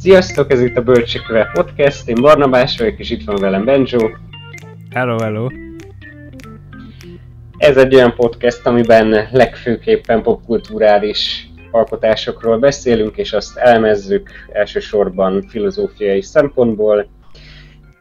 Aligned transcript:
Sziasztok, 0.00 0.52
ez 0.52 0.60
itt 0.60 0.76
a 0.76 0.82
Bölcsekve 0.82 1.50
Podcast, 1.52 2.08
én 2.08 2.20
Barnabás 2.20 2.78
vagyok, 2.78 2.98
és 2.98 3.10
itt 3.10 3.24
van 3.24 3.36
velem 3.36 3.64
Benjo. 3.64 4.10
Hello, 4.90 5.18
hello. 5.18 5.46
Ez 7.56 7.76
egy 7.76 7.94
olyan 7.94 8.14
podcast, 8.14 8.66
amiben 8.66 9.28
legfőképpen 9.32 10.22
popkulturális 10.22 11.50
alkotásokról 11.70 12.58
beszélünk, 12.58 13.16
és 13.16 13.32
azt 13.32 13.56
elemezzük 13.56 14.30
elsősorban 14.52 15.42
filozófiai 15.48 16.22
szempontból. 16.22 17.08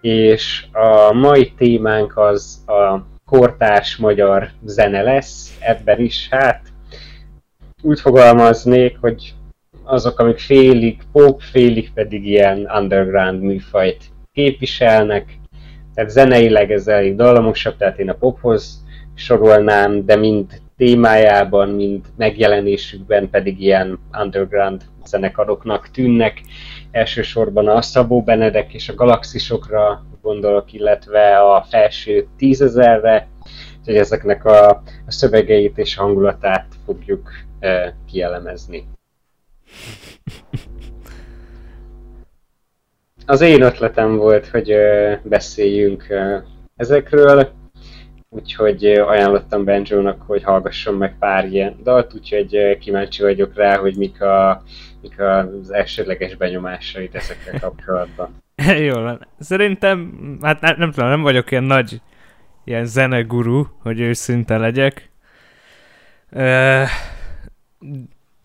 És 0.02 0.66
a 0.72 1.14
mai 1.14 1.54
témánk 1.58 2.18
az 2.18 2.64
a 2.68 3.06
kortárs 3.26 3.98
magyar 3.98 4.50
zene 4.66 5.02
lesz, 5.02 5.58
ebben 5.60 6.00
is 6.00 6.28
hát 6.32 6.62
úgy 7.82 8.00
fogalmaznék, 8.00 8.98
hogy 9.02 9.34
azok, 9.90 10.20
amik 10.20 10.40
félig 10.40 10.98
pop, 11.12 11.42
félig 11.42 11.94
pedig 11.94 12.26
ilyen 12.26 12.70
underground 12.80 13.42
műfajt 13.42 14.04
képviselnek. 14.34 15.40
Tehát 15.94 16.10
zeneileg 16.10 16.72
ez 16.72 16.88
elég 16.88 17.16
dallamosabb, 17.16 17.78
tehát 17.78 18.00
én 18.00 18.10
a 18.10 18.14
pophoz 18.14 18.84
sorolnám, 19.16 20.06
de 20.06 20.16
mind 20.16 20.62
témájában, 20.78 21.70
mind 21.70 22.06
megjelenésükben 22.18 23.30
pedig 23.30 23.62
ilyen 23.62 24.00
underground 24.22 24.82
zenekaroknak 25.06 25.90
tűnnek. 25.92 26.42
Elsősorban 26.92 27.68
a 27.68 27.82
Szabó 27.82 28.22
Benedek 28.24 28.74
és 28.74 28.90
a 28.90 28.96
Galaxisokra 28.96 30.06
gondolok, 30.22 30.74
illetve 30.74 31.40
a 31.40 31.66
felső 31.70 32.28
tízezerre, 32.38 33.28
hogy 33.86 33.96
ezeknek 33.96 34.46
a, 34.46 34.70
a 35.06 35.12
szövegeit 35.12 35.78
és 35.78 35.96
hangulatát 35.96 36.68
fogjuk 36.86 37.30
e, 37.60 37.96
kielemezni. 38.12 38.88
Az 43.26 43.42
én 43.42 43.62
ötletem 43.62 44.16
volt, 44.16 44.48
hogy 44.48 44.76
beszéljünk 45.24 46.08
ezekről, 46.76 47.50
úgyhogy 48.30 48.86
ajánlottam 48.86 49.64
Benjónak, 49.64 50.22
hogy 50.22 50.44
hallgasson 50.44 50.96
meg 50.96 51.16
pár 51.20 51.46
ilyen 51.46 51.76
dalt, 51.84 52.14
úgyhogy 52.14 52.78
kíváncsi 52.80 53.22
vagyok 53.22 53.56
rá, 53.56 53.78
hogy 53.78 53.96
mik, 53.96 54.22
a, 54.22 54.64
mik 55.02 55.20
az 55.20 55.72
elsődleges 55.72 56.36
benyomásait 56.36 57.16
ezekkel 57.16 57.60
kapcsolatban. 57.60 58.44
Jó 58.88 58.94
van. 58.94 59.28
Szerintem, 59.40 60.18
hát 60.42 60.62
nem, 60.62 60.76
nem 60.78 60.92
tudom, 60.92 61.10
nem 61.10 61.22
vagyok 61.22 61.52
ilyen 61.52 61.64
nagy 61.64 62.02
ilyen 62.70 62.86
zeneguru, 62.86 63.66
hogy 63.82 64.00
őszinte 64.00 64.58
legyek. 64.58 65.10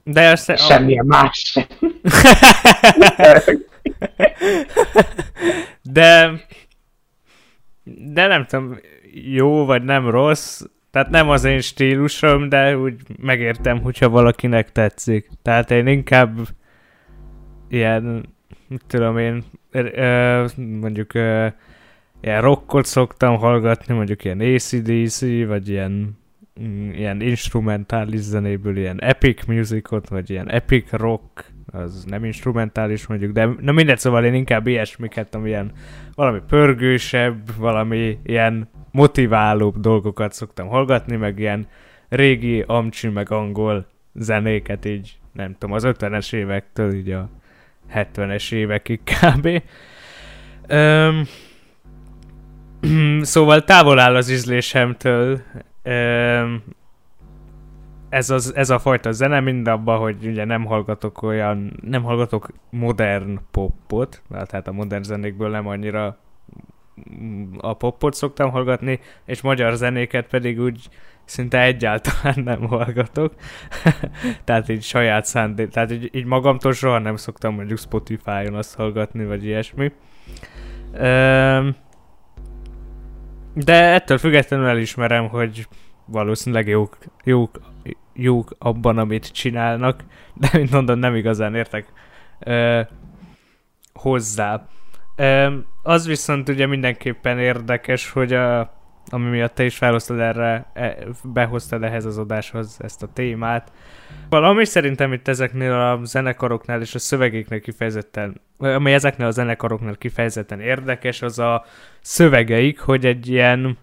De 0.05 0.29
azt... 0.29 0.57
Semmilyen 0.57 1.07
más 1.07 1.39
sem. 1.39 1.65
de... 5.83 6.31
De 7.85 8.27
nem 8.27 8.45
tudom, 8.47 8.79
jó 9.13 9.65
vagy 9.65 9.83
nem 9.83 10.11
rossz, 10.11 10.63
tehát 10.95 11.11
nem 11.11 11.29
az 11.29 11.45
én 11.45 11.61
stílusom, 11.61 12.49
de 12.49 12.79
úgy 12.79 12.95
megértem, 13.19 13.81
hogyha 13.81 14.09
valakinek 14.09 14.73
tetszik. 14.73 15.29
Tehát 15.43 15.71
én 15.71 15.87
inkább 15.87 16.39
ilyen, 17.69 18.35
mit 18.69 18.83
tudom 18.87 19.19
én, 19.19 19.45
mondjuk 20.81 21.15
ilyen 22.21 22.41
rockot 22.41 22.85
szoktam 22.85 23.37
hallgatni, 23.37 23.95
mondjuk 23.95 24.25
ilyen 24.25 24.41
ACDC, 24.41 25.21
vagy 25.47 25.69
ilyen 25.69 26.19
ilyen 26.93 27.21
instrumentális 27.21 28.21
zenéből 28.21 28.77
ilyen 28.77 29.03
epic 29.03 29.45
musicot, 29.47 30.09
vagy 30.09 30.31
ilyen 30.31 30.51
epic 30.51 30.91
rock, 30.91 31.53
az 31.67 32.05
nem 32.07 32.25
instrumentális 32.25 33.07
mondjuk, 33.07 33.33
de 33.33 33.49
na 33.61 33.73
mindegy, 33.73 33.99
szóval 33.99 34.25
én 34.25 34.35
inkább 34.35 34.67
ilyesmiket, 34.67 35.35
ami 35.35 35.49
ilyen 35.49 35.73
valami 36.15 36.41
pörgősebb, 36.49 37.57
valami 37.57 38.19
ilyen 38.25 38.69
motiválóbb 38.91 39.81
dolgokat 39.81 40.33
szoktam 40.33 40.69
hallgatni, 40.69 41.17
meg 41.17 41.39
ilyen 41.39 41.67
régi 42.09 42.65
amcsi, 42.67 43.09
meg 43.09 43.31
angol 43.31 43.87
zenéket 44.13 44.85
így, 44.85 45.19
nem 45.33 45.53
tudom, 45.59 45.75
az 45.75 45.85
50-es 45.87 46.33
évektől 46.33 46.95
így 46.95 47.11
a 47.11 47.31
70-es 47.95 48.53
évekig 48.53 49.01
kb. 49.03 49.63
Um, 50.69 51.23
szóval 53.23 53.65
távol 53.65 53.99
áll 53.99 54.15
az 54.17 54.31
ízlésemtől 54.31 55.43
ez, 58.09 58.31
az, 58.31 58.55
ez 58.55 58.71
a 58.71 58.79
fajta 58.79 59.13
zene 59.13 59.41
mind 59.41 59.69
abban, 59.69 59.99
hogy 59.99 60.27
ugye 60.27 60.45
nem 60.45 60.65
hallgatok 60.65 61.23
olyan, 61.23 61.79
nem 61.83 62.03
hallgatok 62.03 62.49
modern 62.71 63.41
popot, 63.51 64.23
tehát 64.31 64.69
a 64.69 64.73
modern 64.73 65.03
zenékből 65.03 65.51
nem 65.51 65.67
annyira 65.67 66.19
a 67.59 67.75
popot 67.75 68.15
szoktam 68.15 68.51
hallgatni, 68.51 69.01
és 69.25 69.41
magyar 69.41 69.75
zenéket 69.75 70.27
pedig 70.27 70.61
úgy 70.61 70.89
szinte 71.25 71.63
egyáltalán 71.63 72.41
nem 72.45 72.67
hallgatok. 72.67 73.35
tehát 74.45 74.69
így 74.69 74.83
saját 74.83 75.25
szándék, 75.25 75.69
tehát 75.69 75.93
így, 75.93 76.09
így 76.13 76.25
magamtól 76.25 76.73
soha 76.73 76.99
nem 76.99 77.17
szoktam 77.17 77.55
mondjuk 77.55 77.79
Spotify-on 77.79 78.55
azt 78.55 78.75
hallgatni, 78.75 79.25
vagy 79.25 79.45
ilyesmi. 79.45 79.93
Um, 80.93 81.75
de 83.55 83.75
ettől 83.75 84.19
függetlenül 84.19 84.67
elismerem, 84.67 85.29
hogy 85.29 85.69
valószínűleg 86.05 86.69
jók, 86.69 86.99
jók, 87.25 87.61
jók 88.13 88.55
abban, 88.59 88.99
amit 88.99 89.33
csinálnak, 89.33 90.05
de 90.35 90.49
mint 90.53 90.71
mondom, 90.71 90.99
nem 90.99 91.15
igazán 91.15 91.55
értek 91.55 91.87
ö, 92.39 92.81
hozzá. 93.93 94.67
Ö, 95.17 95.57
az 95.83 96.07
viszont 96.07 96.49
ugye 96.49 96.67
mindenképpen 96.67 97.39
érdekes, 97.39 98.11
hogy 98.11 98.33
a, 98.33 98.73
ami 99.15 99.29
miatt 99.29 99.55
te 99.55 99.65
is 99.65 99.77
felhoztad 99.77 100.19
erre, 100.19 100.67
e, 100.73 100.97
behoztad 101.23 101.83
ehhez 101.83 102.05
az 102.05 102.19
adáshoz 102.19 102.77
ezt 102.81 103.03
a 103.03 103.09
témát. 103.13 103.73
Valami 104.29 104.65
szerintem 104.65 105.13
itt 105.13 105.29
ezeknél 105.29 105.73
a 105.73 106.01
zenekaroknál 106.05 106.81
és 106.81 106.95
a 106.95 106.99
szövegéknél 106.99 107.61
kifejezetten, 107.61 108.41
ami 108.59 108.93
ezeknél 108.93 109.27
a 109.27 109.31
zenekaroknál 109.31 109.97
kifejezetten 109.97 110.61
érdekes, 110.61 111.23
az 111.23 111.39
a 111.39 111.65
szövegeik, 112.01 112.81
hogy 112.81 113.07
egy 113.07 113.29
ilyen, 113.29 113.79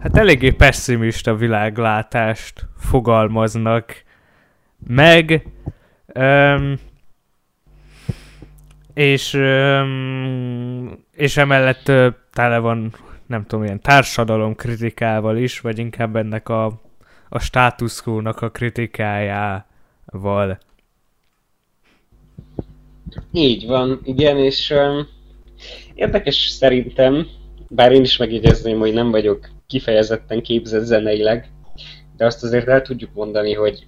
hát 0.00 0.16
eléggé 0.16 0.50
pessimista 0.50 1.34
világlátást 1.34 2.66
fogalmaznak 2.78 4.02
meg, 4.86 5.46
um, 6.14 6.74
és, 8.94 9.34
um, 9.34 11.04
és 11.12 11.36
emellett 11.36 11.92
tele 12.32 12.58
van 12.58 12.94
nem 13.32 13.46
tudom, 13.46 13.64
ilyen 13.64 13.80
társadalom 13.80 14.54
kritikával 14.54 15.36
is, 15.36 15.60
vagy 15.60 15.78
inkább 15.78 16.16
ennek 16.16 16.48
a, 16.48 16.80
a 17.28 17.38
státuszkónak 17.38 18.40
a 18.40 18.50
kritikájával. 18.50 20.58
Így 23.32 23.66
van, 23.66 24.00
igen, 24.04 24.38
és 24.38 24.70
um, 24.70 25.06
érdekes 25.94 26.36
szerintem, 26.36 27.26
bár 27.68 27.92
én 27.92 28.02
is 28.02 28.16
megjegyezném, 28.16 28.78
hogy 28.78 28.92
nem 28.92 29.10
vagyok 29.10 29.48
kifejezetten 29.66 30.42
képzett 30.42 30.84
zeneileg, 30.84 31.50
de 32.16 32.26
azt 32.26 32.42
azért 32.42 32.68
el 32.68 32.82
tudjuk 32.82 33.14
mondani, 33.14 33.54
hogy 33.54 33.86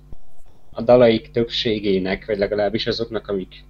a 0.70 0.82
dalaik 0.82 1.30
többségének, 1.30 2.26
vagy 2.26 2.38
legalábbis 2.38 2.86
azoknak, 2.86 3.28
amik 3.28 3.64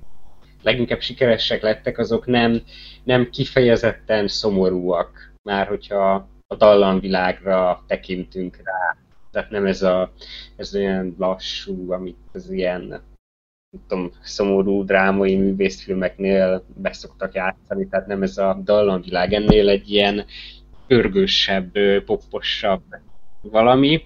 leginkább 0.63 1.01
sikeresek 1.01 1.63
lettek, 1.63 1.99
azok 1.99 2.27
nem, 2.27 2.63
nem 3.05 3.31
kifejezetten 3.31 4.29
szomorúak 4.29 5.34
már 5.45 5.67
hogyha 5.67 6.29
a 6.47 6.55
dallamvilágra 6.57 7.85
tekintünk 7.87 8.57
rá. 8.65 8.97
Tehát 9.31 9.51
nem 9.51 9.67
ez 9.67 9.83
a 9.83 10.13
ez 10.57 10.75
olyan 10.75 11.15
lassú, 11.19 11.93
amit 11.93 12.19
az 12.33 12.51
ilyen 12.51 13.03
tudom, 13.89 14.13
szomorú 14.23 14.85
drámai 14.85 15.37
művészfilmeknél 15.37 16.65
beszoktak 16.77 17.35
játszani, 17.35 17.89
tehát 17.89 18.07
nem 18.07 18.23
ez 18.23 18.39
a 18.39 18.61
dallamvilág, 18.65 19.33
ennél 19.33 19.69
egy 19.69 19.91
ilyen 19.91 20.25
pörgősebb, 20.87 21.79
popposabb 22.05 22.83
valami. 23.41 24.03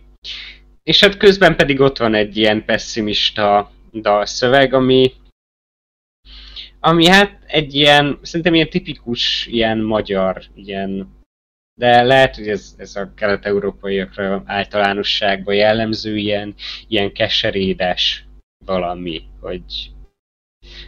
És 0.82 1.00
hát 1.00 1.16
közben 1.16 1.56
pedig 1.56 1.80
ott 1.80 1.98
van 1.98 2.14
egy 2.14 2.36
ilyen 2.36 2.64
pessimista 2.64 3.70
dalszöveg, 3.92 4.74
ami 4.74 5.12
ami 6.80 7.06
hát 7.06 7.38
egy 7.46 7.74
ilyen, 7.74 8.18
szerintem 8.22 8.54
ilyen 8.54 8.68
tipikus, 8.70 9.46
ilyen 9.46 9.78
magyar, 9.78 10.42
ilyen 10.54 11.17
de 11.78 12.02
lehet, 12.02 12.36
hogy 12.36 12.48
ez, 12.48 12.74
ez 12.76 12.96
a 12.96 13.12
kelet-európaiakra 13.14 14.42
általánosságban 14.46 15.54
jellemző 15.54 16.16
ilyen, 16.16 16.54
ilyen 16.88 17.12
keserédes 17.12 18.26
valami, 18.64 19.22
hogy, 19.40 19.92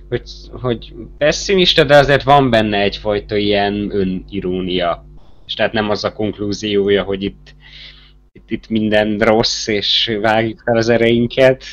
hogy, 0.08 0.22
hogy 0.50 0.94
pessimista, 1.18 1.84
de 1.84 1.96
azért 1.96 2.22
van 2.22 2.50
benne 2.50 2.78
egyfajta 2.78 3.36
ilyen 3.36 3.90
önirónia. 3.94 5.04
És 5.46 5.54
tehát 5.54 5.72
nem 5.72 5.90
az 5.90 6.04
a 6.04 6.12
konklúziója, 6.12 7.02
hogy 7.02 7.22
itt, 7.22 7.54
itt, 8.32 8.50
itt 8.50 8.68
minden 8.68 9.18
rossz, 9.18 9.66
és 9.66 10.18
vágjuk 10.20 10.60
fel 10.64 10.76
az 10.76 10.88
ereinket, 10.88 11.64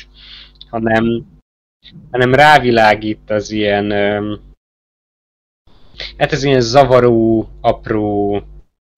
hanem, 0.70 1.26
hanem 2.10 2.34
rávilágít 2.34 3.30
az 3.30 3.50
ilyen 3.50 3.92
hát 6.18 6.32
ez 6.32 6.42
ilyen 6.42 6.60
zavaró, 6.60 7.48
apró 7.60 8.42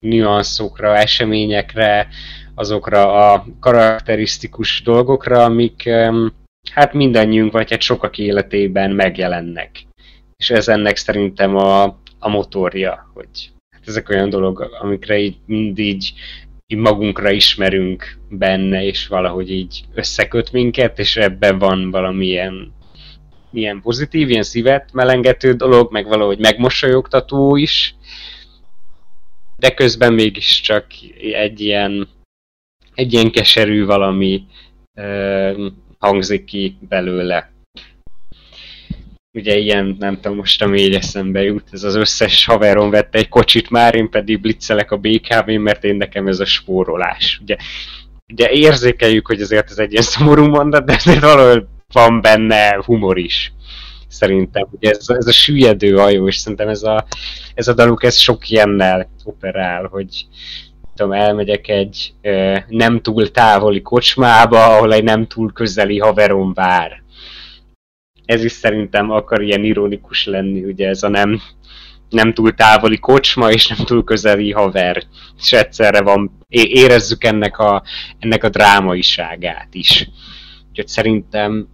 nüanszokra, 0.01 0.97
eseményekre, 0.97 2.07
azokra 2.55 3.31
a 3.31 3.45
karakterisztikus 3.59 4.81
dolgokra, 4.81 5.43
amik 5.43 5.89
hát 6.71 6.93
mindannyiunk, 6.93 7.51
vagy 7.51 7.71
hát 7.71 7.81
sokak 7.81 8.17
életében 8.17 8.91
megjelennek. 8.91 9.71
És 10.37 10.49
ez 10.49 10.67
ennek 10.67 10.95
szerintem 10.95 11.55
a, 11.55 11.83
a 12.19 12.29
motorja, 12.29 13.11
hogy 13.13 13.51
hát 13.69 13.87
ezek 13.87 14.09
olyan 14.09 14.29
dolgok, 14.29 14.77
amikre 14.81 15.17
így 15.17 15.37
mind 15.45 15.79
így, 15.79 16.13
így 16.67 16.77
magunkra 16.77 17.31
ismerünk 17.31 18.17
benne, 18.29 18.83
és 18.83 19.07
valahogy 19.07 19.51
így 19.51 19.83
összeköt 19.93 20.51
minket, 20.51 20.99
és 20.99 21.17
ebben 21.17 21.59
van 21.59 21.91
valamilyen 21.91 22.73
ilyen 23.51 23.81
pozitív, 23.81 24.29
ilyen 24.29 24.43
szívet 24.43 24.89
melengető 24.93 25.53
dolog, 25.53 25.91
meg 25.91 26.07
valahogy 26.07 26.39
megmosolyogtató 26.39 27.55
is, 27.55 27.95
de 29.61 29.73
közben 29.73 30.13
mégiscsak 30.13 30.85
egy 31.21 31.59
ilyen, 31.59 32.07
egy 32.95 33.13
ilyen 33.13 33.31
keserű 33.31 33.85
valami 33.85 34.43
ö, 34.97 35.67
hangzik 35.97 36.45
ki 36.45 36.77
belőle. 36.89 37.51
Ugye 39.37 39.57
ilyen, 39.57 39.95
nem 39.99 40.15
tudom, 40.15 40.37
most 40.37 40.61
ami 40.61 40.81
így 40.81 40.93
eszembe 40.93 41.41
jut, 41.41 41.67
ez 41.71 41.83
az 41.83 41.95
összes 41.95 42.45
haverom 42.45 42.89
vette 42.89 43.17
egy 43.17 43.29
kocsit 43.29 43.69
már, 43.69 43.95
én 43.95 44.09
pedig 44.09 44.41
blitzelek 44.41 44.91
a 44.91 44.97
BKV, 44.97 45.49
mert 45.49 45.83
én 45.83 45.95
nekem 45.95 46.27
ez 46.27 46.39
a 46.39 46.45
spórolás. 46.45 47.39
Ugye, 47.41 47.55
ugye 48.33 48.49
érzékeljük, 48.51 49.27
hogy 49.27 49.41
azért 49.41 49.69
ez 49.69 49.77
egy 49.77 49.91
ilyen 49.91 50.03
szomorú 50.03 50.45
mondat, 50.45 50.85
de 50.85 50.93
azért 50.93 51.21
valahol 51.21 51.69
van 51.93 52.21
benne 52.21 52.81
humor 52.85 53.17
is. 53.17 53.53
Szerintem, 54.11 54.67
ugye 54.71 54.89
ez, 54.89 55.09
ez 55.09 55.27
a 55.27 55.31
süllyedő 55.31 55.95
hajó, 55.97 56.27
és 56.27 56.35
szerintem 56.35 56.67
ez 56.67 56.83
a, 56.83 57.05
ez 57.53 57.67
a 57.67 57.73
daluk 57.73 58.03
ez 58.03 58.17
sok 58.17 58.49
ilyennel 58.49 59.09
operál, 59.23 59.87
hogy 59.91 60.27
tudom, 60.95 61.11
elmegyek 61.11 61.67
egy 61.67 62.13
ö, 62.21 62.57
nem 62.67 63.01
túl 63.01 63.31
távoli 63.31 63.81
kocsmába, 63.81 64.65
ahol 64.65 64.93
egy 64.93 65.03
nem 65.03 65.27
túl 65.27 65.53
közeli 65.53 65.99
haverom 65.99 66.53
vár. 66.53 67.03
Ez 68.25 68.43
is 68.43 68.51
szerintem 68.51 69.11
akar 69.11 69.41
ilyen 69.41 69.63
ironikus 69.63 70.25
lenni, 70.25 70.63
ugye 70.63 70.87
ez 70.87 71.03
a 71.03 71.09
nem, 71.09 71.41
nem 72.09 72.33
túl 72.33 72.53
távoli 72.53 72.97
kocsma 72.97 73.51
és 73.51 73.67
nem 73.67 73.85
túl 73.85 74.03
közeli 74.03 74.51
haver. 74.51 75.03
És 75.37 75.53
egyszerre 75.53 76.01
van, 76.01 76.37
érezzük 76.49 77.23
ennek 77.23 77.57
a, 77.57 77.83
ennek 78.19 78.43
a 78.43 78.49
drámaiságát 78.49 79.67
is. 79.71 80.09
Úgyhogy 80.69 80.87
szerintem 80.87 81.67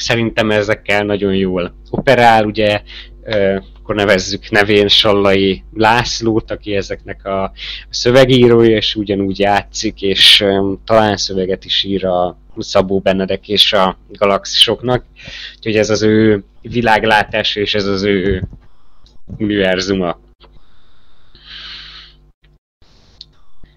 szerintem 0.00 0.50
ezekkel 0.50 1.04
nagyon 1.04 1.34
jól 1.34 1.74
operál, 1.90 2.44
ugye 2.44 2.82
akkor 3.76 3.94
nevezzük 3.94 4.50
nevén 4.50 4.88
Sallai 4.88 5.64
Lászlót, 5.74 6.50
aki 6.50 6.74
ezeknek 6.74 7.24
a 7.24 7.52
szövegírója, 7.88 8.76
és 8.76 8.94
ugyanúgy 8.94 9.38
játszik, 9.38 10.02
és 10.02 10.44
talán 10.84 11.16
szöveget 11.16 11.64
is 11.64 11.84
ír 11.84 12.06
a 12.06 12.38
Szabó 12.58 12.98
Benedek 12.98 13.48
és 13.48 13.72
a 13.72 13.98
galaxisoknak. 14.08 15.04
Úgyhogy 15.56 15.76
ez 15.76 15.90
az 15.90 16.02
ő 16.02 16.44
világlátás, 16.60 17.56
és 17.56 17.74
ez 17.74 17.84
az 17.84 18.02
ő 18.02 18.48
univerzuma. 19.38 20.18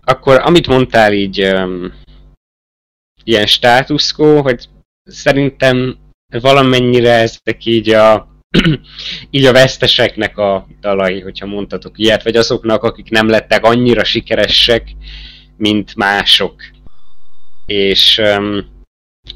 Akkor 0.03 0.41
amit 0.43 0.67
mondtál 0.67 1.13
így 1.13 1.37
ilyen 3.23 3.45
státuszkó, 3.45 4.41
hogy 4.41 4.67
szerintem 5.03 5.97
valamennyire 6.41 7.11
ezek 7.11 7.65
így 7.65 7.89
a 7.89 8.31
így 9.31 9.45
a 9.45 9.51
veszteseknek 9.51 10.37
a 10.37 10.67
dalai, 10.81 11.19
hogyha 11.19 11.45
mondhatok 11.45 11.99
ilyet, 11.99 12.23
vagy 12.23 12.35
azoknak, 12.35 12.83
akik 12.83 13.09
nem 13.09 13.29
lettek 13.29 13.65
annyira 13.65 14.03
sikeresek, 14.03 14.95
mint 15.57 15.95
mások. 15.95 16.61
És, 17.65 18.21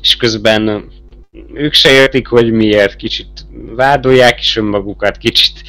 és 0.02 0.16
közben 0.16 0.92
ők 1.54 1.74
se 1.74 1.92
értik, 1.92 2.28
hogy 2.28 2.52
miért 2.52 2.96
kicsit 2.96 3.46
vádolják 3.76 4.40
is 4.40 4.56
önmagukat, 4.56 5.18
kicsit 5.18 5.62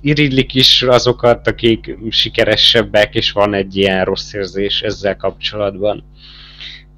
iridlik 0.00 0.54
is 0.54 0.82
azokat, 0.82 1.46
akik 1.46 1.98
sikeresebbek, 2.10 3.14
és 3.14 3.32
van 3.32 3.54
egy 3.54 3.76
ilyen 3.76 4.04
rossz 4.04 4.32
érzés 4.32 4.80
ezzel 4.82 5.16
kapcsolatban. 5.16 6.04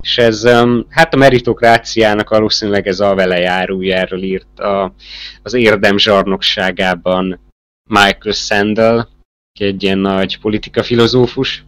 És 0.01 0.19
ez, 0.19 0.49
hát 0.89 1.15
a 1.15 1.17
meritokráciának 1.17 2.29
valószínűleg 2.29 2.87
ez 2.87 3.01
a 3.01 3.15
vele 3.15 3.47
erről 3.51 4.23
írt 4.23 4.59
a, 4.59 4.95
az 5.43 5.55
érdem 5.55 5.99
zsarnokságában 5.99 7.41
Michael 7.89 8.35
Sandel, 8.35 9.09
egy 9.59 9.83
ilyen 9.83 9.99
nagy 9.99 10.39
politika 10.39 10.83
filozófus. 10.83 11.65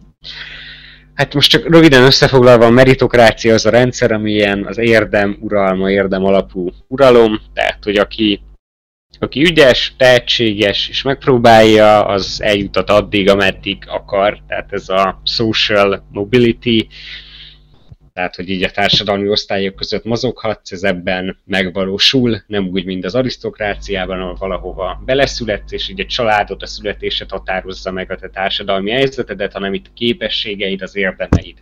Hát 1.13 1.33
most 1.33 1.49
csak 1.49 1.69
röviden 1.69 2.03
összefoglalva 2.03 2.65
a 2.65 2.69
meritokrácia 2.69 3.53
az 3.53 3.65
a 3.65 3.69
rendszer, 3.69 4.11
ami 4.11 4.31
ilyen 4.31 4.65
az 4.65 4.77
érdem 4.77 5.37
uralma, 5.39 5.91
érdem 5.91 6.25
alapú 6.25 6.69
uralom, 6.87 7.41
tehát 7.53 7.83
hogy 7.83 7.97
aki, 7.97 8.41
aki 9.19 9.43
ügyes, 9.43 9.93
tehetséges 9.97 10.89
és 10.89 11.01
megpróbálja, 11.01 12.05
az 12.05 12.41
eljutat 12.41 12.89
addig, 12.89 13.29
ameddig 13.29 13.77
akar, 13.87 14.41
tehát 14.47 14.71
ez 14.71 14.89
a 14.89 15.21
social 15.25 16.07
mobility, 16.11 16.87
tehát 18.13 18.35
hogy 18.35 18.49
így 18.49 18.63
a 18.63 18.71
társadalmi 18.71 19.29
osztályok 19.29 19.75
között 19.75 20.03
mozoghatsz, 20.03 20.71
ez 20.71 20.83
ebben 20.83 21.37
megvalósul, 21.45 22.43
nem 22.47 22.67
úgy, 22.67 22.85
mint 22.85 23.05
az 23.05 23.15
arisztokráciában, 23.15 24.19
ahol 24.21 24.35
valahova 24.35 25.01
beleszületsz, 25.05 25.71
és 25.71 25.89
így 25.89 25.99
a 25.99 26.05
családot, 26.05 26.61
a 26.61 26.65
születésed 26.65 27.29
határozza 27.29 27.91
meg 27.91 28.11
a 28.11 28.15
te 28.15 28.29
társadalmi 28.29 28.91
helyzetedet, 28.91 29.53
hanem 29.53 29.73
itt 29.73 29.85
a 29.85 29.93
képességeid, 29.93 30.81
az 30.81 30.95
érdemeid. 30.95 31.57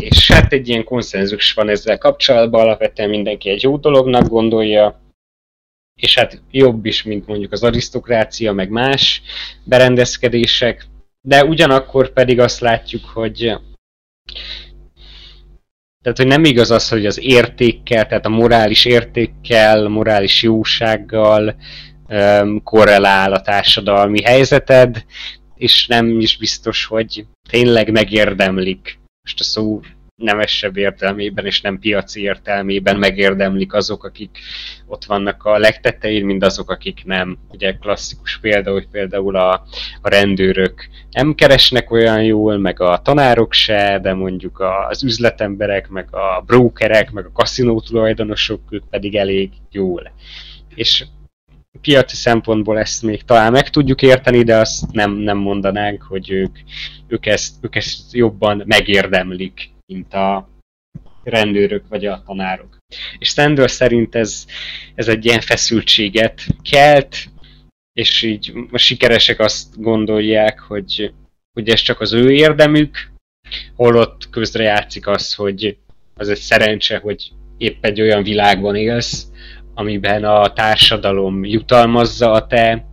És 0.00 0.30
hát 0.30 0.52
egy 0.52 0.68
ilyen 0.68 0.84
konszenzus 0.84 1.52
van 1.52 1.68
ezzel 1.68 1.98
kapcsolatban, 1.98 2.60
alapvetően 2.60 3.08
mindenki 3.08 3.48
egy 3.50 3.62
jó 3.62 3.76
dolognak 3.76 4.28
gondolja, 4.28 5.00
és 6.00 6.18
hát 6.18 6.42
jobb 6.50 6.86
is, 6.86 7.02
mint 7.02 7.26
mondjuk 7.26 7.52
az 7.52 7.62
arisztokrácia, 7.62 8.52
meg 8.52 8.70
más 8.70 9.22
berendezkedések, 9.64 10.86
de 11.20 11.44
ugyanakkor 11.44 12.12
pedig 12.12 12.40
azt 12.40 12.60
látjuk, 12.60 13.04
hogy 13.04 13.56
tehát, 16.02 16.18
hogy 16.18 16.26
nem 16.26 16.44
igaz 16.44 16.70
az, 16.70 16.88
hogy 16.88 17.06
az 17.06 17.20
értékkel, 17.20 18.06
tehát 18.06 18.26
a 18.26 18.28
morális 18.28 18.84
értékkel, 18.84 19.88
morális 19.88 20.42
jósággal 20.42 21.56
um, 22.08 22.62
korrelál 22.62 23.32
a 23.32 23.40
társadalmi 23.40 24.22
helyzeted, 24.22 25.04
és 25.54 25.86
nem 25.86 26.20
is 26.20 26.36
biztos, 26.36 26.84
hogy 26.84 27.26
tényleg 27.48 27.90
megérdemlik. 27.90 28.98
Most 29.22 29.40
a 29.40 29.44
szó 29.44 29.80
nemesebb 30.22 30.76
értelmében 30.76 31.46
és 31.46 31.60
nem 31.60 31.78
piaci 31.78 32.22
értelmében 32.22 32.96
megérdemlik 32.96 33.74
azok, 33.74 34.04
akik 34.04 34.38
ott 34.86 35.04
vannak 35.04 35.44
a 35.44 35.58
legtetején, 35.58 36.24
mint 36.24 36.44
azok, 36.44 36.70
akik 36.70 37.04
nem. 37.04 37.38
Ugye 37.50 37.72
klasszikus 37.72 38.38
példa, 38.38 38.72
hogy 38.72 38.88
például 38.88 39.36
a, 39.36 39.52
a 40.00 40.08
rendőrök 40.08 40.88
nem 41.10 41.34
keresnek 41.34 41.90
olyan 41.90 42.22
jól, 42.22 42.58
meg 42.58 42.80
a 42.80 43.00
tanárok 43.02 43.52
se, 43.52 43.98
de 44.02 44.14
mondjuk 44.14 44.62
az 44.88 45.02
üzletemberek, 45.02 45.88
meg 45.88 46.14
a 46.14 46.42
brokerek, 46.46 47.10
meg 47.10 47.24
a 47.24 47.32
kaszinó 47.32 47.80
tulajdonosok, 47.80 48.60
ők 48.70 48.84
pedig 48.90 49.16
elég 49.16 49.50
jól. 49.70 50.12
És 50.74 51.04
piaci 51.80 52.16
szempontból 52.16 52.78
ezt 52.78 53.02
még 53.02 53.22
talán 53.22 53.52
meg 53.52 53.70
tudjuk 53.70 54.02
érteni, 54.02 54.42
de 54.42 54.56
azt 54.56 54.92
nem, 54.92 55.12
nem 55.12 55.38
mondanánk, 55.38 56.02
hogy 56.02 56.30
ők, 56.30 56.58
ők, 57.06 57.26
ezt, 57.26 57.54
ők 57.60 57.76
ezt 57.76 58.12
jobban 58.12 58.62
megérdemlik, 58.66 59.70
mint 59.86 60.14
a 60.14 60.48
rendőrök 61.22 61.88
vagy 61.88 62.06
a 62.06 62.22
tanárok. 62.26 62.78
És 63.18 63.28
Sandor 63.28 63.70
szerint 63.70 64.14
ez, 64.14 64.46
ez 64.94 65.08
egy 65.08 65.24
ilyen 65.24 65.40
feszültséget 65.40 66.46
kelt, 66.70 67.16
és 67.92 68.22
így 68.22 68.52
a 68.70 68.78
sikeresek 68.78 69.38
azt 69.40 69.80
gondolják, 69.80 70.60
hogy, 70.60 71.12
hogy 71.52 71.68
ez 71.68 71.80
csak 71.80 72.00
az 72.00 72.12
ő 72.12 72.32
érdemük, 72.32 73.10
holott 73.76 74.30
közre 74.30 74.62
játszik 74.62 75.06
az, 75.06 75.34
hogy 75.34 75.76
az 76.14 76.28
egy 76.28 76.38
szerencse, 76.38 76.98
hogy 76.98 77.32
épp 77.56 77.84
egy 77.84 78.00
olyan 78.00 78.22
világban 78.22 78.76
élsz, 78.76 79.26
amiben 79.74 80.24
a 80.24 80.52
társadalom 80.52 81.44
jutalmazza 81.44 82.30
a 82.30 82.46
te 82.46 82.86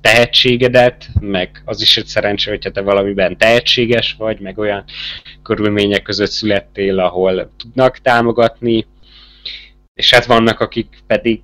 tehetségedet, 0.00 1.08
meg 1.20 1.62
az 1.64 1.82
is 1.82 1.96
egy 1.96 2.06
szerencse, 2.06 2.50
hogyha 2.50 2.70
te 2.70 2.80
valamiben 2.80 3.36
tehetséges 3.36 4.14
vagy, 4.18 4.40
meg 4.40 4.58
olyan 4.58 4.84
körülmények 5.42 6.02
között 6.02 6.30
születtél, 6.30 6.98
ahol 6.98 7.52
tudnak 7.56 7.98
támogatni, 7.98 8.86
és 9.94 10.14
hát 10.14 10.24
vannak, 10.24 10.60
akik 10.60 10.98
pedig 11.06 11.40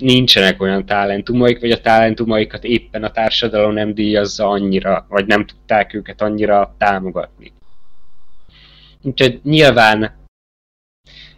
nincsenek 0.00 0.62
olyan 0.62 0.86
talentumaik, 0.86 1.60
vagy 1.60 1.70
a 1.70 1.80
talentumaikat 1.80 2.64
éppen 2.64 3.04
a 3.04 3.10
társadalom 3.10 3.72
nem 3.72 3.94
díjazza 3.94 4.48
annyira, 4.48 5.06
vagy 5.08 5.26
nem 5.26 5.46
tudták 5.46 5.94
őket 5.94 6.22
annyira 6.22 6.74
támogatni. 6.78 7.52
Úgyhogy 9.02 9.40
nyilván 9.42 10.16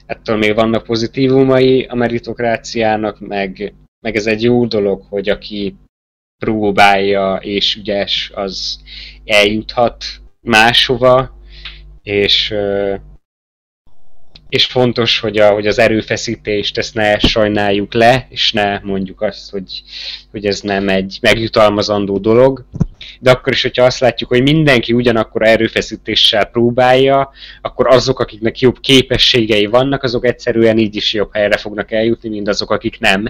ettől 0.07 0.37
még 0.37 0.55
vannak 0.55 0.83
pozitívumai 0.83 1.85
a 1.85 1.95
meritokráciának, 1.95 3.21
meg, 3.21 3.75
meg 4.01 4.17
ez 4.17 4.27
egy 4.27 4.43
jó 4.43 4.67
dolog, 4.67 5.05
hogy 5.09 5.29
aki 5.29 5.77
próbálja 6.41 7.37
és 7.37 7.77
ügyes, 7.77 8.31
az 8.35 8.81
eljuthat 9.25 10.05
máshova, 10.41 11.39
és, 12.03 12.55
és 14.51 14.65
fontos, 14.65 15.21
hogy, 15.21 15.39
a, 15.39 15.53
hogy 15.53 15.67
az 15.67 15.79
erőfeszítést 15.79 16.79
ezt 16.79 16.95
ne 16.95 17.19
sajnáljuk 17.19 17.95
le, 17.95 18.27
és 18.29 18.53
ne 18.53 18.79
mondjuk 18.79 19.23
azt, 19.23 19.51
hogy, 19.51 19.83
hogy 20.31 20.47
ez 20.47 20.61
nem 20.61 20.89
egy 20.89 21.19
megjutalmazandó 21.21 22.19
dolog. 22.19 22.65
De 23.21 23.31
akkor 23.31 23.53
is, 23.53 23.63
hogyha 23.63 23.85
azt 23.85 24.01
látjuk, 24.01 24.29
hogy 24.29 24.43
mindenki 24.43 24.93
ugyanakkor 24.93 25.47
erőfeszítéssel 25.47 26.45
próbálja, 26.45 27.31
akkor 27.61 27.89
azok, 27.89 28.21
akiknek 28.21 28.61
jobb 28.61 28.81
képességei 28.81 29.67
vannak, 29.67 30.03
azok 30.03 30.27
egyszerűen 30.27 30.79
így 30.79 30.97
is 30.97 31.13
jobb 31.13 31.33
helyre 31.33 31.57
fognak 31.57 31.93
eljutni, 31.93 32.29
mint 32.29 32.49
azok, 32.49 32.71
akik 32.71 32.99
nem. 32.99 33.23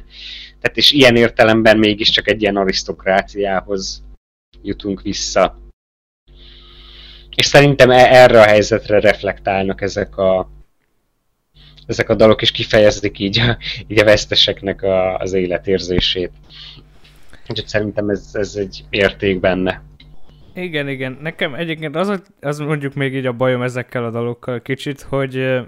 Tehát 0.61 0.77
és 0.77 0.91
ilyen 0.91 1.17
értelemben 1.17 1.79
mégiscsak 1.79 2.29
egy 2.29 2.43
ilyen 2.43 2.57
arisztokráciához 2.57 4.03
jutunk 4.63 5.03
vissza. 5.03 5.59
És 7.35 7.47
szerintem 7.47 7.91
e- 7.91 8.15
erre 8.15 8.41
a 8.41 8.47
helyzetre 8.47 9.01
reflektálnak 9.01 9.81
ezek 9.81 10.17
a, 10.17 10.60
ezek 11.91 12.09
a 12.09 12.15
dalok, 12.15 12.43
és 12.43 12.51
kifejezik 12.51 13.19
így 13.19 13.39
a, 13.39 13.59
így 13.87 13.99
a 13.99 14.05
veszteseknek 14.05 14.83
a, 14.83 15.17
az 15.17 15.33
életérzését. 15.33 16.31
Úgyhogy 17.49 17.67
szerintem 17.67 18.09
ez, 18.09 18.31
ez 18.33 18.55
egy 18.55 18.85
érték 18.91 19.41
benne. 19.41 19.83
Igen, 20.55 20.89
igen. 20.89 21.19
Nekem 21.21 21.55
egyébként 21.55 21.97
az, 21.97 22.23
az 22.41 22.59
mondjuk 22.59 22.95
még 22.95 23.15
így 23.15 23.27
a 23.27 23.33
bajom 23.33 23.63
ezekkel 23.63 24.05
a 24.05 24.11
dalokkal 24.11 24.63
kicsit, 24.63 25.01
hogy 25.01 25.61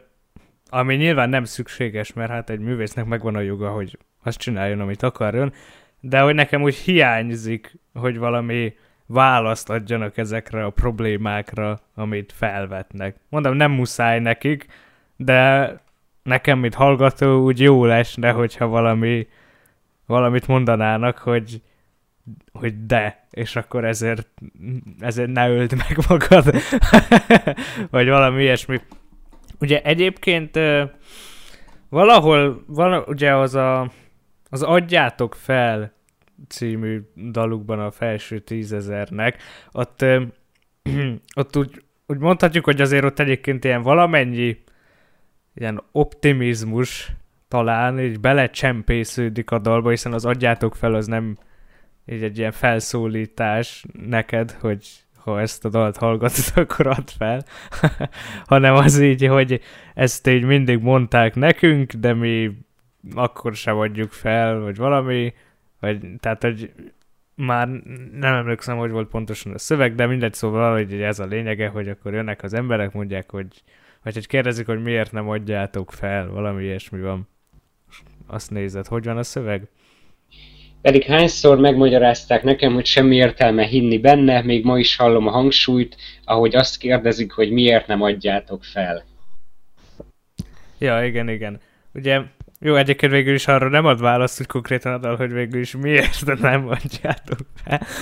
ami 0.71 0.95
nyilván 0.95 1.29
nem 1.29 1.45
szükséges, 1.45 2.13
mert 2.13 2.31
hát 2.31 2.51
egy 2.51 2.59
művésznek 2.59 3.05
megvan 3.05 3.35
a 3.35 3.41
joga, 3.41 3.71
hogy 3.71 3.99
azt 4.23 4.39
csináljon, 4.39 4.81
amit 4.81 5.03
akarjon, 5.03 5.53
de 6.01 6.21
hogy 6.21 6.35
nekem 6.35 6.63
úgy 6.63 6.75
hiányzik, 6.75 7.79
hogy 7.95 8.19
valami 8.19 8.75
választ 9.07 9.71
adjanak 9.71 10.17
ezekre 10.17 10.65
a 10.65 10.71
problémákra, 10.71 11.81
amit 11.95 12.33
felvetnek. 12.33 13.17
Mondom, 13.29 13.57
nem 13.57 13.71
muszáj 13.71 14.21
nekik, 14.21 14.67
de 15.17 15.71
nekem, 16.23 16.59
mint 16.59 16.75
hallgató, 16.75 17.45
úgy 17.45 17.61
jó 17.61 17.87
de 18.17 18.31
hogyha 18.31 18.67
valami, 18.67 19.27
valamit 20.07 20.47
mondanának, 20.47 21.19
hogy, 21.19 21.63
hogy 22.53 22.87
de, 22.87 23.27
és 23.31 23.57
akkor 23.57 23.85
ezért, 23.85 24.29
ezért 24.99 25.31
ne 25.31 25.51
öld 25.51 25.75
meg 25.77 25.99
magad, 26.09 26.55
vagy 27.91 28.09
valami 28.09 28.43
ilyesmi. 28.43 28.81
Ugye 29.59 29.83
egyébként 29.83 30.59
valahol, 31.89 32.65
vala, 32.67 33.05
ugye 33.07 33.35
az 33.35 33.55
a, 33.55 33.91
az 34.51 34.63
adjátok 34.63 35.35
fel 35.35 35.93
című 36.49 37.01
dalukban 37.31 37.81
a 37.81 37.91
felső 37.91 38.39
tízezernek, 38.39 39.43
ott, 39.73 40.05
ott 41.41 41.57
úgy, 41.57 41.83
úgy 42.07 42.19
mondhatjuk, 42.19 42.65
hogy 42.65 42.81
azért 42.81 43.05
ott 43.05 43.19
egyébként 43.19 43.65
ilyen 43.65 43.83
valamennyi 43.83 44.63
ilyen 45.55 45.83
optimizmus 45.93 47.13
talán 47.49 48.01
így 48.01 48.21
belecsempésződik 48.21 49.51
a 49.51 49.59
dalba, 49.59 49.91
hiszen 49.91 50.13
az 50.13 50.25
adjátok 50.25 50.75
fel 50.75 50.95
az 50.95 51.07
nem 51.07 51.39
így 52.07 52.23
egy 52.23 52.39
ilyen 52.39 52.53
felszólítás 52.53 53.85
neked, 54.09 54.51
hogy 54.51 54.89
ha 55.17 55.41
ezt 55.41 55.65
a 55.65 55.69
dalt 55.69 55.97
hallgatod, 55.97 56.45
akkor 56.65 56.87
add 56.87 57.09
fel, 57.19 57.45
hanem 58.53 58.75
az 58.75 59.01
így, 59.01 59.27
hogy 59.27 59.61
ezt 59.95 60.27
így 60.27 60.45
mindig 60.45 60.79
mondták 60.79 61.35
nekünk, 61.35 61.93
de 61.93 62.15
mi 62.15 62.51
akkor 63.15 63.55
sem 63.55 63.77
adjuk 63.77 64.11
fel, 64.11 64.61
vagy 64.61 64.77
valami, 64.77 65.35
vagy, 65.81 66.01
tehát, 66.21 66.43
hogy 66.43 66.73
már 67.35 67.69
nem 68.13 68.35
emlékszem, 68.35 68.77
hogy 68.77 68.91
volt 68.91 69.09
pontosan 69.09 69.53
a 69.53 69.59
szöveg, 69.59 69.95
de 69.95 70.07
mindegy, 70.07 70.35
szóval 70.35 70.73
hogy 70.73 71.03
ez 71.03 71.19
a 71.19 71.27
lényege, 71.27 71.69
hogy 71.69 71.89
akkor 71.89 72.13
jönnek 72.13 72.43
az 72.43 72.55
emberek, 72.55 72.93
mondják, 72.93 73.31
hogy 73.31 73.63
vagy 74.03 74.15
hogy 74.15 74.27
kérdezik, 74.27 74.67
hogy 74.67 74.83
miért 74.83 75.13
nem 75.13 75.29
adjátok 75.29 75.93
fel, 75.93 76.29
valami 76.29 76.65
ilyesmi 76.65 77.01
van. 77.01 77.29
Azt 78.27 78.51
nézed, 78.51 78.87
hogy 78.87 79.05
van 79.05 79.17
a 79.17 79.23
szöveg? 79.23 79.69
Pedig 80.83 81.05
hányszor 81.05 81.59
megmagyarázták 81.59 82.43
nekem, 82.43 82.73
hogy 82.73 82.87
semmi 82.87 83.17
értelme 83.17 83.65
hinni 83.65 83.99
benne, 83.99 84.43
még 84.43 84.65
ma 84.65 84.79
is 84.79 84.97
hallom 84.97 85.27
a 85.27 85.31
hangsúlyt, 85.31 85.97
ahogy 86.25 86.55
azt 86.55 86.79
kérdezik, 86.79 87.33
hogy 87.33 87.51
miért 87.51 87.87
nem 87.87 88.03
adjátok 88.03 88.65
fel. 88.65 89.05
Ja, 90.79 91.05
igen, 91.05 91.29
igen. 91.29 91.61
Ugye 91.95 92.21
jó, 92.61 92.75
egyébként 92.75 93.13
végül 93.13 93.35
is 93.35 93.47
arra 93.47 93.69
nem 93.69 93.87
ad 93.87 94.01
választ, 94.01 94.37
hogy 94.37 94.47
konkrétan 94.47 94.93
adal, 94.93 95.17
hogy 95.17 95.33
végül 95.33 95.61
is 95.61 95.77
miért 95.77 96.25
de 96.25 96.37
nem 96.41 96.69
adjátok 96.69 97.39
fel. 97.65 97.81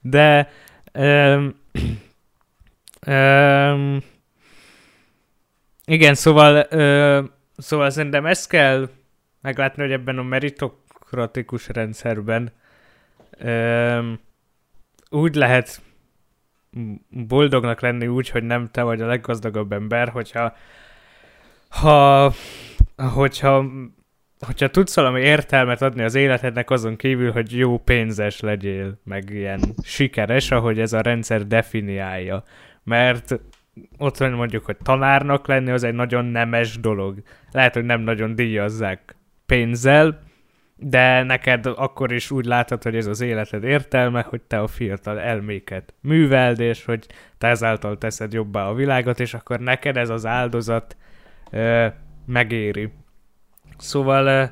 De 0.00 0.50
um, 0.94 1.54
igen, 5.86 6.14
szóval 6.14 6.66
uh, 6.70 7.30
szóval 7.56 7.90
szerintem 7.90 8.26
ezt 8.26 8.48
kell 8.48 8.88
meglátni, 9.40 9.82
hogy 9.82 9.92
ebben 9.92 10.18
a 10.18 10.22
meritokratikus 10.22 11.68
rendszerben 11.68 12.52
um, 13.44 14.20
úgy 15.10 15.34
lehet 15.34 15.82
boldognak 17.08 17.80
lenni 17.80 18.06
úgy, 18.06 18.28
hogy 18.28 18.42
nem 18.42 18.68
te 18.70 18.82
vagy 18.82 19.00
a 19.00 19.06
leggazdagabb 19.06 19.72
ember, 19.72 20.08
hogyha 20.08 20.56
ha, 21.68 22.32
hogyha, 22.96 23.64
hogyha 24.46 24.68
tudsz 24.68 24.94
valami 24.94 25.20
értelmet 25.20 25.82
adni 25.82 26.02
az 26.02 26.14
életednek 26.14 26.70
azon 26.70 26.96
kívül, 26.96 27.32
hogy 27.32 27.56
jó 27.56 27.78
pénzes 27.78 28.40
legyél, 28.40 29.00
meg 29.04 29.30
ilyen 29.30 29.60
sikeres, 29.82 30.50
ahogy 30.50 30.80
ez 30.80 30.92
a 30.92 31.00
rendszer 31.00 31.46
definiálja. 31.46 32.44
Mert 32.84 33.40
ott 33.98 34.16
van 34.16 34.30
mondjuk, 34.30 34.64
hogy 34.64 34.76
tanárnak 34.82 35.46
lenni, 35.46 35.70
az 35.70 35.82
egy 35.82 35.94
nagyon 35.94 36.24
nemes 36.24 36.80
dolog. 36.80 37.22
Lehet, 37.50 37.74
hogy 37.74 37.84
nem 37.84 38.00
nagyon 38.00 38.34
díjazzák 38.34 39.16
pénzzel, 39.46 40.22
de 40.76 41.22
neked 41.22 41.66
akkor 41.66 42.12
is 42.12 42.30
úgy 42.30 42.44
látod, 42.44 42.82
hogy 42.82 42.96
ez 42.96 43.06
az 43.06 43.20
életed 43.20 43.64
értelme, 43.64 44.26
hogy 44.28 44.40
te 44.40 44.58
a 44.60 44.66
fiatal 44.66 45.20
elméket 45.20 45.94
műveld, 46.00 46.60
és 46.60 46.84
hogy 46.84 47.06
te 47.38 47.46
ezáltal 47.46 47.98
teszed 47.98 48.32
jobbá 48.32 48.66
a 48.66 48.74
világot, 48.74 49.20
és 49.20 49.34
akkor 49.34 49.60
neked 49.60 49.96
ez 49.96 50.08
az 50.08 50.26
áldozat 50.26 50.96
megéri. 52.26 52.92
Szóval 53.76 54.50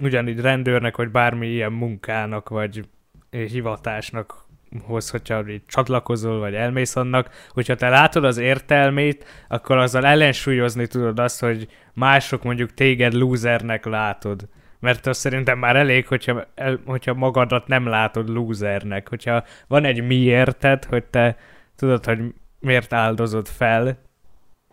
ugyanígy 0.00 0.40
rendőrnek, 0.40 0.96
vagy 0.96 1.10
bármi 1.10 1.46
ilyen 1.46 1.72
munkának, 1.72 2.48
vagy 2.48 2.88
hivatásnak 3.30 4.45
hoz, 4.82 5.10
hogyha 5.10 5.44
csatlakozol, 5.66 6.38
vagy 6.38 6.54
elmész 6.54 6.96
annak, 6.96 7.30
hogyha 7.48 7.74
te 7.74 7.88
látod 7.88 8.24
az 8.24 8.38
értelmét, 8.38 9.24
akkor 9.48 9.76
azzal 9.76 10.06
ellensúlyozni 10.06 10.86
tudod 10.86 11.18
azt, 11.18 11.40
hogy 11.40 11.68
mások 11.92 12.42
mondjuk 12.42 12.74
téged 12.74 13.12
lúzernek 13.12 13.84
látod. 13.84 14.48
Mert 14.80 15.06
az 15.06 15.18
szerintem 15.18 15.58
már 15.58 15.76
elég, 15.76 16.06
hogyha, 16.06 16.46
el, 16.54 16.80
hogyha 16.86 17.14
magadat 17.14 17.66
nem 17.66 17.86
látod 17.86 18.28
lúzernek. 18.28 19.08
Hogyha 19.08 19.44
van 19.66 19.84
egy 19.84 20.06
miérted, 20.06 20.84
hogy 20.84 21.04
te 21.04 21.36
tudod, 21.76 22.04
hogy 22.04 22.18
miért 22.60 22.92
áldozod 22.92 23.46
fel, 23.46 23.98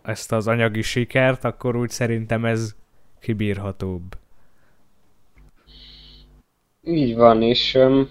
ezt 0.02 0.32
az 0.32 0.48
anyagi 0.48 0.82
sikert, 0.82 1.44
akkor 1.44 1.76
úgy 1.76 1.90
szerintem 1.90 2.44
ez 2.44 2.74
kibírhatóbb. 3.20 4.02
Így 6.82 7.14
van, 7.14 7.42
és 7.42 7.74
um, 7.74 8.08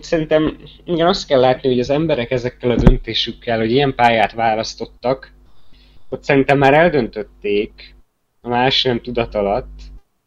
szerintem 0.00 0.58
igen, 0.84 1.06
azt 1.06 1.26
kell 1.26 1.40
látni, 1.40 1.68
hogy 1.68 1.80
az 1.80 1.90
emberek 1.90 2.30
ezekkel 2.30 2.70
a 2.70 2.76
döntésükkel, 2.76 3.58
hogy 3.58 3.70
ilyen 3.70 3.94
pályát 3.94 4.32
választottak, 4.32 5.32
ott 6.08 6.22
szerintem 6.22 6.58
már 6.58 6.74
eldöntötték, 6.74 7.94
a 8.40 8.48
más 8.48 8.82
nem 8.82 9.00
tudat 9.00 9.34
alatt, 9.34 9.80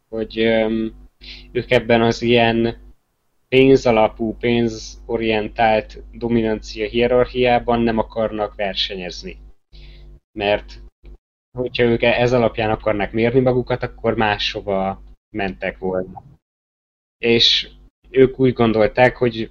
hogy 0.08 0.40
um, 0.40 1.08
ők 1.52 1.70
ebben 1.70 2.02
az 2.02 2.22
ilyen 2.22 2.76
pénzalapú, 3.48 4.36
pénzorientált 4.40 6.02
dominancia 6.12 6.88
hierarchiában 6.88 7.80
nem 7.80 7.98
akarnak 7.98 8.54
versenyezni 8.54 9.44
mert 10.36 10.80
hogyha 11.58 11.82
ők 11.82 12.02
ez 12.02 12.32
alapján 12.32 12.70
akarnak 12.70 13.12
mérni 13.12 13.40
magukat, 13.40 13.82
akkor 13.82 14.16
máshova 14.16 15.02
mentek 15.30 15.78
volna. 15.78 16.22
És 17.18 17.70
ők 18.10 18.38
úgy 18.38 18.52
gondolták, 18.52 19.16
hogy 19.16 19.50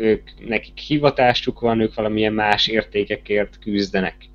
ők, 0.00 0.30
nekik 0.46 0.78
hivatásuk 0.78 1.60
van, 1.60 1.80
ők 1.80 1.94
valamilyen 1.94 2.32
más 2.32 2.66
értékekért 2.66 3.58
küzdenek. 3.58 4.28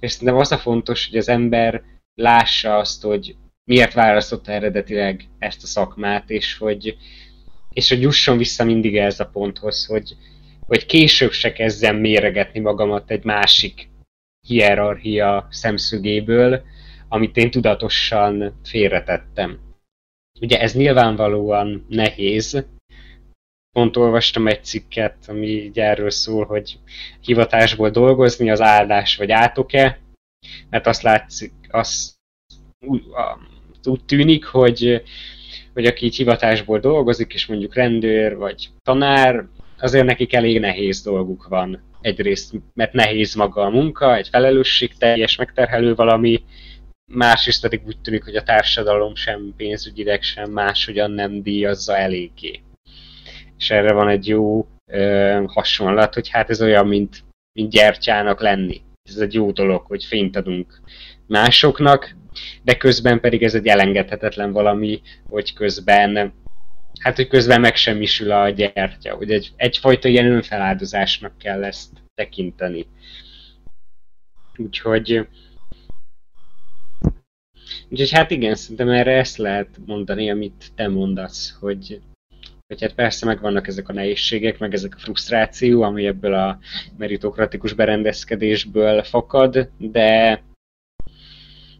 És 0.00 0.12
szerintem 0.12 0.36
az 0.36 0.52
a 0.52 0.58
fontos, 0.58 1.08
hogy 1.08 1.18
az 1.18 1.28
ember 1.28 1.82
lássa 2.14 2.76
azt, 2.76 3.02
hogy 3.02 3.36
miért 3.64 3.92
választotta 3.92 4.52
eredetileg 4.52 5.28
ezt 5.38 5.62
a 5.62 5.66
szakmát, 5.66 6.30
és 6.30 6.58
hogy, 6.58 6.96
és 7.72 7.88
hogy 7.88 8.00
jusson 8.00 8.38
vissza 8.38 8.64
mindig 8.64 8.96
ez 8.96 9.20
a 9.20 9.30
ponthoz, 9.32 9.86
hogy, 9.86 10.16
hogy 10.66 10.86
később 10.86 11.32
se 11.32 11.52
kezdjem 11.52 11.96
méregetni 11.96 12.60
magamat 12.60 13.10
egy 13.10 13.24
másik 13.24 13.88
hierarchia 14.46 15.46
szemszögéből, 15.50 16.62
amit 17.08 17.36
én 17.36 17.50
tudatosan 17.50 18.60
félretettem. 18.64 19.58
ugye 20.40 20.60
ez 20.60 20.74
nyilvánvalóan 20.74 21.86
nehéz. 21.88 22.64
Pont 23.72 23.96
olvastam 23.96 24.46
egy 24.46 24.64
cikket, 24.64 25.16
ami 25.26 25.70
erről 25.74 26.10
szól, 26.10 26.44
hogy 26.44 26.78
hivatásból 27.20 27.90
dolgozni 27.90 28.50
az 28.50 28.60
áldás 28.60 29.16
vagy 29.16 29.30
átok-e, 29.30 30.00
mert 30.70 30.86
azt 30.86 31.02
látszik, 31.02 31.52
azt 31.68 32.14
úgy, 32.86 33.02
tűnik, 34.06 34.44
hogy, 34.44 35.02
hogy 35.72 35.86
aki 35.86 36.04
így 36.04 36.16
hivatásból 36.16 36.78
dolgozik, 36.78 37.34
és 37.34 37.46
mondjuk 37.46 37.74
rendőr 37.74 38.36
vagy 38.36 38.68
tanár, 38.82 39.46
azért 39.78 40.06
nekik 40.06 40.32
elég 40.32 40.60
nehéz 40.60 41.02
dolguk 41.02 41.48
van. 41.48 41.82
Egyrészt, 42.00 42.54
mert 42.74 42.92
nehéz 42.92 43.34
maga 43.34 43.62
a 43.62 43.70
munka, 43.70 44.16
egy 44.16 44.30
teljes, 44.98 45.36
megterhelő 45.36 45.94
valami, 45.94 46.44
másrészt 47.12 47.62
pedig 47.62 47.82
úgy 47.86 48.00
tűnik, 48.00 48.24
hogy 48.24 48.36
a 48.36 48.42
társadalom 48.42 49.14
sem 49.14 49.54
pénzügyileg 49.56 50.22
sem 50.22 50.50
máshogyan 50.50 51.10
nem 51.10 51.42
díjazza 51.42 51.96
eléggé. 51.96 52.60
És 53.62 53.70
erre 53.70 53.92
van 53.92 54.08
egy 54.08 54.26
jó 54.26 54.66
ö, 54.86 55.42
hasonlat, 55.46 56.14
hogy 56.14 56.28
hát 56.28 56.50
ez 56.50 56.62
olyan, 56.62 56.86
mint, 56.86 57.24
mint 57.52 57.70
gyertyának 57.70 58.40
lenni. 58.40 58.80
Ez 59.08 59.16
egy 59.16 59.34
jó 59.34 59.50
dolog, 59.50 59.86
hogy 59.86 60.04
fényt 60.04 60.36
adunk 60.36 60.80
másoknak, 61.26 62.16
de 62.62 62.76
közben 62.76 63.20
pedig 63.20 63.42
ez 63.42 63.54
egy 63.54 63.66
elengedhetetlen 63.66 64.52
valami, 64.52 65.00
hogy 65.28 65.52
közben 65.52 66.32
hát, 67.00 67.16
hogy 67.16 67.28
közben 67.28 67.60
megsemmisül 67.60 68.30
a 68.30 68.48
gyertya, 68.48 69.14
hogy 69.14 69.30
egy, 69.30 69.52
egyfajta 69.56 70.08
ilyen 70.08 70.32
önfeláldozásnak 70.32 71.38
kell 71.38 71.64
ezt 71.64 71.90
tekinteni. 72.14 72.86
Úgyhogy 74.56 75.26
Úgyhogy 77.88 78.10
hát 78.10 78.30
igen, 78.30 78.54
szerintem 78.54 78.88
erre 78.88 79.16
ezt 79.16 79.36
lehet 79.36 79.78
mondani, 79.86 80.30
amit 80.30 80.72
te 80.74 80.88
mondasz, 80.88 81.56
hogy, 81.60 82.00
hogy 82.72 82.82
hát 82.82 82.94
persze 82.94 83.26
megvannak 83.26 83.66
ezek 83.66 83.88
a 83.88 83.92
nehézségek, 83.92 84.58
meg 84.58 84.74
ezek 84.74 84.94
a 84.96 85.00
frusztráció, 85.00 85.82
ami 85.82 86.06
ebből 86.06 86.34
a 86.34 86.58
meritokratikus 86.96 87.72
berendezkedésből 87.72 89.02
fakad, 89.02 89.70
de 89.78 90.42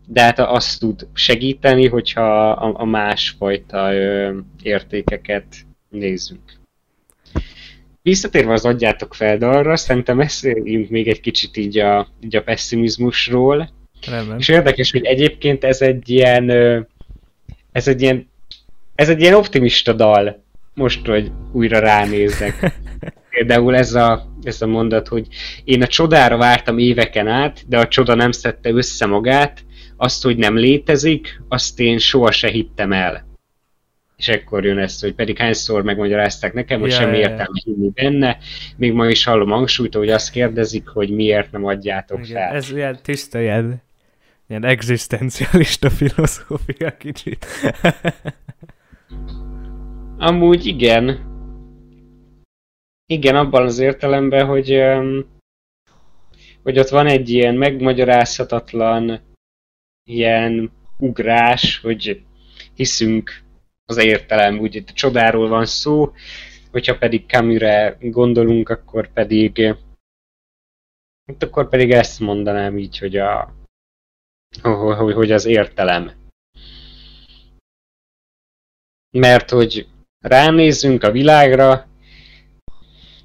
de 0.07 0.23
hát 0.23 0.39
azt 0.39 0.81
tud 0.81 1.07
segíteni, 1.15 1.89
hogyha 1.89 2.51
a, 2.51 2.81
a 2.81 2.85
másfajta 2.85 3.95
ö, 3.95 4.39
értékeket 4.63 5.45
nézzünk. 5.89 6.61
Visszatérve 8.03 8.53
az 8.53 8.65
adjátok 8.65 9.15
fel 9.15 9.43
arra, 9.43 9.77
szerintem 9.77 10.17
beszéljünk 10.17 10.89
még 10.89 11.09
egy 11.09 11.21
kicsit 11.21 11.57
így 11.57 11.79
a, 11.79 12.09
így 12.21 12.37
a 12.37 12.43
pessimizmusról, 12.43 13.71
Rendben. 14.11 14.39
És 14.39 14.49
érdekes, 14.49 14.91
hogy 14.91 15.05
egyébként 15.05 15.65
ez 15.65 15.81
egy 15.81 16.09
ilyen, 16.09 16.51
ez 17.73 17.89
egy 17.89 18.03
ilyen, 18.03 18.29
ez 18.95 19.09
egy 19.09 19.21
ilyen 19.21 19.35
optimista 19.35 19.93
dal, 19.93 20.43
most, 20.75 21.07
hogy 21.07 21.33
újra 21.53 21.79
ránézek. 21.79 22.73
Például 23.31 23.77
ez 23.77 23.95
a, 23.95 24.33
ez 24.43 24.63
a 24.63 24.67
mondat, 24.67 25.09
hogy 25.09 25.27
én 25.65 25.83
a 25.83 25.87
csodára 25.87 26.37
vártam 26.37 26.79
éveken 26.79 27.29
át, 27.29 27.69
de 27.69 27.79
a 27.79 27.89
csoda 27.89 28.15
nem 28.15 28.33
szedte 28.33 28.71
össze 28.71 29.07
magát, 29.07 29.65
azt, 29.97 30.23
hogy 30.23 30.37
nem 30.37 30.57
létezik, 30.57 31.43
azt 31.49 31.81
én 31.81 31.99
soha 31.99 32.31
se 32.31 32.49
hittem 32.49 32.93
el. 32.93 33.31
És 34.17 34.29
ekkor 34.29 34.65
jön 34.65 34.79
ez, 34.79 35.01
hogy 35.01 35.15
pedig 35.15 35.39
hányszor 35.39 35.83
megmagyarázták 35.83 36.53
nekem, 36.53 36.81
hogy 36.81 36.91
yeah, 36.91 37.03
semmi 37.03 37.17
yeah. 37.17 37.31
értelme 37.31 37.61
hinni 37.65 37.91
benne. 37.95 38.39
Még 38.77 38.93
ma 38.93 39.09
is 39.09 39.25
hallom 39.25 39.49
hangsúlyt, 39.49 39.95
hogy 39.95 40.11
azt 40.11 40.31
kérdezik, 40.31 40.89
hogy 40.89 41.11
miért 41.11 41.53
nem 41.53 41.65
adjátok 41.65 42.19
Igen, 42.29 42.43
fel. 42.43 42.57
Ez 42.57 42.71
ilyen 42.71 42.99
tiszta 43.03 43.39
jel 43.39 43.83
ilyen 44.49 44.65
egzisztencialista 44.65 45.91
filozófia 45.91 46.97
kicsit. 46.97 47.47
Amúgy 50.23 50.67
igen. 50.67 51.05
Igen, 53.07 53.37
abban 53.37 53.63
az 53.63 53.79
értelemben, 53.79 54.47
hogy, 54.47 54.83
hogy 56.63 56.79
ott 56.79 56.89
van 56.89 57.07
egy 57.07 57.29
ilyen 57.29 57.55
megmagyarázhatatlan 57.55 59.21
ilyen 60.05 60.73
ugrás, 60.99 61.79
hogy 61.79 62.25
hiszünk 62.75 63.31
az 63.85 63.97
értelem, 63.97 64.59
úgy 64.59 64.75
itt 64.75 64.89
csodáról 64.89 65.49
van 65.49 65.67
szó, 65.67 66.13
hogyha 66.71 66.99
pedig 66.99 67.27
Camus-re 67.27 67.97
gondolunk, 68.01 68.69
akkor 68.69 69.13
pedig 69.13 69.75
akkor 71.39 71.69
pedig 71.69 71.91
ezt 71.91 72.21
mondanám 72.21 72.79
így, 72.79 72.99
hogy 72.99 73.17
a, 73.17 73.55
hogy, 74.63 75.15
hogy 75.15 75.33
az 75.33 75.45
értelem. 75.45 76.11
Mert 79.11 79.51
hogy 79.51 79.92
ránézzünk 80.23 81.03
a 81.03 81.11
világra, 81.11 81.87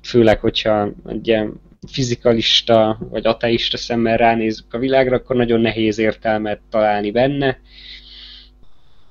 főleg, 0.03 0.39
hogyha 0.39 0.91
egy 1.05 1.27
ilyen 1.27 1.61
fizikalista 1.91 2.97
vagy 3.09 3.25
ateista 3.25 3.77
szemmel 3.77 4.17
ránézzük 4.17 4.73
a 4.73 4.77
világra, 4.77 5.15
akkor 5.15 5.35
nagyon 5.35 5.59
nehéz 5.59 5.97
értelmet 5.97 6.59
találni 6.69 7.11
benne, 7.11 7.59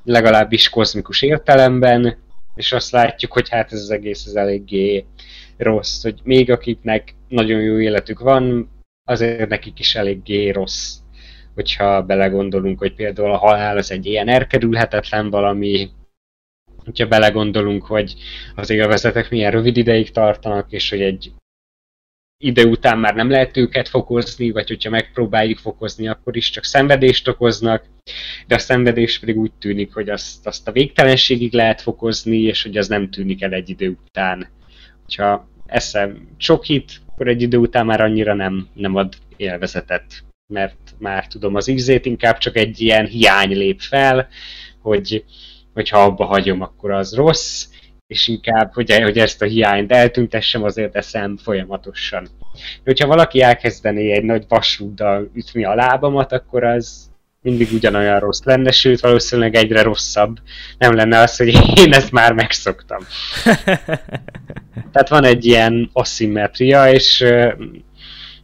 legalábbis 0.05 0.69
kozmikus 0.69 1.23
értelemben, 1.23 2.19
és 2.55 2.73
azt 2.73 2.91
látjuk, 2.91 3.33
hogy 3.33 3.49
hát 3.49 3.73
ez 3.73 3.81
az 3.81 3.91
egész 3.91 4.27
az 4.27 4.37
eléggé 4.37 5.05
rossz, 5.57 6.03
hogy 6.03 6.21
még 6.25 6.51
akiknek 6.51 7.15
nagyon 7.29 7.61
jó 7.61 7.79
életük 7.79 8.21
van, 8.21 8.71
azért 9.05 9.49
nekik 9.49 9.79
is 9.79 9.95
eléggé 9.95 10.51
rossz 10.51 10.99
hogyha 11.57 12.03
belegondolunk, 12.03 12.79
hogy 12.79 12.95
például 12.95 13.31
a 13.31 13.37
halál 13.37 13.77
az 13.77 13.91
egy 13.91 14.07
ilyen 14.07 14.29
elkerülhetetlen 14.29 15.31
valami, 15.31 15.91
hogyha 16.87 17.07
belegondolunk, 17.07 17.85
hogy 17.85 18.15
az 18.55 18.71
élvezetek 18.71 19.31
milyen 19.31 19.51
rövid 19.51 19.77
ideig 19.77 20.11
tartanak, 20.11 20.73
és 20.73 20.91
hogy 20.91 21.01
egy 21.01 21.33
ide 22.39 22.65
után 22.65 22.99
már 22.99 23.15
nem 23.15 23.31
lehet 23.31 23.57
őket 23.57 23.89
fokozni, 23.89 24.51
vagy 24.51 24.69
hogyha 24.69 24.91
megpróbáljuk 24.91 25.59
fokozni, 25.59 26.09
akkor 26.09 26.37
is 26.37 26.51
csak 26.51 26.65
szenvedést 26.65 27.29
okoznak, 27.29 27.85
de 28.47 28.55
a 28.55 28.59
szenvedés 28.59 29.19
pedig 29.19 29.37
úgy 29.37 29.53
tűnik, 29.53 29.95
hogy 29.95 30.09
azt, 30.09 30.47
azt 30.47 30.69
a 30.69 30.73
végtelenségig 30.73 31.53
lehet 31.53 31.81
fokozni, 31.81 32.37
és 32.37 32.63
hogy 32.63 32.77
az 32.77 32.89
nem 32.89 33.11
tűnik 33.11 33.43
el 33.43 33.53
egy 33.53 33.69
idő 33.69 33.99
után. 34.05 34.49
Ha 35.17 35.49
eszem 35.67 36.29
csokit, 36.37 36.93
akkor 37.07 37.29
egy 37.29 37.43
idő 37.43 37.57
után 37.57 37.87
már 37.87 38.01
annyira 38.01 38.35
nem, 38.35 38.69
nem 38.75 38.95
ad 38.95 39.15
élvezetet 39.37 40.25
mert 40.53 40.95
már 40.99 41.27
tudom 41.27 41.55
az 41.55 41.69
ízét, 41.69 42.07
inkább 42.07 42.39
csak 42.39 42.57
egy 42.57 42.81
ilyen 42.81 43.07
hiány 43.07 43.57
lép 43.57 43.81
fel, 43.81 44.29
hogy, 44.83 45.25
hogy 45.77 45.89
ha 45.89 46.03
abba 46.03 46.25
hagyom, 46.25 46.61
akkor 46.61 46.91
az 46.91 47.15
rossz, 47.15 47.65
és 48.07 48.29
inkább, 48.29 48.73
hogy, 48.75 49.03
hogy 49.03 49.19
ezt 49.19 49.43
a 49.43 49.47
hiányt 49.47 49.93
eltüntessem, 49.93 50.63
azért 50.63 50.97
eszem 50.97 51.37
folyamatosan. 51.37 52.23
De 52.53 52.83
hogyha 52.85 53.07
valaki 53.07 53.41
elkezdené 53.41 54.13
egy 54.13 54.23
nagy 54.23 54.45
vasúddal 54.49 55.31
ütni 55.35 55.65
a 55.65 55.75
lábamat, 55.75 56.33
akkor 56.33 56.65
az 56.65 57.11
mindig 57.43 57.69
ugyanolyan 57.73 58.21
rossz 58.21 58.43
lenne, 58.45 58.71
sőt 58.71 59.01
valószínűleg 59.01 59.55
egyre 59.55 59.83
rosszabb. 59.83 60.37
Nem 60.79 60.95
lenne 60.95 61.19
az, 61.19 61.37
hogy 61.37 61.79
én 61.79 61.93
ezt 61.93 62.13
már 62.13 62.33
megszoktam. 62.33 63.03
Tehát 64.93 65.09
van 65.09 65.25
egy 65.25 65.45
ilyen 65.45 65.91
aszimmetria, 65.93 66.91
és 66.91 67.25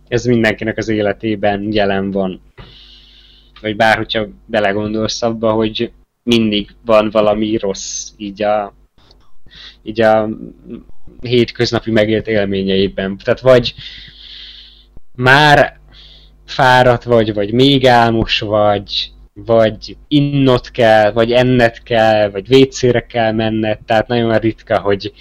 ez 0.09 0.25
mindenkinek 0.25 0.77
az 0.79 0.88
életében 0.88 1.68
jelen 1.71 2.11
van. 2.11 2.42
Vagy 3.61 3.77
bár, 3.77 3.97
hogyha 3.97 4.29
belegondolsz 4.47 5.23
abba, 5.23 5.53
hogy 5.53 5.92
mindig 6.23 6.75
van 6.85 7.11
valami 7.11 7.57
rossz, 7.57 8.09
így 8.17 8.43
a, 8.43 8.75
így 9.83 10.01
a 10.01 10.29
hétköznapi 11.21 11.91
megélt 11.91 12.27
élményeiben. 12.27 13.17
Tehát 13.17 13.41
vagy 13.41 13.75
már 15.15 15.81
fáradt 16.47 17.05
vagy, 17.05 17.35
vagy 17.35 17.53
még 17.53 17.87
álmos 17.87 18.41
vagy, 18.41 19.13
vagy 19.35 19.97
innot 20.09 20.71
kell, 20.71 21.13
vagy 21.13 21.33
ennet 21.33 21.83
kell, 21.83 22.31
vagy 22.31 22.49
vécére 22.49 23.07
kell 23.07 23.33
menned, 23.33 23.79
tehát 23.87 24.07
nagyon 24.07 24.39
ritka, 24.39 24.81
hogy, 24.81 25.13